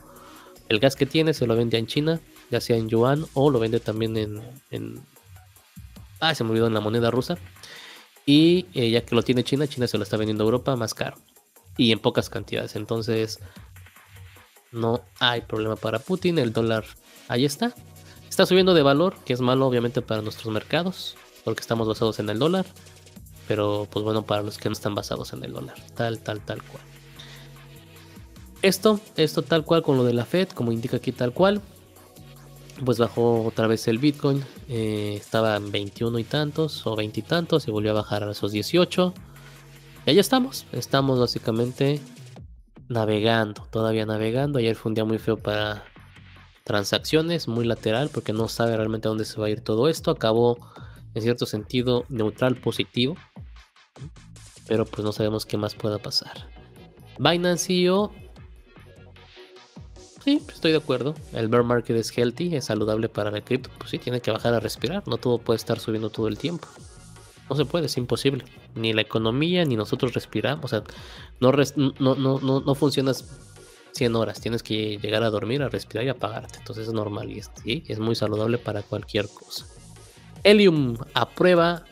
el 0.68 0.80
gas 0.80 0.96
que 0.96 1.06
tiene, 1.06 1.32
se 1.32 1.46
lo 1.46 1.56
vende 1.56 1.78
en 1.78 1.86
China, 1.86 2.20
ya 2.50 2.60
sea 2.60 2.76
en 2.76 2.88
yuan 2.88 3.24
o 3.34 3.50
lo 3.50 3.58
vende 3.58 3.80
también 3.80 4.16
en... 4.16 4.42
en 4.70 5.00
ah, 6.20 6.34
se 6.34 6.44
me 6.44 6.50
olvidó 6.50 6.66
en 6.66 6.74
la 6.74 6.80
moneda 6.80 7.10
rusa. 7.10 7.38
Y 8.26 8.66
eh, 8.74 8.90
ya 8.90 9.00
que 9.00 9.14
lo 9.14 9.22
tiene 9.22 9.44
China, 9.44 9.66
China 9.66 9.86
se 9.86 9.96
lo 9.96 10.04
está 10.04 10.18
vendiendo 10.18 10.44
a 10.44 10.46
Europa 10.46 10.76
más 10.76 10.92
caro. 10.92 11.16
Y 11.78 11.92
en 11.92 12.00
pocas 12.00 12.28
cantidades. 12.28 12.76
Entonces, 12.76 13.40
no 14.72 15.00
hay 15.18 15.40
problema 15.42 15.76
para 15.76 15.98
Putin. 15.98 16.38
El 16.38 16.52
dólar 16.52 16.84
ahí 17.28 17.44
está. 17.44 17.74
Está 18.28 18.44
subiendo 18.44 18.74
de 18.74 18.82
valor, 18.82 19.16
que 19.24 19.32
es 19.32 19.40
malo 19.40 19.66
obviamente 19.66 20.02
para 20.02 20.22
nuestros 20.22 20.52
mercados, 20.52 21.16
porque 21.44 21.60
estamos 21.60 21.88
basados 21.88 22.18
en 22.18 22.28
el 22.28 22.38
dólar. 22.38 22.66
Pero 23.48 23.88
pues 23.90 24.04
bueno, 24.04 24.22
para 24.26 24.42
los 24.42 24.58
que 24.58 24.68
no 24.68 24.74
están 24.74 24.94
basados 24.94 25.32
en 25.32 25.42
el 25.42 25.52
dólar. 25.52 25.76
Tal, 25.94 26.18
tal, 26.18 26.40
tal 26.40 26.62
cual. 26.62 26.82
Esto, 28.60 29.00
esto 29.16 29.42
tal 29.42 29.64
cual 29.64 29.82
con 29.82 29.96
lo 29.96 30.04
de 30.04 30.12
la 30.12 30.24
Fed, 30.24 30.48
como 30.48 30.72
indica 30.72 30.98
aquí 30.98 31.12
tal 31.12 31.32
cual. 31.32 31.62
Pues 32.84 32.98
bajó 32.98 33.44
otra 33.44 33.66
vez 33.66 33.88
el 33.88 33.98
Bitcoin. 33.98 34.44
Eh, 34.68 35.16
estaba 35.16 35.56
en 35.56 35.72
21 35.72 36.18
y 36.18 36.24
tantos 36.24 36.86
o 36.86 36.94
20 36.94 37.20
y 37.20 37.22
tantos 37.22 37.66
y 37.66 37.70
volvió 37.70 37.92
a 37.92 37.94
bajar 37.94 38.22
a 38.22 38.30
esos 38.30 38.52
18. 38.52 39.14
Y 40.08 40.12
ahí 40.12 40.18
estamos. 40.18 40.64
Estamos 40.72 41.20
básicamente 41.20 42.00
navegando, 42.88 43.66
todavía 43.70 44.06
navegando. 44.06 44.58
Ayer 44.58 44.74
fue 44.74 44.88
un 44.88 44.94
día 44.94 45.04
muy 45.04 45.18
feo 45.18 45.36
para 45.36 45.84
transacciones, 46.64 47.46
muy 47.46 47.66
lateral, 47.66 48.08
porque 48.08 48.32
no 48.32 48.48
sabe 48.48 48.74
realmente 48.74 49.06
a 49.06 49.10
dónde 49.10 49.26
se 49.26 49.38
va 49.38 49.48
a 49.48 49.50
ir 49.50 49.60
todo 49.60 49.86
esto. 49.86 50.10
Acabó 50.10 50.56
en 51.12 51.20
cierto 51.20 51.44
sentido 51.44 52.06
neutral 52.08 52.56
positivo, 52.56 53.16
pero 54.66 54.86
pues 54.86 55.04
no 55.04 55.12
sabemos 55.12 55.44
qué 55.44 55.58
más 55.58 55.74
pueda 55.74 55.98
pasar. 55.98 56.48
Binance 57.18 57.66
CEO, 57.66 58.10
sí, 60.24 60.42
estoy 60.48 60.70
de 60.70 60.78
acuerdo. 60.78 61.16
El 61.34 61.48
bear 61.48 61.64
market 61.64 61.98
es 61.98 62.16
healthy, 62.16 62.56
es 62.56 62.64
saludable 62.64 63.10
para 63.10 63.28
el 63.28 63.44
cripto. 63.44 63.68
Pues 63.76 63.90
sí, 63.90 63.98
tiene 63.98 64.22
que 64.22 64.30
bajar 64.30 64.54
a 64.54 64.60
respirar, 64.60 65.06
no 65.06 65.18
todo 65.18 65.36
puede 65.36 65.58
estar 65.58 65.78
subiendo 65.78 66.08
todo 66.08 66.28
el 66.28 66.38
tiempo. 66.38 66.66
No 67.48 67.56
se 67.56 67.64
puede, 67.64 67.86
es 67.86 67.96
imposible. 67.96 68.44
Ni 68.74 68.92
la 68.92 69.02
economía 69.02 69.64
ni 69.64 69.76
nosotros 69.76 70.14
respiramos. 70.14 70.64
O 70.64 70.68
sea, 70.68 70.82
no, 71.40 71.52
no, 71.52 72.14
no, 72.14 72.38
no, 72.40 72.60
no 72.60 72.74
funcionas 72.74 73.24
100 73.92 74.16
horas. 74.16 74.40
Tienes 74.40 74.62
que 74.62 74.98
llegar 74.98 75.22
a 75.22 75.30
dormir, 75.30 75.62
a 75.62 75.68
respirar 75.68 76.06
y 76.06 76.08
apagarte. 76.08 76.58
Entonces 76.58 76.88
es 76.88 76.92
normal 76.92 77.30
y 77.30 77.82
es, 77.86 77.98
muy 77.98 78.14
saludable 78.14 78.58
para 78.58 78.82
cualquier 78.82 79.28
cosa. 79.28 79.66
Helium 80.44 80.96
aprueba 81.14 81.84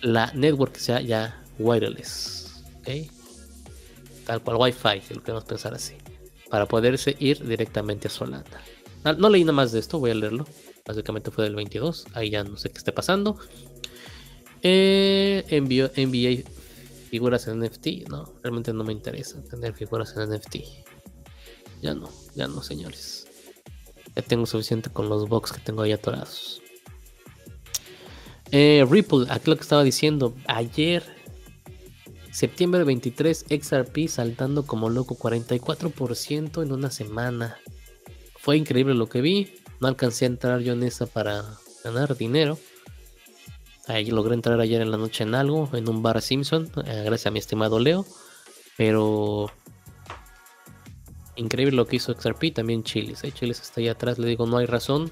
la 0.00 0.32
network 0.32 0.72
que 0.72 0.80
sea 0.80 1.00
ya 1.00 1.42
wireless. 1.58 2.62
Tal 4.24 4.42
cual 4.42 4.56
Wi-Fi, 4.58 5.02
si 5.06 5.14
lo 5.14 5.22
queremos 5.22 5.44
pensar 5.44 5.74
así. 5.74 5.94
Para 6.50 6.66
poderse 6.66 7.16
ir 7.18 7.46
directamente 7.46 8.08
a 8.08 8.10
Solana. 8.10 8.44
No, 9.04 9.12
no 9.12 9.28
leí 9.28 9.42
nada 9.42 9.52
más 9.52 9.72
de 9.72 9.80
esto, 9.80 9.98
voy 9.98 10.10
a 10.10 10.14
leerlo. 10.14 10.46
Básicamente 10.86 11.30
fue 11.30 11.44
del 11.44 11.54
22. 11.54 12.06
Ahí 12.14 12.30
ya 12.30 12.44
no 12.44 12.56
sé 12.56 12.70
qué 12.70 12.78
esté 12.78 12.92
pasando. 12.92 13.38
Eh, 14.62 15.44
envié 15.48 16.44
figuras 17.08 17.46
en 17.48 17.60
NFT. 17.60 18.08
No, 18.08 18.32
realmente 18.42 18.72
no 18.72 18.84
me 18.84 18.92
interesa 18.92 19.42
tener 19.44 19.74
figuras 19.74 20.14
en 20.16 20.30
NFT. 20.30 20.56
Ya 21.82 21.94
no, 21.94 22.10
ya 22.34 22.48
no, 22.48 22.62
señores. 22.62 23.26
Ya 24.14 24.22
tengo 24.22 24.46
suficiente 24.46 24.90
con 24.90 25.08
los 25.08 25.28
box 25.28 25.52
que 25.52 25.60
tengo 25.60 25.82
ahí 25.82 25.92
atorados. 25.92 26.60
Eh, 28.50 28.86
Ripple, 28.88 29.26
aquí 29.30 29.50
lo 29.50 29.56
que 29.56 29.62
estaba 29.62 29.84
diciendo. 29.84 30.34
Ayer, 30.46 31.04
septiembre 32.32 32.84
23, 32.84 33.46
XRP 33.48 34.08
saltando 34.08 34.66
como 34.66 34.88
loco, 34.90 35.16
44% 35.16 36.62
en 36.62 36.72
una 36.72 36.90
semana. 36.90 37.58
Fue 38.38 38.56
increíble 38.56 38.94
lo 38.94 39.08
que 39.08 39.20
vi. 39.20 39.54
No 39.80 39.88
alcancé 39.88 40.24
a 40.24 40.28
entrar 40.28 40.60
yo 40.60 40.72
en 40.72 40.82
esa 40.82 41.06
para 41.06 41.44
ganar 41.84 42.16
dinero. 42.16 42.58
Ahí 43.88 44.10
logré 44.10 44.34
entrar 44.34 44.60
ayer 44.60 44.82
en 44.82 44.90
la 44.90 44.98
noche 44.98 45.24
en 45.24 45.34
algo, 45.34 45.70
en 45.72 45.88
un 45.88 46.02
bar 46.02 46.20
Simpson, 46.20 46.70
eh, 46.84 47.02
gracias 47.06 47.26
a 47.26 47.30
mi 47.30 47.38
estimado 47.38 47.78
Leo. 47.78 48.04
Pero 48.76 49.50
increíble 51.36 51.74
lo 51.74 51.86
que 51.86 51.96
hizo 51.96 52.12
XRP, 52.12 52.52
también 52.54 52.84
Chilis. 52.84 53.24
¿eh? 53.24 53.32
Chilis 53.32 53.60
está 53.60 53.80
ahí 53.80 53.88
atrás, 53.88 54.18
le 54.18 54.28
digo, 54.28 54.46
no 54.46 54.58
hay 54.58 54.66
razón. 54.66 55.10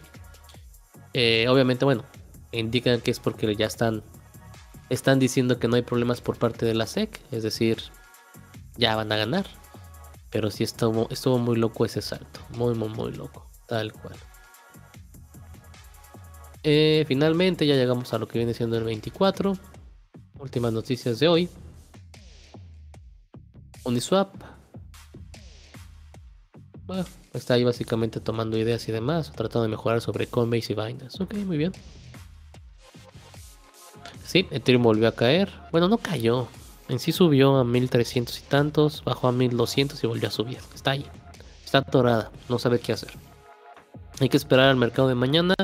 Eh, 1.15 1.47
obviamente, 1.49 1.87
bueno, 1.87 2.05
indican 2.53 3.01
que 3.01 3.11
es 3.11 3.19
porque 3.19 3.57
ya 3.57 3.67
están, 3.67 4.03
están 4.91 5.19
diciendo 5.19 5.59
que 5.59 5.69
no 5.69 5.77
hay 5.77 5.83
problemas 5.83 6.21
por 6.21 6.37
parte 6.39 6.67
de 6.67 6.75
la 6.75 6.87
SEC, 6.87 7.19
es 7.31 7.43
decir, 7.43 7.79
ya 8.77 8.95
van 8.95 9.11
a 9.11 9.17
ganar. 9.17 9.47
Pero 10.31 10.51
sí 10.51 10.65
estuvo, 10.65 11.09
estuvo 11.11 11.39
muy 11.39 11.57
loco 11.57 11.87
ese 11.87 12.03
salto, 12.03 12.41
muy, 12.51 12.75
muy, 12.75 12.91
muy 12.91 13.13
loco, 13.13 13.51
tal 13.67 13.93
cual. 13.95 14.17
Eh, 16.69 17.05
finalmente 17.07 17.65
ya 17.65 17.77
llegamos 17.77 18.13
a 18.13 18.19
lo 18.19 18.27
que 18.27 18.41
viene 18.41 18.53
siendo 18.53 18.77
el 18.77 18.83
24. 18.83 19.57
Últimas 20.41 20.73
noticias 20.73 21.21
de 21.21 21.29
hoy. 21.29 21.49
Uniswap. 23.85 24.35
Bueno, 26.87 27.05
está 27.33 27.55
ahí 27.55 27.63
básicamente 27.63 28.19
tomando 28.19 28.59
ideas 28.59 28.89
y 28.89 28.93
demás, 28.93 29.31
tratando 29.31 29.63
de 29.63 29.69
mejorar 29.69 30.01
sobre 30.01 30.27
Coinbase 30.27 30.73
y 30.73 30.75
Binance. 30.75 31.23
Ok, 31.23 31.35
muy 31.35 31.57
bien. 31.57 31.71
Sí, 34.25 34.49
Ethereum 34.51 34.83
volvió 34.83 35.07
a 35.07 35.13
caer. 35.13 35.49
Bueno, 35.71 35.87
no 35.87 35.99
cayó. 35.99 36.49
En 36.89 36.99
sí 36.99 37.13
subió 37.13 37.59
a 37.59 37.65
1300 37.65 38.41
y 38.41 38.43
tantos, 38.43 39.05
bajó 39.05 39.29
a 39.29 39.33
1200 39.33 40.03
y 40.03 40.07
volvió 40.09 40.27
a 40.27 40.33
subir. 40.33 40.59
Está 40.75 40.91
ahí. 40.91 41.07
Está 41.65 41.79
atorada, 41.79 42.33
no 42.49 42.59
sabe 42.59 42.81
qué 42.81 42.93
hacer. 42.93 43.13
Hay 44.19 44.29
que 44.29 44.37
esperar 44.37 44.69
al 44.69 44.77
mercado 44.77 45.07
de 45.07 45.15
mañana. 45.15 45.55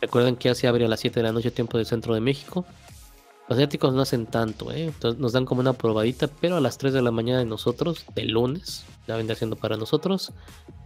Recuerden 0.00 0.36
que 0.36 0.48
Asia 0.48 0.70
abre 0.70 0.84
a 0.84 0.88
las 0.88 1.00
7 1.00 1.20
de 1.20 1.24
la 1.24 1.32
noche 1.32 1.50
tiempo 1.50 1.76
del 1.76 1.86
centro 1.86 2.14
de 2.14 2.20
México. 2.20 2.64
Los 3.48 3.56
asiáticos 3.56 3.92
no 3.92 4.02
hacen 4.02 4.26
tanto, 4.26 4.70
¿eh? 4.72 4.84
Entonces 4.84 5.20
nos 5.20 5.32
dan 5.32 5.44
como 5.44 5.60
una 5.60 5.72
probadita, 5.72 6.28
pero 6.28 6.56
a 6.56 6.60
las 6.60 6.78
3 6.78 6.92
de 6.92 7.02
la 7.02 7.10
mañana 7.10 7.40
de 7.40 7.44
nosotros, 7.44 8.04
de 8.14 8.24
lunes, 8.24 8.84
ya 9.08 9.16
vendrá 9.16 9.34
siendo 9.34 9.56
para 9.56 9.76
nosotros, 9.76 10.32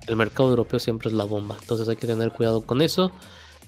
el 0.07 0.17
mercado 0.17 0.51
europeo 0.51 0.81
siempre 0.81 1.09
es 1.09 1.15
la 1.15 1.25
bomba. 1.25 1.57
Entonces 1.61 1.89
hay 1.89 1.97
que 1.97 2.07
tener 2.07 2.33
cuidado 2.33 2.63
con 2.63 2.81
eso, 2.81 3.13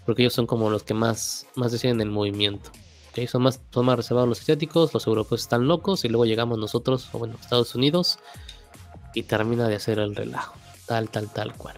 porque 0.07 0.22
ellos 0.22 0.32
son 0.32 0.47
como 0.47 0.70
los 0.70 0.82
que 0.82 0.94
más, 0.94 1.47
más 1.57 1.72
deciden 1.72 2.01
el 2.01 2.11
movimiento. 2.11 2.70
Son, 3.28 3.42
más, 3.42 3.61
son 3.72 3.86
más 3.86 3.97
reservados 3.97 4.28
los 4.28 4.40
asiáticos, 4.40 4.92
los 4.92 5.07
europeos 5.07 5.40
están 5.40 5.66
locos 5.66 6.05
y 6.05 6.09
luego 6.09 6.26
llegamos 6.26 6.59
nosotros, 6.59 7.09
o 7.12 7.18
bueno, 7.18 7.36
Estados 7.40 7.74
Unidos, 7.74 8.18
y 9.14 9.22
termina 9.22 9.68
de 9.68 9.76
hacer 9.76 9.99
el 9.99 10.14
relajo. 10.14 10.55
Tal, 10.86 11.09
tal, 11.09 11.32
tal 11.32 11.55
cual. 11.55 11.76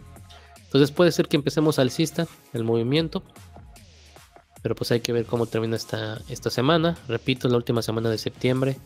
Entonces 0.57 0.91
puede 0.91 1.13
ser 1.13 1.29
que 1.29 1.37
empecemos 1.37 1.79
alcista 1.79 2.27
el 2.53 2.65
movimiento, 2.65 3.23
pero 4.63 4.75
pues 4.75 4.91
hay 4.91 5.01
que 5.01 5.13
ver 5.13 5.27
cómo 5.27 5.47
termina 5.47 5.77
esta, 5.77 6.21
esta 6.29 6.51
semana. 6.51 6.97
Repito, 7.09 7.49
la 7.49 7.57
última 7.57 7.83
semana 7.83 8.11
de 8.11 8.19
septiembre. 8.19 8.77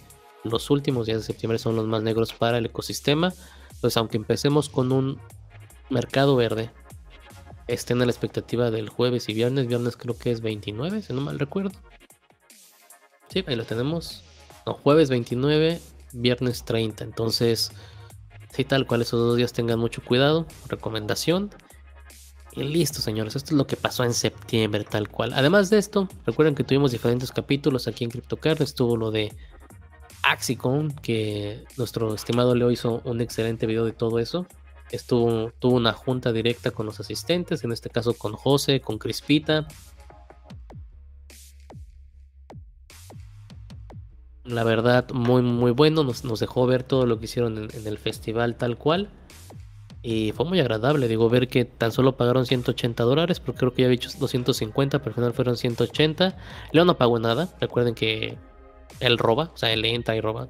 Los 0.44 0.70
últimos 0.70 1.06
días 1.06 1.18
de 1.18 1.24
septiembre 1.24 1.58
son 1.58 1.76
los 1.76 1.86
más 1.86 2.02
negros 2.02 2.32
para 2.32 2.58
el 2.58 2.66
ecosistema. 2.66 3.32
Pues 3.80 3.96
aunque 3.96 4.16
empecemos 4.16 4.68
con 4.68 4.92
un 4.92 5.20
mercado 5.88 6.36
verde, 6.36 6.70
estén 7.68 8.02
a 8.02 8.04
la 8.04 8.10
expectativa 8.10 8.70
del 8.70 8.88
jueves 8.88 9.28
y 9.28 9.34
viernes. 9.34 9.66
Viernes 9.66 9.96
creo 9.96 10.16
que 10.16 10.30
es 10.30 10.40
29, 10.40 11.02
si 11.02 11.12
no 11.12 11.20
mal 11.20 11.38
recuerdo. 11.38 11.72
Sí, 13.28 13.44
ahí 13.46 13.56
lo 13.56 13.64
tenemos. 13.64 14.22
No, 14.66 14.74
jueves 14.74 15.08
29, 15.10 15.80
viernes 16.12 16.64
30. 16.64 17.04
Entonces, 17.04 17.72
sí, 18.50 18.64
tal 18.64 18.86
cual 18.86 19.02
esos 19.02 19.20
dos 19.20 19.36
días 19.36 19.52
tengan 19.52 19.78
mucho 19.78 20.02
cuidado. 20.04 20.46
Recomendación. 20.68 21.50
Y 22.54 22.62
listo, 22.64 23.00
señores. 23.00 23.34
Esto 23.34 23.54
es 23.54 23.58
lo 23.58 23.66
que 23.66 23.76
pasó 23.76 24.04
en 24.04 24.12
septiembre, 24.12 24.84
tal 24.84 25.08
cual. 25.08 25.32
Además 25.34 25.70
de 25.70 25.78
esto, 25.78 26.08
recuerden 26.26 26.54
que 26.54 26.64
tuvimos 26.64 26.92
diferentes 26.92 27.32
capítulos 27.32 27.88
aquí 27.88 28.04
en 28.04 28.10
CryptoCar. 28.10 28.60
Estuvo 28.60 28.96
lo 28.96 29.10
de 29.10 29.32
Axicon, 30.22 30.92
que 31.02 31.64
nuestro 31.78 32.14
estimado 32.14 32.54
Leo 32.54 32.70
hizo 32.70 33.00
un 33.04 33.20
excelente 33.20 33.66
video 33.66 33.84
de 33.84 33.92
todo 33.92 34.18
eso. 34.18 34.46
Estuvo, 34.90 35.50
tuvo 35.58 35.76
una 35.76 35.94
junta 35.94 36.32
directa 36.32 36.70
con 36.70 36.84
los 36.84 37.00
asistentes, 37.00 37.64
en 37.64 37.72
este 37.72 37.88
caso 37.88 38.12
con 38.12 38.34
José, 38.34 38.82
con 38.82 38.98
Crispita. 38.98 39.66
La 44.44 44.64
verdad, 44.64 45.08
muy, 45.12 45.40
muy 45.40 45.70
bueno. 45.70 46.04
Nos, 46.04 46.40
dejó 46.40 46.66
ver 46.66 46.82
todo 46.82 47.06
lo 47.06 47.18
que 47.18 47.24
hicieron 47.24 47.70
en, 47.72 47.86
el 47.86 47.96
festival 47.96 48.56
tal 48.56 48.76
cual. 48.76 49.08
Y 50.02 50.32
fue 50.32 50.44
muy 50.46 50.58
agradable, 50.58 51.06
digo, 51.06 51.28
ver 51.30 51.48
que 51.48 51.64
tan 51.64 51.92
solo 51.92 52.16
pagaron 52.16 52.44
180 52.44 53.04
dólares, 53.04 53.38
porque 53.38 53.60
creo 53.60 53.72
que 53.72 53.82
ya 53.82 53.86
había 53.86 53.98
dicho 53.98 54.10
250, 54.18 54.98
pero 54.98 55.10
al 55.10 55.14
final 55.14 55.32
fueron 55.32 55.56
180. 55.56 56.36
Leo 56.72 56.84
no 56.84 56.98
pagó 56.98 57.18
nada, 57.20 57.48
recuerden 57.60 57.94
que 57.94 58.36
él 59.00 59.18
roba, 59.18 59.52
o 59.54 59.56
sea, 59.56 59.72
él 59.72 59.84
entra 59.84 60.16
y 60.16 60.20
roba. 60.20 60.48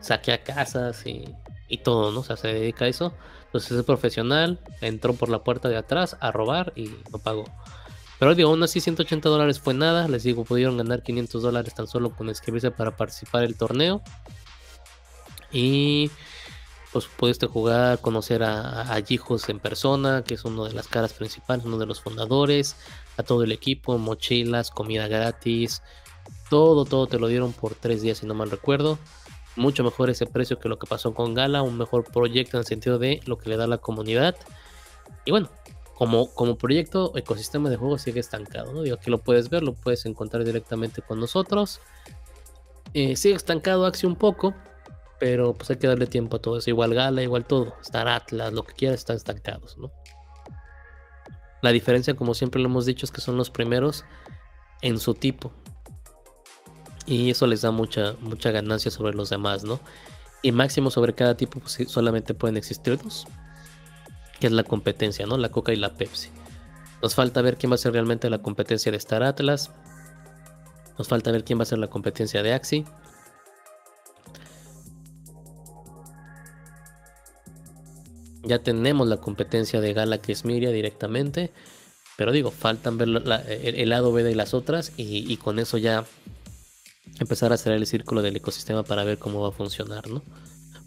Saquea 0.00 0.44
casas 0.44 1.04
y 1.04 1.24
y 1.68 1.78
todo, 1.78 2.10
¿no? 2.10 2.20
O 2.20 2.24
sea, 2.24 2.36
se 2.36 2.48
dedica 2.48 2.86
a 2.86 2.88
eso. 2.88 3.12
Entonces 3.46 3.72
es 3.72 3.84
profesional, 3.84 4.58
entró 4.80 5.14
por 5.14 5.28
la 5.28 5.44
puerta 5.44 5.68
de 5.68 5.76
atrás 5.76 6.16
a 6.20 6.32
robar 6.32 6.72
y 6.76 6.90
no 7.12 7.18
pagó. 7.18 7.44
Pero 8.18 8.34
digo, 8.34 8.50
aún 8.50 8.62
así 8.62 8.80
180 8.80 9.28
dólares 9.28 9.60
fue 9.60 9.74
nada. 9.74 10.08
Les 10.08 10.24
digo, 10.24 10.44
pudieron 10.44 10.76
ganar 10.76 11.02
500 11.02 11.42
dólares 11.42 11.74
tan 11.74 11.86
solo 11.86 12.10
con 12.10 12.28
inscribirse 12.28 12.70
para 12.70 12.96
participar 12.96 13.44
el 13.44 13.56
torneo. 13.56 14.02
Y 15.52 16.10
pues 16.92 17.06
pudiste 17.06 17.46
jugar, 17.46 18.00
conocer 18.00 18.42
a, 18.42 18.92
a 18.92 18.98
en 18.98 19.60
persona, 19.60 20.24
que 20.24 20.34
es 20.34 20.44
uno 20.44 20.64
de 20.64 20.72
las 20.72 20.88
caras 20.88 21.12
principales, 21.12 21.64
uno 21.64 21.78
de 21.78 21.86
los 21.86 22.00
fundadores, 22.00 22.76
a 23.16 23.22
todo 23.22 23.42
el 23.44 23.52
equipo, 23.52 23.98
mochilas, 23.98 24.70
comida 24.70 25.06
gratis, 25.08 25.82
todo, 26.48 26.84
todo 26.84 27.06
te 27.06 27.18
lo 27.18 27.28
dieron 27.28 27.52
por 27.52 27.74
tres 27.74 28.02
días, 28.02 28.18
si 28.18 28.26
no 28.26 28.34
mal 28.34 28.50
recuerdo 28.50 28.98
mucho 29.58 29.84
mejor 29.84 30.08
ese 30.08 30.26
precio 30.26 30.58
que 30.58 30.68
lo 30.68 30.78
que 30.78 30.86
pasó 30.86 31.12
con 31.12 31.34
Gala, 31.34 31.62
un 31.62 31.76
mejor 31.76 32.04
proyecto 32.04 32.56
en 32.56 32.60
el 32.60 32.66
sentido 32.66 32.98
de 32.98 33.20
lo 33.26 33.36
que 33.38 33.50
le 33.50 33.56
da 33.56 33.66
la 33.66 33.78
comunidad. 33.78 34.36
Y 35.24 35.30
bueno, 35.30 35.50
como, 35.94 36.32
como 36.32 36.56
proyecto, 36.56 37.12
ecosistema 37.16 37.68
de 37.68 37.76
juego 37.76 37.98
sigue 37.98 38.20
estancado, 38.20 38.72
¿no? 38.72 38.82
Digo, 38.82 38.96
aquí 38.96 39.10
lo 39.10 39.18
puedes 39.18 39.50
ver, 39.50 39.62
lo 39.62 39.74
puedes 39.74 40.06
encontrar 40.06 40.44
directamente 40.44 41.02
con 41.02 41.20
nosotros. 41.20 41.80
Eh, 42.94 43.16
sigue 43.16 43.34
estancado 43.34 43.84
Axi 43.84 44.06
un 44.06 44.16
poco, 44.16 44.54
pero 45.18 45.54
pues 45.54 45.70
hay 45.70 45.76
que 45.76 45.86
darle 45.86 46.06
tiempo 46.06 46.36
a 46.36 46.40
todo 46.40 46.58
eso. 46.58 46.70
Igual 46.70 46.94
Gala, 46.94 47.22
igual 47.22 47.44
todo. 47.44 47.74
Star 47.82 48.08
Atlas, 48.08 48.52
lo 48.52 48.64
que 48.64 48.74
quieras, 48.74 49.00
están 49.00 49.16
estancados, 49.16 49.78
¿no? 49.78 49.90
La 51.62 51.72
diferencia, 51.72 52.14
como 52.14 52.34
siempre 52.34 52.60
lo 52.60 52.68
hemos 52.68 52.86
dicho, 52.86 53.04
es 53.04 53.10
que 53.10 53.20
son 53.20 53.36
los 53.36 53.50
primeros 53.50 54.04
en 54.80 54.98
su 55.00 55.14
tipo 55.14 55.52
y 57.08 57.30
eso 57.30 57.46
les 57.46 57.62
da 57.62 57.70
mucha, 57.70 58.14
mucha 58.20 58.50
ganancia 58.50 58.90
sobre 58.90 59.16
los 59.16 59.30
demás, 59.30 59.64
¿no? 59.64 59.80
Y 60.42 60.52
máximo 60.52 60.90
sobre 60.90 61.14
cada 61.14 61.36
tipo, 61.36 61.58
pues 61.58 61.78
solamente 61.88 62.34
pueden 62.34 62.58
existir 62.58 62.98
dos, 63.02 63.26
que 64.38 64.46
es 64.46 64.52
la 64.52 64.62
competencia, 64.62 65.26
¿no? 65.26 65.38
La 65.38 65.48
Coca 65.48 65.72
y 65.72 65.76
la 65.76 65.94
Pepsi. 65.94 66.28
Nos 67.02 67.14
falta 67.14 67.40
ver 67.40 67.56
quién 67.56 67.72
va 67.72 67.76
a 67.76 67.78
ser 67.78 67.92
realmente 67.92 68.28
la 68.28 68.42
competencia 68.42 68.92
de 68.92 68.98
Star 68.98 69.22
Atlas. 69.22 69.70
Nos 70.98 71.08
falta 71.08 71.32
ver 71.32 71.44
quién 71.44 71.58
va 71.58 71.62
a 71.62 71.66
ser 71.66 71.78
la 71.78 71.88
competencia 71.88 72.42
de 72.42 72.52
Axi. 72.52 72.84
Ya 78.48 78.58
tenemos 78.60 79.06
la 79.06 79.18
competencia 79.18 79.80
de 79.80 79.92
Gala 79.92 80.18
que 80.18 80.32
es 80.32 80.44
Miria 80.44 80.70
directamente. 80.70 81.52
Pero 82.16 82.32
digo, 82.32 82.50
faltan 82.50 82.98
ver 82.98 83.08
el, 83.08 83.88
lado 83.88 84.12
B 84.12 84.24
de 84.24 84.34
las 84.34 84.52
otras 84.52 84.92
y, 84.96 85.36
con 85.36 85.60
eso 85.60 85.78
ya 85.78 86.04
empezar 87.20 87.52
a 87.52 87.54
hacer 87.54 87.74
el 87.74 87.86
círculo 87.86 88.22
del 88.22 88.34
ecosistema 88.34 88.82
para 88.82 89.04
ver 89.04 89.18
cómo 89.18 89.40
va 89.40 89.50
a 89.50 89.52
funcionar, 89.52 90.08
¿no? 90.08 90.24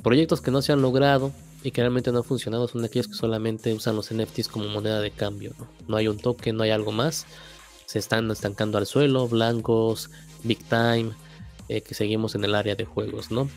Proyectos 0.04 0.42
que 0.42 0.52
no 0.52 0.62
se 0.62 0.74
han 0.74 0.82
logrado 0.82 1.32
y 1.64 1.72
que 1.72 1.82
realmente 1.82 2.12
no 2.12 2.18
han 2.18 2.24
funcionado 2.26 2.68
son 2.68 2.84
aquellos 2.84 3.08
que 3.08 3.14
solamente 3.14 3.74
usan 3.74 3.96
los 3.96 4.14
NFTs 4.14 4.50
como 4.50 4.68
moneda 4.68 5.00
de 5.00 5.12
cambio, 5.12 5.54
¿no? 5.58 5.70
No 5.88 5.96
hay 5.96 6.10
un 6.10 6.18
token, 6.18 6.58
no 6.58 6.64
hay 6.64 6.72
algo 6.72 6.92
más. 6.92 7.26
Se 7.86 8.00
están 8.00 8.30
estancando 8.30 8.78
al 8.78 8.86
suelo, 8.86 9.30
blancos, 9.30 10.10
big 10.44 10.60
time, 10.68 11.12
eh, 11.70 11.80
que 11.82 11.94
seguimos 11.94 12.36
en 12.36 12.44
el 12.44 12.56
área 12.56 12.76
de 12.76 12.84
juegos, 12.84 13.32
¿no? 13.32 13.50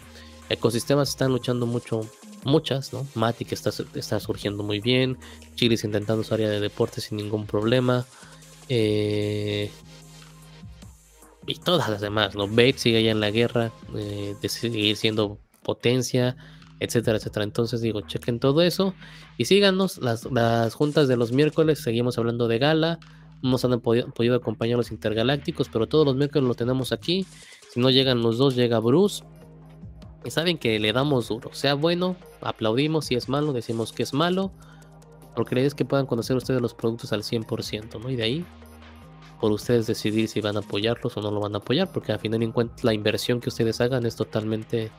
Ecosistemas 0.48 1.08
están 1.08 1.32
luchando 1.32 1.66
mucho, 1.66 2.08
muchas, 2.44 2.92
¿no? 2.92 3.06
Matic 3.14 3.52
está, 3.52 3.70
está 3.94 4.20
surgiendo 4.20 4.62
muy 4.62 4.80
bien, 4.80 5.18
Chilis 5.54 5.84
intentando 5.84 6.22
su 6.24 6.34
área 6.34 6.48
de 6.48 6.60
deportes 6.60 7.04
sin 7.04 7.16
ningún 7.18 7.46
problema. 7.46 8.06
Eh, 8.68 9.70
y 11.46 11.54
todas 11.56 11.88
las 11.88 12.00
demás, 12.00 12.34
¿no? 12.34 12.48
Bait 12.48 12.76
sigue 12.76 12.98
allá 12.98 13.10
en 13.10 13.20
la 13.20 13.30
guerra, 13.30 13.72
eh, 13.94 14.34
de 14.40 14.48
seguir 14.48 14.96
siendo 14.96 15.38
potencia, 15.62 16.36
etcétera, 16.80 17.18
etcétera. 17.18 17.44
Entonces 17.44 17.80
digo, 17.80 18.00
chequen 18.02 18.40
todo 18.40 18.62
eso 18.62 18.94
y 19.36 19.44
síganos 19.44 19.98
las, 19.98 20.24
las 20.30 20.74
juntas 20.74 21.08
de 21.08 21.16
los 21.16 21.32
miércoles, 21.32 21.80
seguimos 21.80 22.18
hablando 22.18 22.48
de 22.48 22.58
gala, 22.58 22.98
no 23.42 23.58
han 23.62 23.80
podido, 23.80 24.08
podido, 24.08 24.36
acompañar 24.36 24.78
los 24.78 24.90
intergalácticos, 24.90 25.68
pero 25.68 25.86
todos 25.86 26.06
los 26.06 26.16
miércoles 26.16 26.48
lo 26.48 26.54
tenemos 26.54 26.92
aquí. 26.92 27.26
Si 27.70 27.78
no 27.78 27.90
llegan 27.90 28.22
los 28.22 28.38
dos, 28.38 28.56
llega 28.56 28.78
Bruce. 28.78 29.22
Y 30.24 30.30
saben 30.30 30.58
que 30.58 30.78
le 30.78 30.92
damos 30.92 31.28
duro, 31.28 31.52
sea 31.52 31.74
bueno, 31.74 32.16
aplaudimos, 32.40 33.06
si 33.06 33.14
es 33.14 33.28
malo, 33.28 33.52
decimos 33.52 33.92
que 33.92 34.02
es 34.02 34.14
malo, 34.14 34.52
porque 35.36 35.64
es 35.64 35.74
que 35.74 35.84
puedan 35.84 36.06
conocer 36.06 36.36
ustedes 36.36 36.60
los 36.60 36.74
productos 36.74 37.12
al 37.12 37.22
100%, 37.22 38.00
¿no? 38.00 38.10
Y 38.10 38.16
de 38.16 38.22
ahí 38.22 38.46
por 39.40 39.52
ustedes 39.52 39.86
decidir 39.86 40.28
si 40.28 40.40
van 40.40 40.56
a 40.56 40.60
apoyarlos 40.60 41.16
o 41.18 41.20
no 41.20 41.30
lo 41.30 41.40
van 41.40 41.54
a 41.54 41.58
apoyar, 41.58 41.92
porque 41.92 42.12
al 42.12 42.18
final 42.18 42.42
en 42.42 42.52
cuenta 42.52 42.76
la 42.82 42.94
inversión 42.94 43.40
que 43.40 43.50
ustedes 43.50 43.78
hagan 43.80 44.06
es 44.06 44.16
totalmente 44.16 44.90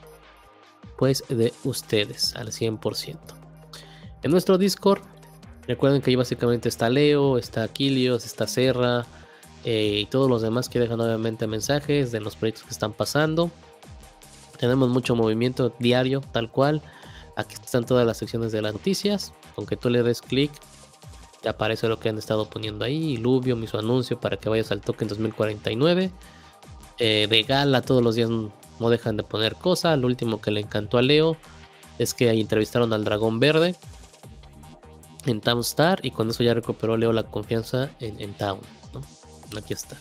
pues 0.97 1.23
de 1.29 1.51
ustedes 1.63 2.35
al 2.35 2.51
100%. 2.51 3.17
En 4.21 4.31
nuestro 4.31 4.59
Discord, 4.59 5.01
recuerden 5.67 6.01
que 6.01 6.11
ahí 6.11 6.15
básicamente 6.15 6.69
está 6.69 6.89
Leo, 6.89 7.39
está 7.39 7.63
Aquilios, 7.63 8.25
está 8.25 8.45
Serra 8.45 9.05
eh, 9.63 10.01
y 10.01 10.05
todos 10.05 10.29
los 10.29 10.43
demás 10.43 10.69
que 10.69 10.79
dejan 10.79 11.01
obviamente 11.01 11.47
mensajes 11.47 12.11
de 12.11 12.21
los 12.21 12.35
proyectos 12.35 12.65
que 12.65 12.71
están 12.71 12.93
pasando. 12.93 13.49
Tenemos 14.57 14.89
mucho 14.89 15.15
movimiento 15.15 15.73
diario, 15.79 16.21
tal 16.31 16.49
cual. 16.49 16.81
Aquí 17.35 17.55
están 17.55 17.85
todas 17.85 18.05
las 18.05 18.17
secciones 18.17 18.51
de 18.51 18.61
las 18.61 18.73
noticias. 18.73 19.33
Con 19.55 19.65
que 19.65 19.77
tú 19.77 19.89
le 19.89 20.03
des 20.03 20.21
clic, 20.21 20.51
aparece 21.47 21.87
lo 21.87 21.99
que 21.99 22.09
han 22.09 22.17
estado 22.17 22.49
poniendo 22.49 22.85
ahí. 22.85 23.17
Lubio, 23.17 23.55
mi 23.55 23.67
su 23.67 23.77
anuncio 23.77 24.19
para 24.19 24.37
que 24.37 24.49
vayas 24.49 24.71
al 24.71 24.81
token 24.81 25.07
2049. 25.07 26.11
Eh, 26.97 27.27
de 27.29 27.81
todos 27.81 28.01
los 28.01 28.15
días 28.15 28.29
no 28.29 28.89
dejan 28.89 29.17
de 29.17 29.23
poner 29.23 29.55
cosas. 29.55 29.97
Lo 29.99 30.07
último 30.07 30.41
que 30.41 30.51
le 30.51 30.61
encantó 30.61 30.97
a 30.97 31.01
Leo 31.01 31.37
es 31.99 32.13
que 32.13 32.29
ahí 32.29 32.41
entrevistaron 32.41 32.93
al 32.93 33.03
dragón 33.03 33.39
verde 33.39 33.75
en 35.25 35.41
Town 35.41 35.61
Star 35.61 35.99
y 36.03 36.11
con 36.11 36.29
eso 36.29 36.43
ya 36.43 36.53
recuperó 36.53 36.97
Leo 36.97 37.11
la 37.13 37.23
confianza 37.23 37.89
en, 37.99 38.33
Town. 38.33 38.59
Aquí 39.57 39.73
está. 39.73 39.97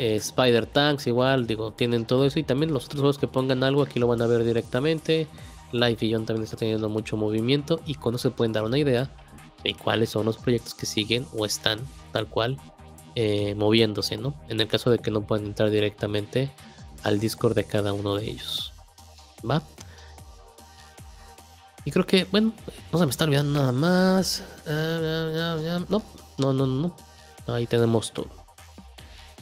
Eh, 0.00 0.16
Spider 0.16 0.64
Tanks 0.64 1.06
igual, 1.08 1.46
digo, 1.46 1.72
tienen 1.72 2.06
todo 2.06 2.24
eso 2.24 2.38
y 2.38 2.42
también 2.42 2.72
los 2.72 2.86
otros 2.86 3.00
juegos 3.00 3.18
que 3.18 3.28
pongan 3.28 3.62
algo 3.62 3.82
aquí 3.82 4.00
lo 4.00 4.06
van 4.06 4.22
a 4.22 4.26
ver 4.26 4.44
directamente. 4.44 5.26
Life 5.72 6.06
y 6.06 6.14
John 6.14 6.24
también 6.24 6.44
está 6.44 6.56
teniendo 6.56 6.88
mucho 6.88 7.18
movimiento 7.18 7.82
y 7.84 7.96
con 7.96 8.14
eso 8.14 8.30
se 8.30 8.34
pueden 8.34 8.54
dar 8.54 8.64
una 8.64 8.78
idea 8.78 9.10
y 9.62 9.74
cuáles 9.74 10.08
son 10.08 10.24
los 10.24 10.38
proyectos 10.38 10.72
que 10.72 10.86
siguen 10.86 11.26
o 11.36 11.44
están 11.44 11.80
tal 12.12 12.28
cual 12.28 12.56
eh, 13.14 13.54
moviéndose, 13.54 14.16
¿no? 14.16 14.34
En 14.48 14.58
el 14.62 14.68
caso 14.68 14.90
de 14.90 15.00
que 15.00 15.10
no 15.10 15.20
puedan 15.20 15.44
entrar 15.44 15.68
directamente 15.68 16.50
al 17.02 17.20
Discord 17.20 17.54
de 17.54 17.64
cada 17.64 17.92
uno 17.92 18.16
de 18.16 18.30
ellos. 18.30 18.72
¿Va? 19.48 19.62
Y 21.84 21.90
creo 21.90 22.06
que, 22.06 22.24
bueno, 22.24 22.54
no 22.90 22.98
se 22.98 23.04
me 23.04 23.10
está 23.10 23.24
olvidando 23.24 23.60
nada 23.60 23.72
más. 23.72 24.42
Ah, 24.66 25.58
no, 25.90 26.02
no, 26.38 26.52
no, 26.54 26.66
no. 26.66 26.96
Ahí 27.46 27.66
tenemos 27.66 28.12
todo. 28.12 28.39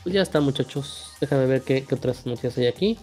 Pues 0.03 0.15
ya 0.15 0.23
está, 0.23 0.41
muchachos. 0.41 1.13
Déjame 1.21 1.47
ver 1.47 1.63
qué, 1.63 1.87
otras 1.93 2.25
noticias 2.27 2.57
hay 2.59 2.67
aquí. 2.67 2.99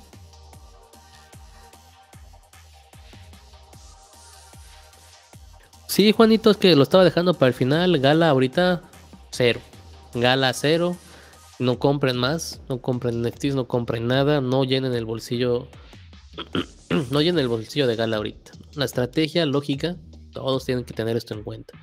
Sí, 5.87 6.11
Juanito, 6.11 6.51
es 6.51 6.57
que 6.57 6.75
lo 6.75 6.83
estaba 6.83 7.03
dejando 7.03 7.33
para 7.33 7.47
el 7.47 7.53
final. 7.53 7.99
Gala 7.99 8.29
ahorita, 8.29 8.81
cero. 9.31 9.61
Gala 10.13 10.53
cero. 10.53 10.97
No 11.57 11.79
compren 11.79 12.17
más, 12.17 12.59
no 12.67 12.81
compren 12.81 13.21
NFTs, 13.21 13.55
no 13.55 13.65
compren 13.65 14.07
nada, 14.07 14.41
no 14.41 14.65
llenen 14.65 14.93
el 14.93 15.05
bolsillo. 15.05 15.69
no 17.11 17.21
llenen 17.21 17.39
el 17.39 17.47
bolsillo 17.47 17.87
de 17.87 17.95
Gala 17.95 18.17
ahorita. 18.17 18.51
La 18.73 18.83
estrategia 18.83 19.45
lógica, 19.45 19.95
todos 20.33 20.65
tienen 20.65 20.83
que 20.83 20.93
tener 20.93 21.15
esto 21.15 21.33
en 21.33 21.43
cuenta. 21.43 21.73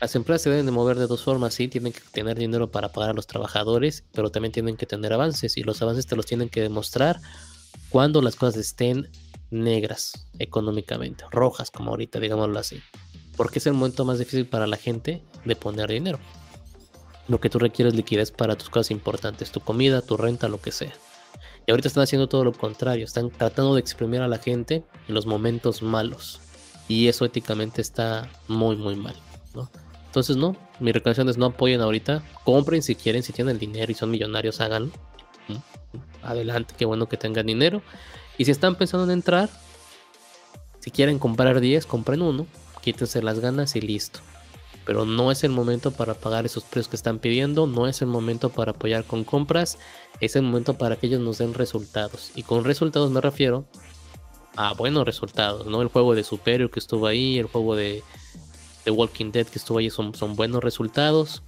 Las 0.00 0.14
empresas 0.14 0.42
se 0.42 0.50
deben 0.50 0.66
de 0.66 0.72
mover 0.72 0.98
de 0.98 1.06
dos 1.06 1.24
formas, 1.24 1.54
sí, 1.54 1.68
tienen 1.68 1.92
que 1.92 2.00
tener 2.12 2.36
dinero 2.38 2.70
para 2.70 2.90
pagar 2.90 3.10
a 3.10 3.14
los 3.14 3.26
trabajadores, 3.26 4.04
pero 4.12 4.30
también 4.30 4.52
tienen 4.52 4.76
que 4.76 4.84
tener 4.84 5.12
avances 5.12 5.56
y 5.56 5.62
los 5.62 5.80
avances 5.80 6.06
te 6.06 6.16
los 6.16 6.26
tienen 6.26 6.50
que 6.50 6.60
demostrar 6.60 7.20
cuando 7.88 8.20
las 8.20 8.36
cosas 8.36 8.56
estén 8.60 9.08
negras 9.50 10.26
económicamente, 10.38 11.24
rojas 11.30 11.70
como 11.70 11.90
ahorita, 11.90 12.20
digámoslo 12.20 12.58
así, 12.58 12.82
porque 13.38 13.58
es 13.58 13.66
el 13.66 13.72
momento 13.72 14.04
más 14.04 14.18
difícil 14.18 14.46
para 14.46 14.66
la 14.66 14.76
gente 14.76 15.22
de 15.46 15.56
poner 15.56 15.88
dinero. 15.88 16.18
Lo 17.28 17.40
que 17.40 17.48
tú 17.48 17.58
requieres 17.58 17.94
liquidez 17.94 18.30
para 18.30 18.56
tus 18.56 18.68
cosas 18.68 18.90
importantes, 18.90 19.50
tu 19.50 19.60
comida, 19.60 20.02
tu 20.02 20.16
renta, 20.18 20.48
lo 20.48 20.60
que 20.60 20.72
sea. 20.72 20.92
Y 21.66 21.70
ahorita 21.70 21.88
están 21.88 22.04
haciendo 22.04 22.28
todo 22.28 22.44
lo 22.44 22.52
contrario, 22.52 23.04
están 23.04 23.30
tratando 23.30 23.74
de 23.74 23.80
exprimir 23.80 24.20
a 24.20 24.28
la 24.28 24.38
gente 24.38 24.84
en 25.08 25.14
los 25.14 25.26
momentos 25.26 25.82
malos. 25.82 26.40
Y 26.86 27.08
eso 27.08 27.24
éticamente 27.24 27.82
está 27.82 28.30
muy, 28.46 28.76
muy 28.76 28.94
mal. 28.94 29.16
¿no? 29.54 29.68
Entonces, 30.16 30.38
no, 30.38 30.56
mi 30.80 30.92
recomendación 30.92 31.28
es 31.28 31.36
no 31.36 31.44
apoyen 31.44 31.82
ahorita. 31.82 32.22
Compren 32.42 32.82
si 32.82 32.94
quieren, 32.94 33.22
si 33.22 33.34
tienen 33.34 33.52
el 33.52 33.58
dinero 33.58 33.92
y 33.92 33.94
son 33.94 34.10
millonarios, 34.10 34.62
háganlo. 34.62 34.90
Adelante, 36.22 36.72
qué 36.74 36.86
bueno 36.86 37.06
que 37.06 37.18
tengan 37.18 37.44
dinero. 37.44 37.82
Y 38.38 38.46
si 38.46 38.50
están 38.50 38.76
pensando 38.76 39.04
en 39.04 39.10
entrar, 39.10 39.50
si 40.80 40.90
quieren 40.90 41.18
comprar 41.18 41.60
10, 41.60 41.84
compren 41.84 42.22
uno, 42.22 42.46
quítense 42.80 43.20
las 43.20 43.40
ganas 43.40 43.76
y 43.76 43.82
listo. 43.82 44.20
Pero 44.86 45.04
no 45.04 45.30
es 45.30 45.44
el 45.44 45.50
momento 45.50 45.90
para 45.90 46.14
pagar 46.14 46.46
esos 46.46 46.64
precios 46.64 46.88
que 46.88 46.96
están 46.96 47.18
pidiendo, 47.18 47.66
no 47.66 47.86
es 47.86 48.00
el 48.00 48.08
momento 48.08 48.48
para 48.48 48.70
apoyar 48.70 49.04
con 49.04 49.22
compras, 49.22 49.76
es 50.22 50.34
el 50.34 50.44
momento 50.44 50.78
para 50.78 50.96
que 50.96 51.08
ellos 51.08 51.20
nos 51.20 51.36
den 51.36 51.52
resultados. 51.52 52.32
Y 52.34 52.42
con 52.42 52.64
resultados 52.64 53.10
me 53.10 53.20
refiero 53.20 53.66
a 54.56 54.72
buenos 54.72 55.04
resultados, 55.04 55.66
¿no? 55.66 55.82
El 55.82 55.88
juego 55.88 56.14
de 56.14 56.24
Superior 56.24 56.70
que 56.70 56.80
estuvo 56.80 57.06
ahí, 57.06 57.38
el 57.38 57.48
juego 57.48 57.76
de 57.76 58.02
The 58.86 58.92
Walking 58.92 59.32
Dead 59.32 59.48
que 59.48 59.58
estuvo 59.58 59.78
ahí 59.78 59.90
son, 59.90 60.14
son 60.14 60.36
buenos 60.36 60.62
resultados. 60.62 61.42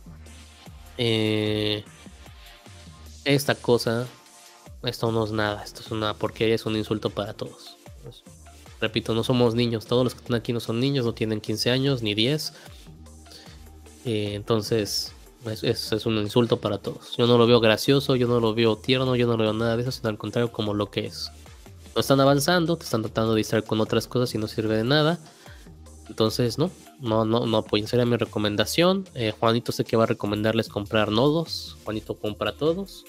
Eh, 0.99 1.85
esta 3.25 3.55
cosa, 3.55 4.09
esto 4.83 5.13
no 5.13 5.25
es 5.25 5.31
nada, 5.31 5.63
esto 5.63 5.81
es 5.83 5.93
una 5.93 6.15
porquería, 6.15 6.57
es 6.57 6.67
un 6.67 6.75
insulto 6.75 7.11
para 7.11 7.35
todos. 7.35 7.77
Pues, 8.03 8.25
repito, 8.81 9.15
no 9.15 9.23
somos 9.23 9.55
niños, 9.55 9.87
todos 9.87 10.03
los 10.03 10.15
que 10.15 10.21
están 10.21 10.35
aquí 10.35 10.53
no 10.53 10.59
son 10.59 10.81
niños, 10.81 11.07
no 11.07 11.15
tienen 11.15 11.41
15 11.41 11.71
años 11.71 12.03
ni 12.03 12.17
10. 12.17 12.55
Eh, 14.05 14.33
entonces, 14.35 15.13
es, 15.47 15.93
es, 15.93 16.07
un 16.07 16.19
insulto 16.19 16.57
para 16.57 16.79
todos. 16.79 17.17
Yo 17.17 17.29
no 17.29 17.39
lo 17.39 17.47
veo 17.47 17.61
gracioso, 17.61 18.17
yo 18.17 18.27
no 18.27 18.41
lo 18.41 18.53
veo 18.53 18.75
tierno, 18.79 19.15
yo 19.15 19.29
no 19.29 19.37
veo 19.37 19.53
nada 19.53 19.77
de 19.77 19.83
eso, 19.83 19.93
sino 19.93 20.09
al 20.09 20.19
contrario 20.19 20.51
como 20.51 20.75
lo 20.75 20.91
que 20.91 21.07
es. 21.07 21.31
No 21.95 22.01
están 22.01 22.19
avanzando, 22.19 22.77
te 22.77 22.83
están 22.83 23.03
tratando 23.03 23.35
de 23.35 23.39
distraer 23.39 23.63
con 23.63 23.81
otras 23.81 24.09
cosas 24.09 24.35
y 24.35 24.39
no 24.39 24.49
sirve 24.49 24.77
de 24.77 24.83
nada. 24.83 25.21
Entonces, 26.09 26.59
no, 26.59 26.71
no, 27.01 27.25
no, 27.25 27.47
no 27.47 27.59
apoyen. 27.59 27.87
Sería 27.87 28.07
mi 28.07 28.17
recomendación. 28.17 29.07
Eh, 29.15 29.33
Juanito 29.39 29.73
sé 29.73 29.85
que 29.85 29.97
va 29.97 30.05
a 30.05 30.07
recomendarles 30.07 30.69
comprar 30.69 31.11
nodos. 31.11 31.77
Juanito 31.85 32.19
compra 32.19 32.53
todos. 32.53 33.05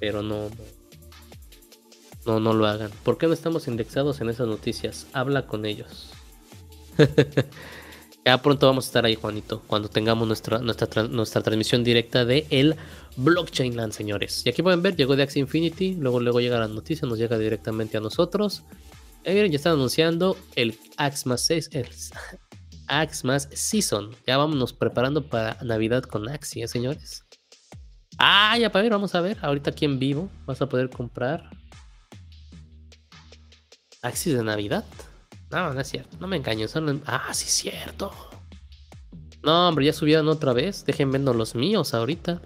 Pero 0.00 0.22
no, 0.22 0.50
no, 2.26 2.40
no 2.40 2.52
lo 2.52 2.66
hagan. 2.66 2.90
¿Por 3.02 3.18
qué 3.18 3.26
no 3.26 3.32
estamos 3.34 3.68
indexados 3.68 4.20
en 4.20 4.28
esas 4.28 4.48
noticias? 4.48 5.06
Habla 5.12 5.46
con 5.46 5.64
ellos. 5.66 6.10
ya 8.24 8.40
pronto 8.40 8.66
vamos 8.66 8.86
a 8.86 8.88
estar 8.88 9.04
ahí, 9.04 9.14
Juanito, 9.14 9.62
cuando 9.66 9.88
tengamos 9.88 10.26
nuestra, 10.26 10.58
nuestra, 10.58 11.04
nuestra 11.04 11.42
transmisión 11.42 11.84
directa 11.84 12.24
de 12.24 12.46
el 12.50 12.76
Blockchain 13.16 13.76
Land, 13.76 13.92
señores. 13.92 14.42
Y 14.44 14.48
aquí 14.48 14.62
pueden 14.62 14.82
ver, 14.82 14.96
llegó 14.96 15.16
de 15.16 15.22
Axie 15.22 15.40
Infinity, 15.40 15.94
luego, 15.94 16.20
luego 16.20 16.40
llega 16.40 16.58
la 16.58 16.68
noticia, 16.68 17.06
nos 17.06 17.18
llega 17.18 17.38
directamente 17.38 17.96
a 17.96 18.00
nosotros. 18.00 18.62
Eh, 19.24 19.48
ya 19.48 19.56
están 19.56 19.72
anunciando 19.72 20.36
el 20.54 20.78
Axmas 20.98 21.40
6, 21.46 21.70
el 21.72 21.88
Axmas 22.88 23.48
Season. 23.52 24.14
Ya 24.26 24.36
vámonos 24.36 24.74
preparando 24.74 25.26
para 25.28 25.56
Navidad 25.62 26.02
con 26.02 26.28
Axie, 26.28 26.64
¿eh, 26.64 26.68
señores. 26.68 27.24
Ah, 28.18 28.56
ya 28.58 28.70
para 28.70 28.82
ver, 28.82 28.92
vamos 28.92 29.14
a 29.14 29.22
ver. 29.22 29.38
Ahorita 29.40 29.70
aquí 29.70 29.86
en 29.86 29.98
vivo 29.98 30.28
vas 30.46 30.60
a 30.60 30.68
poder 30.68 30.90
comprar 30.90 31.48
Axis 34.02 34.34
de 34.34 34.44
Navidad. 34.44 34.84
No, 35.50 35.72
no 35.72 35.80
es 35.80 35.88
cierto. 35.88 36.16
No 36.20 36.28
me 36.28 36.36
engaño. 36.36 36.66
Ah, 37.06 37.32
sí 37.32 37.46
es 37.46 37.52
cierto. 37.52 38.12
No, 39.42 39.68
hombre, 39.68 39.86
ya 39.86 39.92
subieron 39.94 40.28
otra 40.28 40.52
vez. 40.52 40.84
Dejen 40.84 41.10
vendo 41.10 41.32
los 41.32 41.54
míos 41.54 41.94
ahorita. 41.94 42.42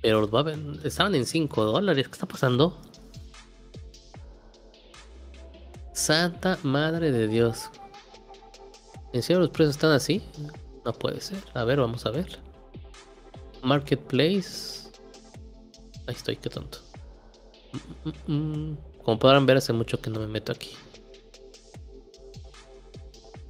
Pero 0.00 0.30
estaban 0.84 1.14
en 1.16 1.26
5 1.26 1.64
dólares. 1.64 2.06
¿Qué 2.06 2.12
está 2.12 2.26
pasando? 2.26 2.80
Santa 5.96 6.58
madre 6.62 7.10
de 7.10 7.26
Dios. 7.26 7.70
¿En 9.14 9.22
serio 9.22 9.40
los 9.40 9.48
precios 9.48 9.76
están 9.76 9.92
así? 9.92 10.22
No 10.84 10.92
puede 10.92 11.22
ser. 11.22 11.42
A 11.54 11.64
ver, 11.64 11.80
vamos 11.80 12.04
a 12.04 12.10
ver. 12.10 12.38
Marketplace. 13.62 14.90
Ahí 16.06 16.14
estoy, 16.14 16.36
qué 16.36 16.50
tonto. 16.50 16.80
Como 18.26 19.18
podrán 19.18 19.46
ver, 19.46 19.56
hace 19.56 19.72
mucho 19.72 19.98
que 19.98 20.10
no 20.10 20.20
me 20.20 20.26
meto 20.26 20.52
aquí. 20.52 20.72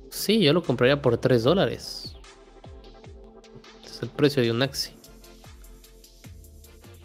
Sí, 0.09 0.41
yo 0.41 0.53
lo 0.53 0.63
compraría 0.63 1.03
por 1.03 1.19
3 1.19 1.43
dólares. 1.43 2.15
es 3.85 4.03
el 4.03 4.09
precio 4.11 4.41
de 4.45 4.53
un 4.53 4.63
Axi. 4.63 4.93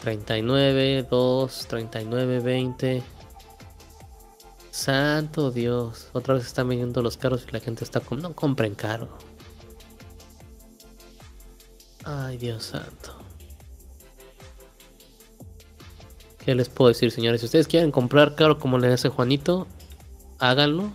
39, 0.02 1.08
2, 1.10 1.66
39, 1.66 2.38
20. 2.38 3.02
Santo 4.82 5.52
Dios. 5.52 6.08
Otra 6.12 6.34
vez 6.34 6.44
están 6.44 6.68
vendiendo 6.68 7.02
los 7.02 7.16
carros 7.16 7.44
y 7.48 7.52
la 7.52 7.60
gente 7.60 7.84
está 7.84 8.00
como... 8.00 8.20
No 8.20 8.34
compren 8.34 8.74
caro. 8.74 9.08
Ay, 12.04 12.36
Dios 12.36 12.64
santo. 12.64 13.16
¿Qué 16.44 16.56
les 16.56 16.68
puedo 16.68 16.88
decir, 16.88 17.12
señores? 17.12 17.42
Si 17.42 17.44
ustedes 17.44 17.68
quieren 17.68 17.92
comprar 17.92 18.34
caro 18.34 18.58
como 18.58 18.76
le 18.76 18.92
hace 18.92 19.08
Juanito, 19.08 19.68
háganlo. 20.40 20.90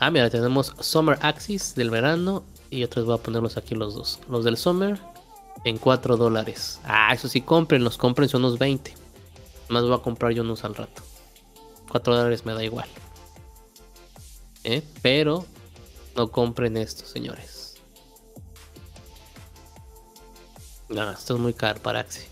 Ah, 0.00 0.10
mira, 0.10 0.28
tenemos 0.28 0.74
Summer 0.80 1.20
Axis 1.22 1.76
del 1.76 1.90
verano 1.90 2.42
y 2.68 2.82
otros 2.82 3.06
voy 3.06 3.14
a 3.14 3.22
ponerlos 3.22 3.56
aquí 3.56 3.76
los 3.76 3.94
dos. 3.94 4.18
Los 4.28 4.44
del 4.44 4.56
Summer 4.56 4.98
en 5.64 5.78
4 5.78 6.16
dólares. 6.16 6.80
Ah, 6.82 7.14
eso 7.14 7.28
sí, 7.28 7.42
compren, 7.42 7.84
los 7.84 7.96
compren 7.96 8.28
son 8.28 8.44
unos 8.44 8.58
20. 8.58 8.92
Más 9.68 9.84
voy 9.84 9.94
a 9.94 9.98
comprar 9.98 10.32
yo 10.32 10.42
unos 10.42 10.64
al 10.64 10.74
rato. 10.74 11.02
4 11.88 12.16
dólares 12.16 12.44
me 12.44 12.54
da 12.54 12.64
igual. 12.64 12.88
¿Eh? 14.64 14.82
Pero 15.02 15.46
no 16.16 16.30
compren 16.30 16.76
esto, 16.76 17.06
señores. 17.06 17.76
Esto 20.88 21.34
es 21.34 21.40
muy 21.40 21.52
caro 21.52 21.80
para 21.80 22.00
Axi. 22.00 22.22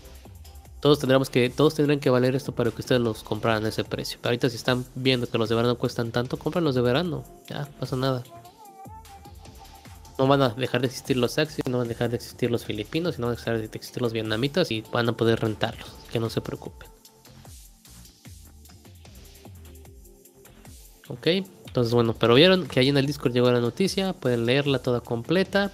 Todos 0.79 0.99
tendríamos 0.99 1.29
que, 1.29 1.49
todos 1.49 1.75
tendrían 1.75 1.99
que 1.99 2.09
valer 2.09 2.35
esto 2.35 2.53
para 2.53 2.71
que 2.71 2.81
ustedes 2.81 3.01
los 3.01 3.23
compraran 3.23 3.65
a 3.65 3.69
ese 3.69 3.83
precio. 3.83 4.19
Pero 4.21 4.31
ahorita 4.31 4.49
si 4.49 4.55
están 4.55 4.85
viendo 4.95 5.27
que 5.27 5.37
los 5.37 5.49
de 5.49 5.55
verano 5.55 5.77
cuestan 5.77 6.11
tanto, 6.11 6.37
compren 6.37 6.63
los 6.63 6.75
de 6.75 6.81
verano. 6.81 7.23
Ya, 7.47 7.67
pasa 7.79 7.95
nada. 7.95 8.23
No 10.17 10.27
van 10.27 10.41
a 10.41 10.49
dejar 10.49 10.81
de 10.81 10.87
existir 10.87 11.17
los 11.17 11.37
Axi, 11.37 11.61
no 11.69 11.77
van 11.77 11.85
a 11.85 11.89
dejar 11.89 12.09
de 12.09 12.15
existir 12.15 12.49
los 12.49 12.65
filipinos, 12.65 13.17
y 13.17 13.21
no 13.21 13.27
van 13.27 13.35
a 13.35 13.37
dejar 13.37 13.57
de 13.59 13.65
existir 13.65 14.01
los 14.01 14.13
vietnamitas 14.13 14.71
y 14.71 14.81
van 14.91 15.09
a 15.09 15.13
poder 15.13 15.39
rentarlos. 15.39 15.91
Que 16.11 16.19
no 16.19 16.29
se 16.29 16.41
preocupen. 16.41 16.96
Ok, 21.09 21.27
entonces 21.27 21.93
bueno, 21.93 22.13
pero 22.13 22.35
vieron 22.35 22.67
que 22.67 22.79
ahí 22.79 22.89
en 22.89 22.97
el 22.97 23.05
Discord 23.05 23.33
llegó 23.33 23.51
la 23.51 23.61
noticia, 23.61 24.13
pueden 24.13 24.45
leerla 24.45 24.79
toda 24.79 25.01
completa. 25.01 25.71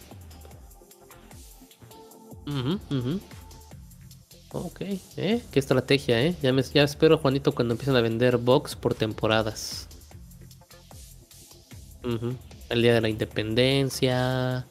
Ok, 4.52 4.82
¿eh? 4.82 5.42
Qué 5.52 5.60
estrategia, 5.60 6.22
¿eh? 6.22 6.36
Ya, 6.42 6.54
me, 6.54 6.62
ya 6.62 6.84
espero, 6.84 7.18
Juanito, 7.18 7.54
cuando 7.54 7.74
empiecen 7.74 7.96
a 7.96 8.02
vender 8.02 8.38
box 8.38 8.76
por 8.76 8.94
temporadas. 8.94 9.88
El 12.70 12.82
día 12.82 12.94
de 12.94 13.02
la 13.02 13.10
independencia, 13.10 14.68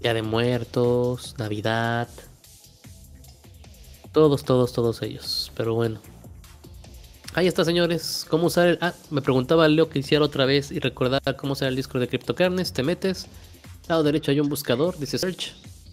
Día 0.00 0.14
de 0.14 0.22
Muertos, 0.22 1.34
Navidad. 1.38 2.08
Todos, 4.12 4.44
todos, 4.44 4.72
todos 4.72 5.02
ellos. 5.02 5.50
Pero 5.56 5.74
bueno. 5.74 6.00
Ahí 7.36 7.46
está, 7.48 7.66
señores. 7.66 8.24
¿Cómo 8.30 8.46
usar 8.46 8.66
el.? 8.66 8.78
Ah, 8.80 8.94
me 9.10 9.20
preguntaba 9.20 9.68
Leo 9.68 9.90
que 9.90 9.98
hiciera 9.98 10.24
otra 10.24 10.46
vez 10.46 10.72
y 10.72 10.78
recordar 10.78 11.20
cómo 11.36 11.52
usar 11.52 11.68
el 11.68 11.76
disco 11.76 11.98
de 11.98 12.08
CryptoCarnes. 12.08 12.72
Te 12.72 12.82
metes. 12.82 13.26
Lado 13.88 14.02
derecho 14.02 14.30
hay 14.30 14.40
un 14.40 14.48
buscador. 14.48 14.98
Dice 14.98 15.18
Search. 15.18 15.52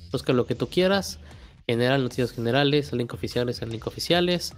Busca 0.10 0.32
lo 0.32 0.46
que 0.46 0.56
tú 0.56 0.70
quieras. 0.70 1.20
General, 1.68 2.02
noticias 2.02 2.32
generales. 2.32 2.94
El 2.94 3.00
link 3.00 3.14
oficiales, 3.14 3.62
el 3.62 3.72
link 3.72 3.86
oficiales. 3.86 4.54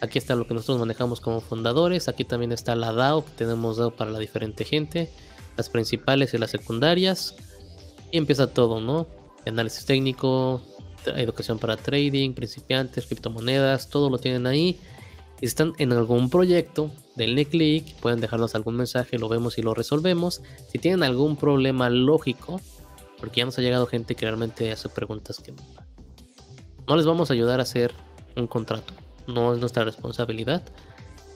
Aquí 0.00 0.18
está 0.18 0.36
lo 0.36 0.46
que 0.46 0.54
nosotros 0.54 0.78
manejamos 0.78 1.20
como 1.20 1.40
fundadores. 1.40 2.06
Aquí 2.06 2.22
también 2.22 2.52
está 2.52 2.76
la 2.76 2.92
DAO 2.92 3.24
que 3.24 3.32
tenemos 3.32 3.78
dado 3.78 3.90
para 3.90 4.12
la 4.12 4.20
diferente 4.20 4.64
gente. 4.64 5.10
Las 5.56 5.68
principales 5.68 6.32
y 6.32 6.38
las 6.38 6.52
secundarias. 6.52 7.34
Y 8.12 8.18
empieza 8.18 8.46
todo, 8.46 8.80
¿no? 8.80 9.08
Análisis 9.46 9.84
técnico, 9.84 10.62
educación 11.06 11.58
para 11.58 11.76
trading, 11.76 12.34
principiantes, 12.34 13.06
criptomonedas, 13.06 13.88
todo 13.88 14.08
lo 14.08 14.18
tienen 14.18 14.46
ahí. 14.46 14.78
Si 15.40 15.46
están 15.46 15.72
en 15.78 15.92
algún 15.92 16.28
proyecto 16.28 16.90
denle 17.16 17.46
clic, 17.46 17.94
pueden 17.96 18.20
dejarnos 18.20 18.54
algún 18.54 18.76
mensaje, 18.76 19.18
lo 19.18 19.28
vemos 19.28 19.56
y 19.56 19.62
lo 19.62 19.72
resolvemos. 19.72 20.42
Si 20.70 20.78
tienen 20.78 21.02
algún 21.02 21.36
problema 21.36 21.88
lógico, 21.88 22.60
porque 23.18 23.38
ya 23.38 23.46
nos 23.46 23.58
ha 23.58 23.62
llegado 23.62 23.86
gente 23.86 24.14
que 24.14 24.26
realmente 24.26 24.70
hace 24.70 24.90
preguntas 24.90 25.40
que 25.40 25.54
no 26.86 26.96
les 26.96 27.06
vamos 27.06 27.30
a 27.30 27.32
ayudar 27.32 27.58
a 27.60 27.62
hacer 27.62 27.94
un 28.36 28.46
contrato, 28.46 28.92
no 29.26 29.54
es 29.54 29.60
nuestra 29.60 29.84
responsabilidad. 29.84 30.62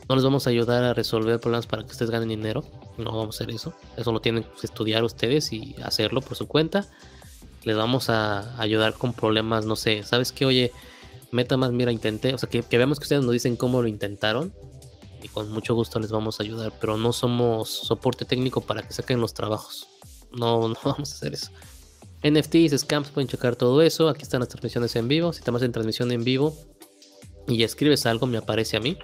No 0.07 0.17
les 0.17 0.25
vamos 0.25 0.47
a 0.47 0.51
ayudar 0.51 0.85
a 0.85 0.93
resolver 0.93 1.41
problemas 1.41 1.67
para 1.67 1.83
que 1.83 1.93
ustedes 1.93 2.11
ganen 2.11 2.29
dinero, 2.29 2.63
no 2.99 3.17
vamos 3.17 3.41
a 3.41 3.45
hacer 3.45 3.55
eso. 3.55 3.73
Eso 3.97 4.13
lo 4.13 4.21
tienen 4.21 4.43
que 4.43 4.67
estudiar 4.67 5.03
ustedes 5.03 5.51
y 5.51 5.77
hacerlo 5.83 6.21
por 6.21 6.37
su 6.37 6.47
cuenta. 6.47 6.87
Les 7.63 7.75
vamos 7.75 8.11
a 8.11 8.61
ayudar 8.61 8.93
con 8.95 9.15
problemas, 9.15 9.65
no 9.65 9.77
sé, 9.77 10.03
¿sabes 10.03 10.31
qué? 10.31 10.45
Oye, 10.45 10.73
más 11.57 11.73
mira, 11.73 11.91
intenté, 11.91 12.35
o 12.35 12.39
sea, 12.39 12.49
que, 12.49 12.63
que 12.63 12.79
veamos 12.79 12.99
que 12.99 13.05
ustedes 13.05 13.23
nos 13.23 13.33
dicen 13.33 13.57
cómo 13.57 13.83
lo 13.83 13.89
intentaron 13.89 14.53
y 15.23 15.29
con 15.29 15.51
mucho 15.51 15.75
gusto 15.75 15.99
les 15.99 16.13
vamos 16.13 16.39
a 16.39 16.43
ayudar, 16.43 16.73
pero 16.81 16.99
no 16.99 17.13
somos 17.13 17.71
soporte 17.71 18.25
técnico 18.25 18.61
para 18.61 18.83
que 18.83 18.93
saquen 18.93 19.21
los 19.21 19.33
trabajos. 19.33 19.89
No, 20.33 20.69
no 20.69 20.77
vamos 20.85 21.13
a 21.13 21.15
hacer 21.15 21.35
eso. 21.35 21.51
NFTs, 22.23 22.79
scams, 22.81 23.11
pueden 23.11 23.29
checar 23.29 23.57
todo 23.57 23.83
eso. 23.83 24.09
Aquí 24.09 24.23
están 24.23 24.41
las 24.41 24.49
transmisiones 24.49 24.95
en 24.97 25.09
vivo. 25.09 25.33
Si 25.33 25.41
estamos 25.41 25.63
en 25.63 25.73
transmisión 25.73 26.13
en 26.13 26.25
vivo 26.25 26.57
y 27.49 27.63
escribes 27.63 28.07
algo, 28.07 28.27
me 28.27 28.39
aparece 28.39 28.77
a 28.77 28.81
mí. 28.81 28.99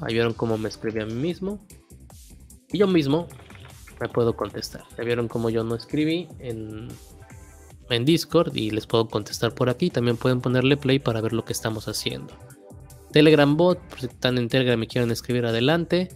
Ahí 0.00 0.14
vieron 0.14 0.32
cómo 0.32 0.56
me 0.58 0.68
escribí 0.68 1.00
a 1.00 1.06
mí 1.06 1.14
mismo. 1.14 1.58
Y 2.72 2.78
yo 2.78 2.86
mismo 2.86 3.28
me 4.00 4.08
puedo 4.08 4.36
contestar. 4.36 4.84
Ya 4.96 5.04
vieron 5.04 5.28
cómo 5.28 5.50
yo 5.50 5.64
no 5.64 5.74
escribí 5.74 6.28
en, 6.38 6.88
en 7.94 8.04
Discord 8.04 8.56
y 8.56 8.70
les 8.70 8.86
puedo 8.86 9.08
contestar 9.08 9.54
por 9.54 9.68
aquí. 9.68 9.90
También 9.90 10.16
pueden 10.16 10.40
ponerle 10.40 10.76
play 10.76 10.98
para 10.98 11.20
ver 11.20 11.32
lo 11.32 11.44
que 11.44 11.52
estamos 11.52 11.88
haciendo. 11.88 12.34
Telegram 13.12 13.56
bot, 13.56 13.78
por 13.78 14.00
si 14.00 14.06
están 14.06 14.38
en 14.38 14.48
Telegram 14.48 14.82
y 14.82 14.86
quieren 14.86 15.10
escribir 15.10 15.44
adelante, 15.44 16.08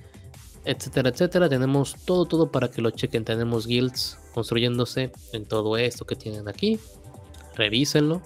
etcétera, 0.64 1.10
etcétera. 1.10 1.48
Tenemos 1.48 1.96
todo, 2.04 2.24
todo 2.24 2.50
para 2.50 2.70
que 2.70 2.82
lo 2.82 2.90
chequen. 2.90 3.24
Tenemos 3.24 3.66
guilds 3.66 4.18
construyéndose 4.34 5.12
en 5.32 5.46
todo 5.46 5.76
esto 5.76 6.06
que 6.06 6.16
tienen 6.16 6.48
aquí. 6.48 6.78
Revísenlo. 7.54 8.22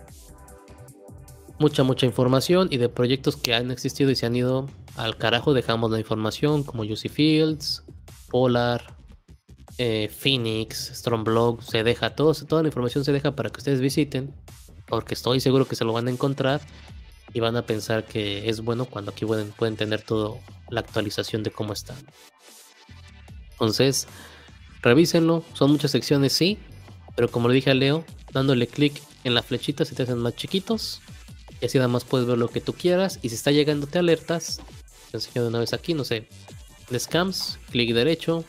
Mucha, 1.58 1.82
mucha 1.82 2.06
información 2.06 2.68
y 2.70 2.78
de 2.78 2.88
proyectos 2.88 3.36
que 3.36 3.54
han 3.54 3.70
existido 3.70 4.10
y 4.10 4.16
se 4.16 4.26
han 4.26 4.34
ido 4.34 4.68
al 4.96 5.16
carajo. 5.16 5.52
Dejamos 5.52 5.90
la 5.90 5.98
información 5.98 6.62
como 6.62 6.84
UC 6.84 7.10
Fields, 7.10 7.84
Polar, 8.30 8.99
eh, 9.82 10.10
Phoenix, 10.10 10.92
Strongblog. 10.94 11.62
Se 11.62 11.82
deja 11.82 12.14
todo, 12.14 12.34
toda 12.34 12.62
la 12.62 12.68
información 12.68 13.02
se 13.02 13.12
deja 13.12 13.34
para 13.34 13.48
que 13.48 13.58
ustedes 13.58 13.80
visiten. 13.80 14.34
Porque 14.86 15.14
estoy 15.14 15.40
seguro 15.40 15.66
que 15.66 15.74
se 15.74 15.86
lo 15.86 15.94
van 15.94 16.06
a 16.06 16.10
encontrar 16.10 16.60
y 17.32 17.40
van 17.40 17.56
a 17.56 17.62
pensar 17.62 18.04
que 18.04 18.50
es 18.50 18.60
bueno 18.60 18.84
cuando 18.84 19.12
aquí 19.12 19.24
pueden, 19.24 19.76
tener 19.76 20.02
toda 20.02 20.38
la 20.68 20.80
actualización 20.80 21.42
de 21.42 21.50
cómo 21.50 21.72
está. 21.72 21.94
Entonces, 23.52 24.06
revísenlo. 24.82 25.44
Son 25.54 25.70
muchas 25.70 25.92
secciones, 25.92 26.34
sí. 26.34 26.58
Pero 27.16 27.30
como 27.30 27.48
le 27.48 27.54
dije 27.54 27.70
a 27.70 27.74
Leo, 27.74 28.04
dándole 28.34 28.66
clic 28.66 29.00
en 29.24 29.32
la 29.32 29.42
flechita 29.42 29.86
se 29.86 29.94
te 29.94 30.02
hacen 30.02 30.18
más 30.18 30.36
chiquitos. 30.36 31.00
Y 31.58 31.64
así 31.64 31.78
nada 31.78 31.88
más 31.88 32.04
puedes 32.04 32.26
ver 32.26 32.36
lo 32.36 32.48
que 32.48 32.60
tú 32.60 32.74
quieras. 32.74 33.18
Y 33.22 33.30
si 33.30 33.34
está 33.34 33.50
llegándote 33.50 33.98
alertas, 33.98 34.60
te 35.10 35.16
enseño 35.16 35.44
de 35.44 35.48
una 35.48 35.60
vez 35.60 35.72
aquí, 35.72 35.94
no 35.94 36.04
sé. 36.04 36.28
De 36.90 37.00
scams, 37.00 37.58
clic 37.70 37.94
derecho. 37.94 38.44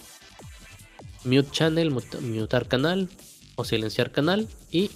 Mute 1.24 1.52
channel, 1.52 1.92
mutar 1.92 2.68
canal. 2.68 3.10
O 3.56 3.64
silenciar 3.66 4.12
canal. 4.12 4.48
Y 4.72 4.92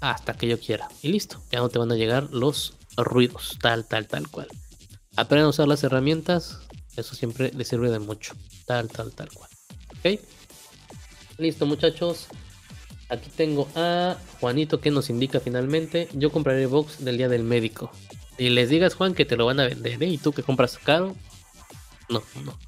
hasta 0.00 0.34
que 0.34 0.48
yo 0.48 0.58
quiera. 0.58 0.88
Y 1.02 1.08
listo. 1.08 1.40
Ya 1.50 1.60
no 1.60 1.68
te 1.68 1.78
van 1.78 1.92
a 1.92 1.96
llegar 1.96 2.28
los 2.32 2.74
ruidos, 2.96 3.56
tal, 3.60 3.84
tal, 3.84 4.06
tal 4.06 4.28
cual. 4.28 4.48
Aprendan 5.16 5.46
a 5.46 5.50
usar 5.50 5.68
las 5.68 5.84
herramientas, 5.84 6.58
eso 6.96 7.14
siempre 7.14 7.52
les 7.54 7.68
sirve 7.68 7.90
de 7.90 7.98
mucho, 7.98 8.34
tal, 8.66 8.88
tal, 8.88 9.12
tal 9.12 9.30
cual. 9.30 9.50
¿Ok? 9.98 10.20
Listo 11.38 11.66
muchachos. 11.66 12.26
Aquí 13.08 13.28
tengo 13.36 13.68
a 13.74 14.16
Juanito 14.40 14.80
que 14.80 14.90
nos 14.90 15.10
indica 15.10 15.38
finalmente, 15.38 16.08
yo 16.14 16.32
compraré 16.32 16.64
box 16.66 17.04
del 17.04 17.18
día 17.18 17.28
del 17.28 17.44
médico. 17.44 17.90
Y 18.38 18.48
les 18.48 18.70
digas 18.70 18.94
Juan 18.94 19.14
que 19.14 19.26
te 19.26 19.36
lo 19.36 19.44
van 19.44 19.60
a 19.60 19.66
vender, 19.66 20.02
¿eh? 20.02 20.06
¿Y 20.06 20.18
tú 20.18 20.32
que 20.32 20.42
compras 20.42 20.78
caro? 20.78 21.14
No, 22.08 22.22
no. 22.44 22.58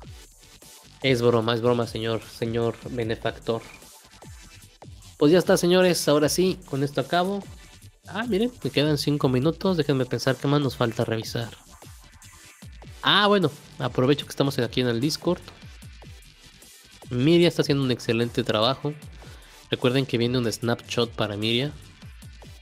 Es 1.05 1.21
broma, 1.21 1.53
es 1.53 1.61
broma, 1.61 1.87
señor, 1.87 2.23
señor 2.23 2.77
benefactor. 2.89 3.61
Pues 5.19 5.33
ya 5.33 5.39
está, 5.39 5.59
señores. 5.59 6.09
Ahora 6.09 6.31
sí, 6.31 6.59
con 6.65 6.83
esto 6.83 7.03
acabo. 7.03 7.45
Ah, 8.07 8.25
miren, 8.27 8.51
me 8.63 8.71
quedan 8.71 8.97
5 8.97 9.29
minutos. 9.29 9.77
Déjenme 9.77 10.07
pensar 10.07 10.35
qué 10.37 10.49
más 10.49 10.63
nos 10.63 10.77
falta 10.77 11.05
revisar. 11.05 11.51
Ah, 13.03 13.27
bueno, 13.27 13.51
aprovecho 13.79 14.25
que 14.25 14.31
estamos 14.31 14.59
aquí 14.59 14.81
en 14.81 14.87
el 14.87 14.99
Discord. 14.99 15.43
Miria 17.11 17.49
está 17.49 17.61
haciendo 17.61 17.85
un 17.85 17.91
excelente 17.91 18.43
trabajo. 18.43 18.95
Recuerden 19.71 20.07
que 20.07 20.17
viene 20.17 20.39
un 20.39 20.51
snapshot 20.51 21.11
para 21.11 21.37
Miria. 21.37 21.71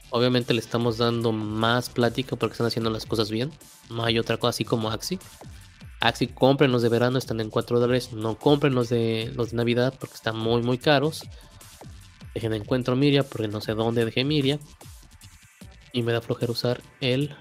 Obviamente 0.09 0.53
le 0.53 0.59
estamos 0.59 0.97
dando 0.97 1.31
más 1.31 1.89
plática 1.89 2.35
porque 2.35 2.55
están 2.55 2.67
haciendo 2.67 2.89
las 2.89 3.05
cosas 3.05 3.31
bien. 3.31 3.53
No 3.89 4.03
hay 4.03 4.19
otra 4.19 4.35
cosa 4.35 4.49
así 4.49 4.65
como 4.65 4.91
Axi. 4.91 5.17
Axi, 6.03 6.27
compren 6.27 6.69
los 6.73 6.81
de 6.81 6.89
verano, 6.89 7.17
están 7.17 7.39
en 7.39 7.49
4 7.49 7.79
dólares. 7.79 8.11
No 8.11 8.37
compren 8.37 8.75
los 8.75 8.89
de, 8.89 9.31
los 9.35 9.51
de 9.51 9.57
Navidad 9.57 9.93
porque 9.97 10.15
están 10.15 10.37
muy, 10.37 10.61
muy 10.61 10.77
caros. 10.77 11.23
Dejen 12.33 12.53
encuentro 12.53 12.97
Miria 12.97 13.23
porque 13.23 13.47
no 13.47 13.61
sé 13.61 13.73
dónde 13.73 14.03
dejé 14.03 14.25
Miria. 14.25 14.59
Y 15.93 16.01
me 16.01 16.11
da 16.11 16.19
flojera 16.19 16.51
usar 16.51 16.81
el 16.99 17.33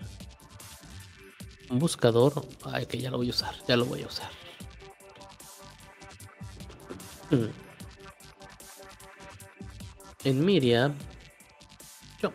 buscador. 1.70 2.46
Ay, 2.62 2.86
que 2.86 2.98
ya 2.98 3.10
lo 3.10 3.16
voy 3.16 3.26
a 3.26 3.30
usar, 3.30 3.52
ya 3.66 3.76
lo 3.76 3.84
voy 3.84 4.02
a 4.02 4.06
usar. 4.06 4.30
Mm. 7.30 7.46
En 10.22 10.44
Miria, 10.44 10.94
jump. 12.20 12.34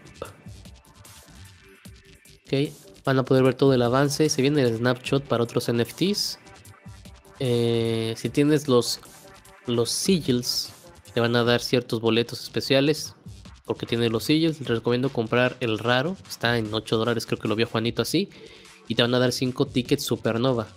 Ok, 2.46 2.87
van 3.08 3.20
a 3.20 3.24
poder 3.24 3.42
ver 3.42 3.54
todo 3.54 3.74
el 3.74 3.82
avance. 3.82 4.28
Se 4.28 4.42
viene 4.42 4.62
el 4.64 4.78
snapshot 4.78 5.24
para 5.24 5.42
otros 5.42 5.72
NFTs. 5.72 6.40
Eh, 7.40 8.14
si 8.18 8.30
tienes 8.30 8.68
los, 8.68 9.00
los 9.66 9.90
sigils, 9.90 10.74
te 11.14 11.22
van 11.22 11.36
a 11.38 11.46
dar 11.46 11.62
ciertos 11.62 12.02
boletos 12.02 12.44
especiales 12.44 13.16
porque 13.64 13.86
tiene 13.86 14.10
los 14.10 14.26
sillos. 14.26 14.60
Les 14.60 14.68
recomiendo 14.68 15.10
comprar 15.10 15.56
el 15.62 15.80
raro, 15.80 16.18
está 16.28 16.58
en 16.58 16.74
8 16.74 16.98
dólares, 16.98 17.26
creo 17.26 17.40
que 17.40 17.48
lo 17.48 17.56
vio 17.56 17.66
Juanito 17.66 18.02
así. 18.02 18.30
Y 18.90 18.96
te 18.96 19.04
van 19.04 19.16
a 19.16 19.20
dar 19.20 19.32
5 19.32 19.68
tickets 19.68 20.04
Supernova. 20.04 20.68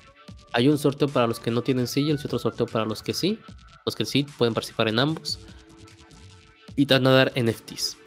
Hay 0.53 0.69
un 0.69 0.79
sorteo 0.79 1.09
para 1.09 1.27
los 1.27 1.41
que 1.41 1.51
no 1.51 1.63
tienen 1.63 1.89
sigils 1.89 2.23
y 2.23 2.27
otro 2.27 2.39
sorteo 2.39 2.67
para 2.67 2.85
los 2.85 3.03
que 3.03 3.13
sí. 3.13 3.41
Los 3.85 3.97
que 3.97 4.05
sí 4.05 4.25
pueden 4.39 4.55
participar 4.55 4.87
en 4.87 5.01
ambos. 5.01 5.41
Y 6.77 6.87
te 6.87 6.95
van 6.95 7.09
a 7.09 7.11
dar 7.11 7.33
NFTs. 7.35 8.00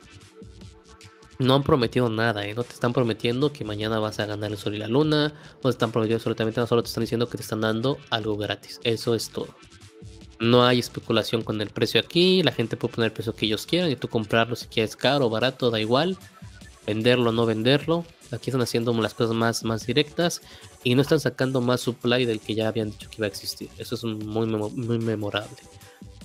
No 1.43 1.55
han 1.55 1.63
prometido 1.63 2.07
nada, 2.07 2.47
¿eh? 2.47 2.53
no 2.53 2.63
te 2.63 2.71
están 2.71 2.93
prometiendo 2.93 3.51
que 3.51 3.65
mañana 3.65 3.99
vas 3.99 4.17
a 4.21 4.25
ganar 4.25 4.49
el 4.51 4.57
sol 4.57 4.75
y 4.75 4.77
la 4.77 4.87
luna. 4.87 5.33
No 5.55 5.61
te 5.63 5.69
están 5.69 5.91
prometiendo 5.91 6.19
absolutamente 6.19 6.61
nada, 6.61 6.67
solo 6.67 6.81
te 6.81 6.87
están 6.87 7.03
diciendo 7.03 7.27
que 7.27 7.35
te 7.35 7.43
están 7.43 7.59
dando 7.59 7.97
algo 8.09 8.37
gratis. 8.37 8.79
Eso 8.85 9.13
es 9.13 9.29
todo. 9.29 9.49
No 10.39 10.65
hay 10.65 10.79
especulación 10.79 11.43
con 11.43 11.59
el 11.59 11.69
precio 11.69 11.99
aquí. 11.99 12.43
La 12.43 12.53
gente 12.53 12.77
puede 12.77 12.93
poner 12.93 13.07
el 13.07 13.11
precio 13.11 13.35
que 13.35 13.45
ellos 13.45 13.65
quieran 13.65 13.91
y 13.91 13.97
tú 13.97 14.07
comprarlo 14.07 14.55
si 14.55 14.67
quieres 14.67 14.95
caro 14.95 15.25
o 15.25 15.29
barato, 15.29 15.69
da 15.69 15.81
igual. 15.81 16.17
Venderlo 16.87 17.31
o 17.31 17.33
no 17.33 17.45
venderlo. 17.45 18.05
Aquí 18.31 18.49
están 18.49 18.61
haciendo 18.61 18.93
las 18.93 19.13
cosas 19.13 19.35
más, 19.35 19.65
más 19.65 19.85
directas 19.85 20.41
y 20.81 20.95
no 20.95 21.01
están 21.01 21.19
sacando 21.19 21.59
más 21.59 21.81
supply 21.81 22.25
del 22.25 22.39
que 22.39 22.55
ya 22.55 22.69
habían 22.69 22.91
dicho 22.91 23.09
que 23.09 23.17
iba 23.17 23.25
a 23.25 23.29
existir. 23.29 23.69
Eso 23.77 23.95
es 23.95 24.03
muy, 24.05 24.47
muy 24.47 24.99
memorable. 24.99 25.57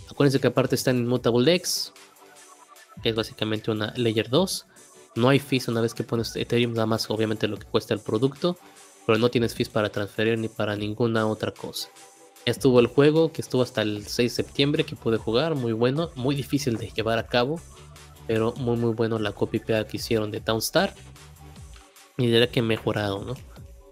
Acuérdense 0.09 0.39
que 0.39 0.47
aparte 0.47 0.77
está 0.77 0.93
en 0.93 0.99
Immutable 0.99 1.55
X, 1.57 1.93
que 3.03 3.09
es 3.09 3.17
básicamente 3.17 3.73
una 3.73 3.93
Layer 3.97 4.31
2. 4.31 4.67
No 5.19 5.29
hay 5.29 5.41
fees 5.41 5.69
una 5.69 5.81
vez 5.81 5.95
que 5.95 6.05
pones 6.05 6.35
Ethereum, 6.37 6.73
nada 6.73 6.87
más 6.87 7.11
obviamente 7.11 7.49
lo 7.49 7.57
que 7.57 7.67
cuesta 7.67 7.93
el 7.93 8.01
producto, 8.01 8.57
pero 9.07 9.19
no 9.19 9.31
tienes 9.31 9.55
fees 9.55 9.69
para 9.69 9.91
transferir 9.91 10.39
ni 10.39 10.49
para 10.49 10.77
ninguna 10.77 11.27
otra 11.27 11.51
cosa. 11.51 11.89
Estuvo 12.45 12.81
el 12.81 12.87
juego 12.87 13.33
que 13.33 13.43
estuvo 13.43 13.63
hasta 13.63 13.83
el 13.83 14.07
6 14.07 14.17
de 14.31 14.45
septiembre 14.45 14.85
que 14.85 14.97
pude 14.97 15.19
jugar, 15.19 15.55
muy 15.55 15.73
bueno, 15.73 16.11
muy 16.15 16.35
difícil 16.35 16.77
de 16.79 16.91
llevar 16.91 17.19
a 17.19 17.27
cabo, 17.27 17.61
pero 18.27 18.55
muy 18.57 18.77
muy 18.77 18.95
bueno 18.95 19.19
la 19.19 19.33
copy 19.33 19.59
paste 19.59 19.87
que 19.87 19.97
hicieron 19.97 20.31
de 20.31 20.41
Townstar. 20.41 20.95
Y 22.17 22.27
diría 22.27 22.51
que 22.51 22.63
mejorado, 22.63 23.25
¿no? 23.25 23.35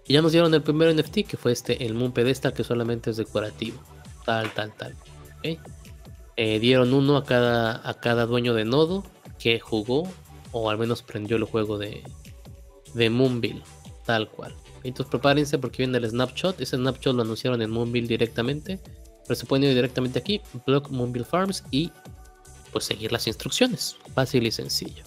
Y 0.07 0.13
ya 0.13 0.21
nos 0.21 0.31
dieron 0.31 0.53
el 0.53 0.61
primer 0.61 0.95
NFT 0.95 1.27
que 1.27 1.37
fue 1.37 1.51
este, 1.51 1.85
el 1.85 1.93
Moon 1.93 2.13
Pedestal, 2.13 2.53
que 2.53 2.63
solamente 2.63 3.09
es 3.09 3.17
decorativo. 3.17 3.79
Tal, 4.25 4.53
tal, 4.53 4.73
tal. 4.73 4.95
Eh, 5.43 6.59
dieron 6.59 6.93
uno 6.93 7.17
a 7.17 7.25
cada, 7.25 7.87
a 7.87 7.93
cada 7.95 8.25
dueño 8.25 8.53
de 8.53 8.65
nodo 8.65 9.03
que 9.39 9.59
jugó 9.59 10.07
o 10.51 10.69
al 10.69 10.77
menos 10.77 11.01
prendió 11.01 11.37
el 11.37 11.43
juego 11.43 11.77
de, 11.77 12.03
de 12.93 13.09
Moonville, 13.09 13.63
tal 14.05 14.29
cual. 14.29 14.55
Entonces 14.83 15.09
prepárense 15.09 15.57
porque 15.57 15.83
viene 15.83 15.97
el 15.97 16.09
snapshot. 16.09 16.61
Ese 16.61 16.77
snapshot 16.77 17.15
lo 17.15 17.23
anunciaron 17.23 17.61
en 17.61 17.69
Moonville 17.69 18.07
directamente. 18.07 18.79
Pero 19.27 19.37
se 19.37 19.45
pueden 19.45 19.65
ir 19.65 19.75
directamente 19.75 20.19
aquí, 20.19 20.39
blog 20.65 20.89
Moonville 20.89 21.25
Farms 21.25 21.63
y 21.69 21.91
pues 22.71 22.85
seguir 22.85 23.11
las 23.11 23.27
instrucciones. 23.27 23.97
Fácil 24.13 24.47
y 24.47 24.51
sencillo. 24.51 25.03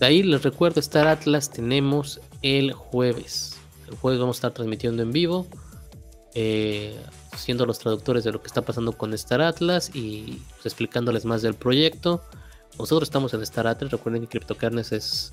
De 0.00 0.06
ahí 0.06 0.24
les 0.24 0.42
recuerdo, 0.42 0.80
Star 0.80 1.06
Atlas 1.06 1.50
tenemos 1.50 2.20
el 2.42 2.72
jueves. 2.72 3.56
El 3.86 3.94
jueves 3.94 4.18
vamos 4.18 4.36
a 4.36 4.38
estar 4.38 4.52
transmitiendo 4.52 5.04
en 5.04 5.12
vivo. 5.12 5.46
eh, 6.34 7.00
siendo 7.36 7.64
los 7.66 7.78
traductores 7.78 8.24
de 8.24 8.32
lo 8.32 8.40
que 8.40 8.48
está 8.48 8.62
pasando 8.62 8.92
con 8.92 9.14
Star 9.14 9.40
Atlas 9.40 9.90
y 9.94 10.42
pues, 10.54 10.66
explicándoles 10.66 11.24
más 11.24 11.42
del 11.42 11.54
proyecto. 11.54 12.22
Nosotros 12.78 13.08
estamos 13.08 13.32
en 13.34 13.42
Star 13.42 13.66
Atlas, 13.66 13.92
recuerden 13.92 14.22
que 14.22 14.28
CryptoCarnes 14.28 14.92
es, 14.92 15.32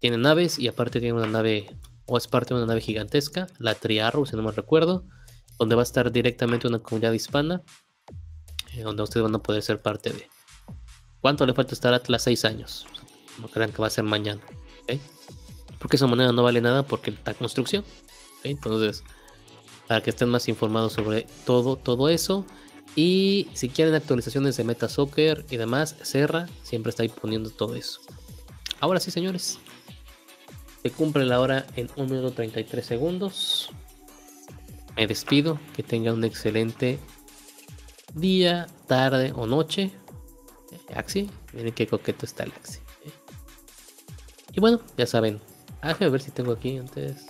tiene 0.00 0.18
naves 0.18 0.58
y 0.58 0.68
aparte 0.68 1.00
tiene 1.00 1.18
una 1.18 1.26
nave, 1.26 1.76
o 2.06 2.18
es 2.18 2.26
parte 2.26 2.52
de 2.52 2.60
una 2.60 2.66
nave 2.66 2.80
gigantesca, 2.80 3.46
la 3.58 3.74
Triarro, 3.74 4.26
si 4.26 4.36
no 4.36 4.42
me 4.42 4.50
recuerdo, 4.50 5.04
donde 5.58 5.76
va 5.76 5.82
a 5.82 5.84
estar 5.84 6.10
directamente 6.10 6.66
una 6.66 6.80
comunidad 6.80 7.12
hispana, 7.12 7.62
eh, 8.74 8.82
donde 8.82 9.02
ustedes 9.02 9.22
van 9.22 9.34
a 9.34 9.42
poder 9.42 9.62
ser 9.62 9.80
parte 9.80 10.10
de. 10.10 10.28
¿Cuánto 11.20 11.46
le 11.46 11.54
falta 11.54 11.74
Star 11.74 11.94
Atlas? 11.94 12.22
Seis 12.22 12.44
años. 12.44 12.86
No 13.38 13.48
crean 13.48 13.72
que 13.72 13.78
va 13.78 13.86
a 13.88 13.90
ser 13.90 14.04
mañana. 14.04 14.40
Porque 15.78 15.96
esa 15.96 16.06
moneda 16.06 16.32
no 16.32 16.42
vale 16.42 16.60
nada 16.60 16.82
porque 16.82 17.10
está 17.10 17.34
construcción. 17.34 17.84
Entonces, 18.44 19.02
para 19.86 20.02
que 20.02 20.10
estén 20.10 20.28
más 20.28 20.48
informados 20.48 20.92
sobre 20.92 21.26
todo, 21.46 21.76
todo 21.76 22.08
eso. 22.08 22.46
Y 22.96 23.48
si 23.54 23.68
quieren 23.68 23.94
actualizaciones 23.94 24.56
de 24.56 24.64
Metasoccer 24.64 25.46
y 25.50 25.56
demás, 25.56 25.96
Serra 26.02 26.48
siempre 26.62 26.90
está 26.90 27.02
ahí 27.02 27.08
poniendo 27.08 27.50
todo 27.50 27.74
eso. 27.74 28.00
Ahora 28.80 29.00
sí, 29.00 29.10
señores. 29.10 29.58
Se 30.82 30.90
cumple 30.90 31.26
la 31.26 31.40
hora 31.40 31.66
en 31.76 31.90
1 31.96 32.08
minuto 32.08 32.32
33 32.32 32.84
segundos. 32.84 33.70
Me 34.96 35.06
despido. 35.06 35.60
Que 35.76 35.82
tengan 35.82 36.14
un 36.14 36.24
excelente 36.24 36.98
día, 38.14 38.66
tarde 38.86 39.32
o 39.34 39.46
noche. 39.46 39.92
Axi, 40.94 41.30
miren 41.52 41.72
qué 41.72 41.86
coqueto 41.86 42.26
está 42.26 42.44
el 42.44 42.52
Axi. 42.52 42.80
Y 44.52 44.60
bueno, 44.60 44.80
ya 44.96 45.06
saben. 45.06 45.40
Déjame 45.82 46.10
ver 46.10 46.22
si 46.22 46.30
tengo 46.30 46.52
aquí 46.52 46.76
antes. 46.76 47.26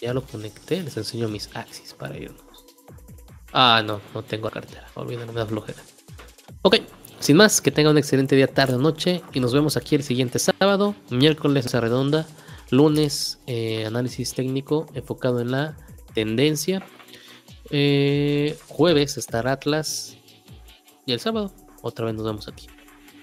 Ya 0.00 0.14
lo 0.14 0.22
conecté, 0.22 0.82
les 0.82 0.96
enseño 0.96 1.28
mis 1.28 1.54
Axis 1.54 1.92
para 1.92 2.16
irnos. 2.16 2.40
Ah, 3.52 3.82
no, 3.84 4.00
no 4.14 4.22
tengo 4.22 4.50
cartera. 4.50 4.86
Olvídalo, 4.94 5.32
me 5.32 5.44
flojera. 5.44 5.82
Ok, 6.62 6.76
sin 7.18 7.36
más, 7.36 7.60
que 7.60 7.70
tengan 7.70 7.92
un 7.92 7.98
excelente 7.98 8.34
día, 8.34 8.46
tarde 8.46 8.76
o 8.76 8.78
noche. 8.78 9.22
Y 9.34 9.40
nos 9.40 9.52
vemos 9.52 9.76
aquí 9.76 9.94
el 9.94 10.02
siguiente 10.02 10.38
sábado, 10.38 10.94
miércoles 11.10 11.74
a 11.74 11.80
redonda, 11.80 12.26
lunes 12.70 13.40
eh, 13.46 13.84
análisis 13.84 14.32
técnico 14.34 14.86
enfocado 14.94 15.40
en 15.40 15.50
la 15.50 15.76
tendencia. 16.14 16.82
Eh, 17.70 18.58
jueves 18.68 19.18
estar 19.18 19.48
Atlas. 19.48 20.16
Y 21.04 21.12
el 21.12 21.20
sábado, 21.20 21.52
otra 21.82 22.06
vez 22.06 22.14
nos 22.14 22.24
vemos 22.24 22.48
aquí. 22.48 22.68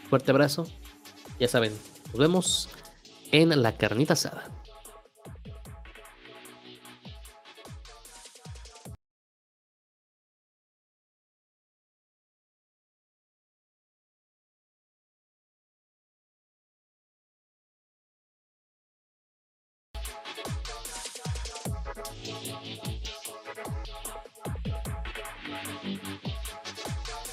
Fuerte 0.09 0.31
abrazo. 0.31 0.67
Ya 1.39 1.47
saben, 1.47 1.73
nos 2.07 2.17
vemos 2.17 2.69
en 3.31 3.61
la 3.61 3.77
carnita 3.77 4.13
asada. 4.13 4.56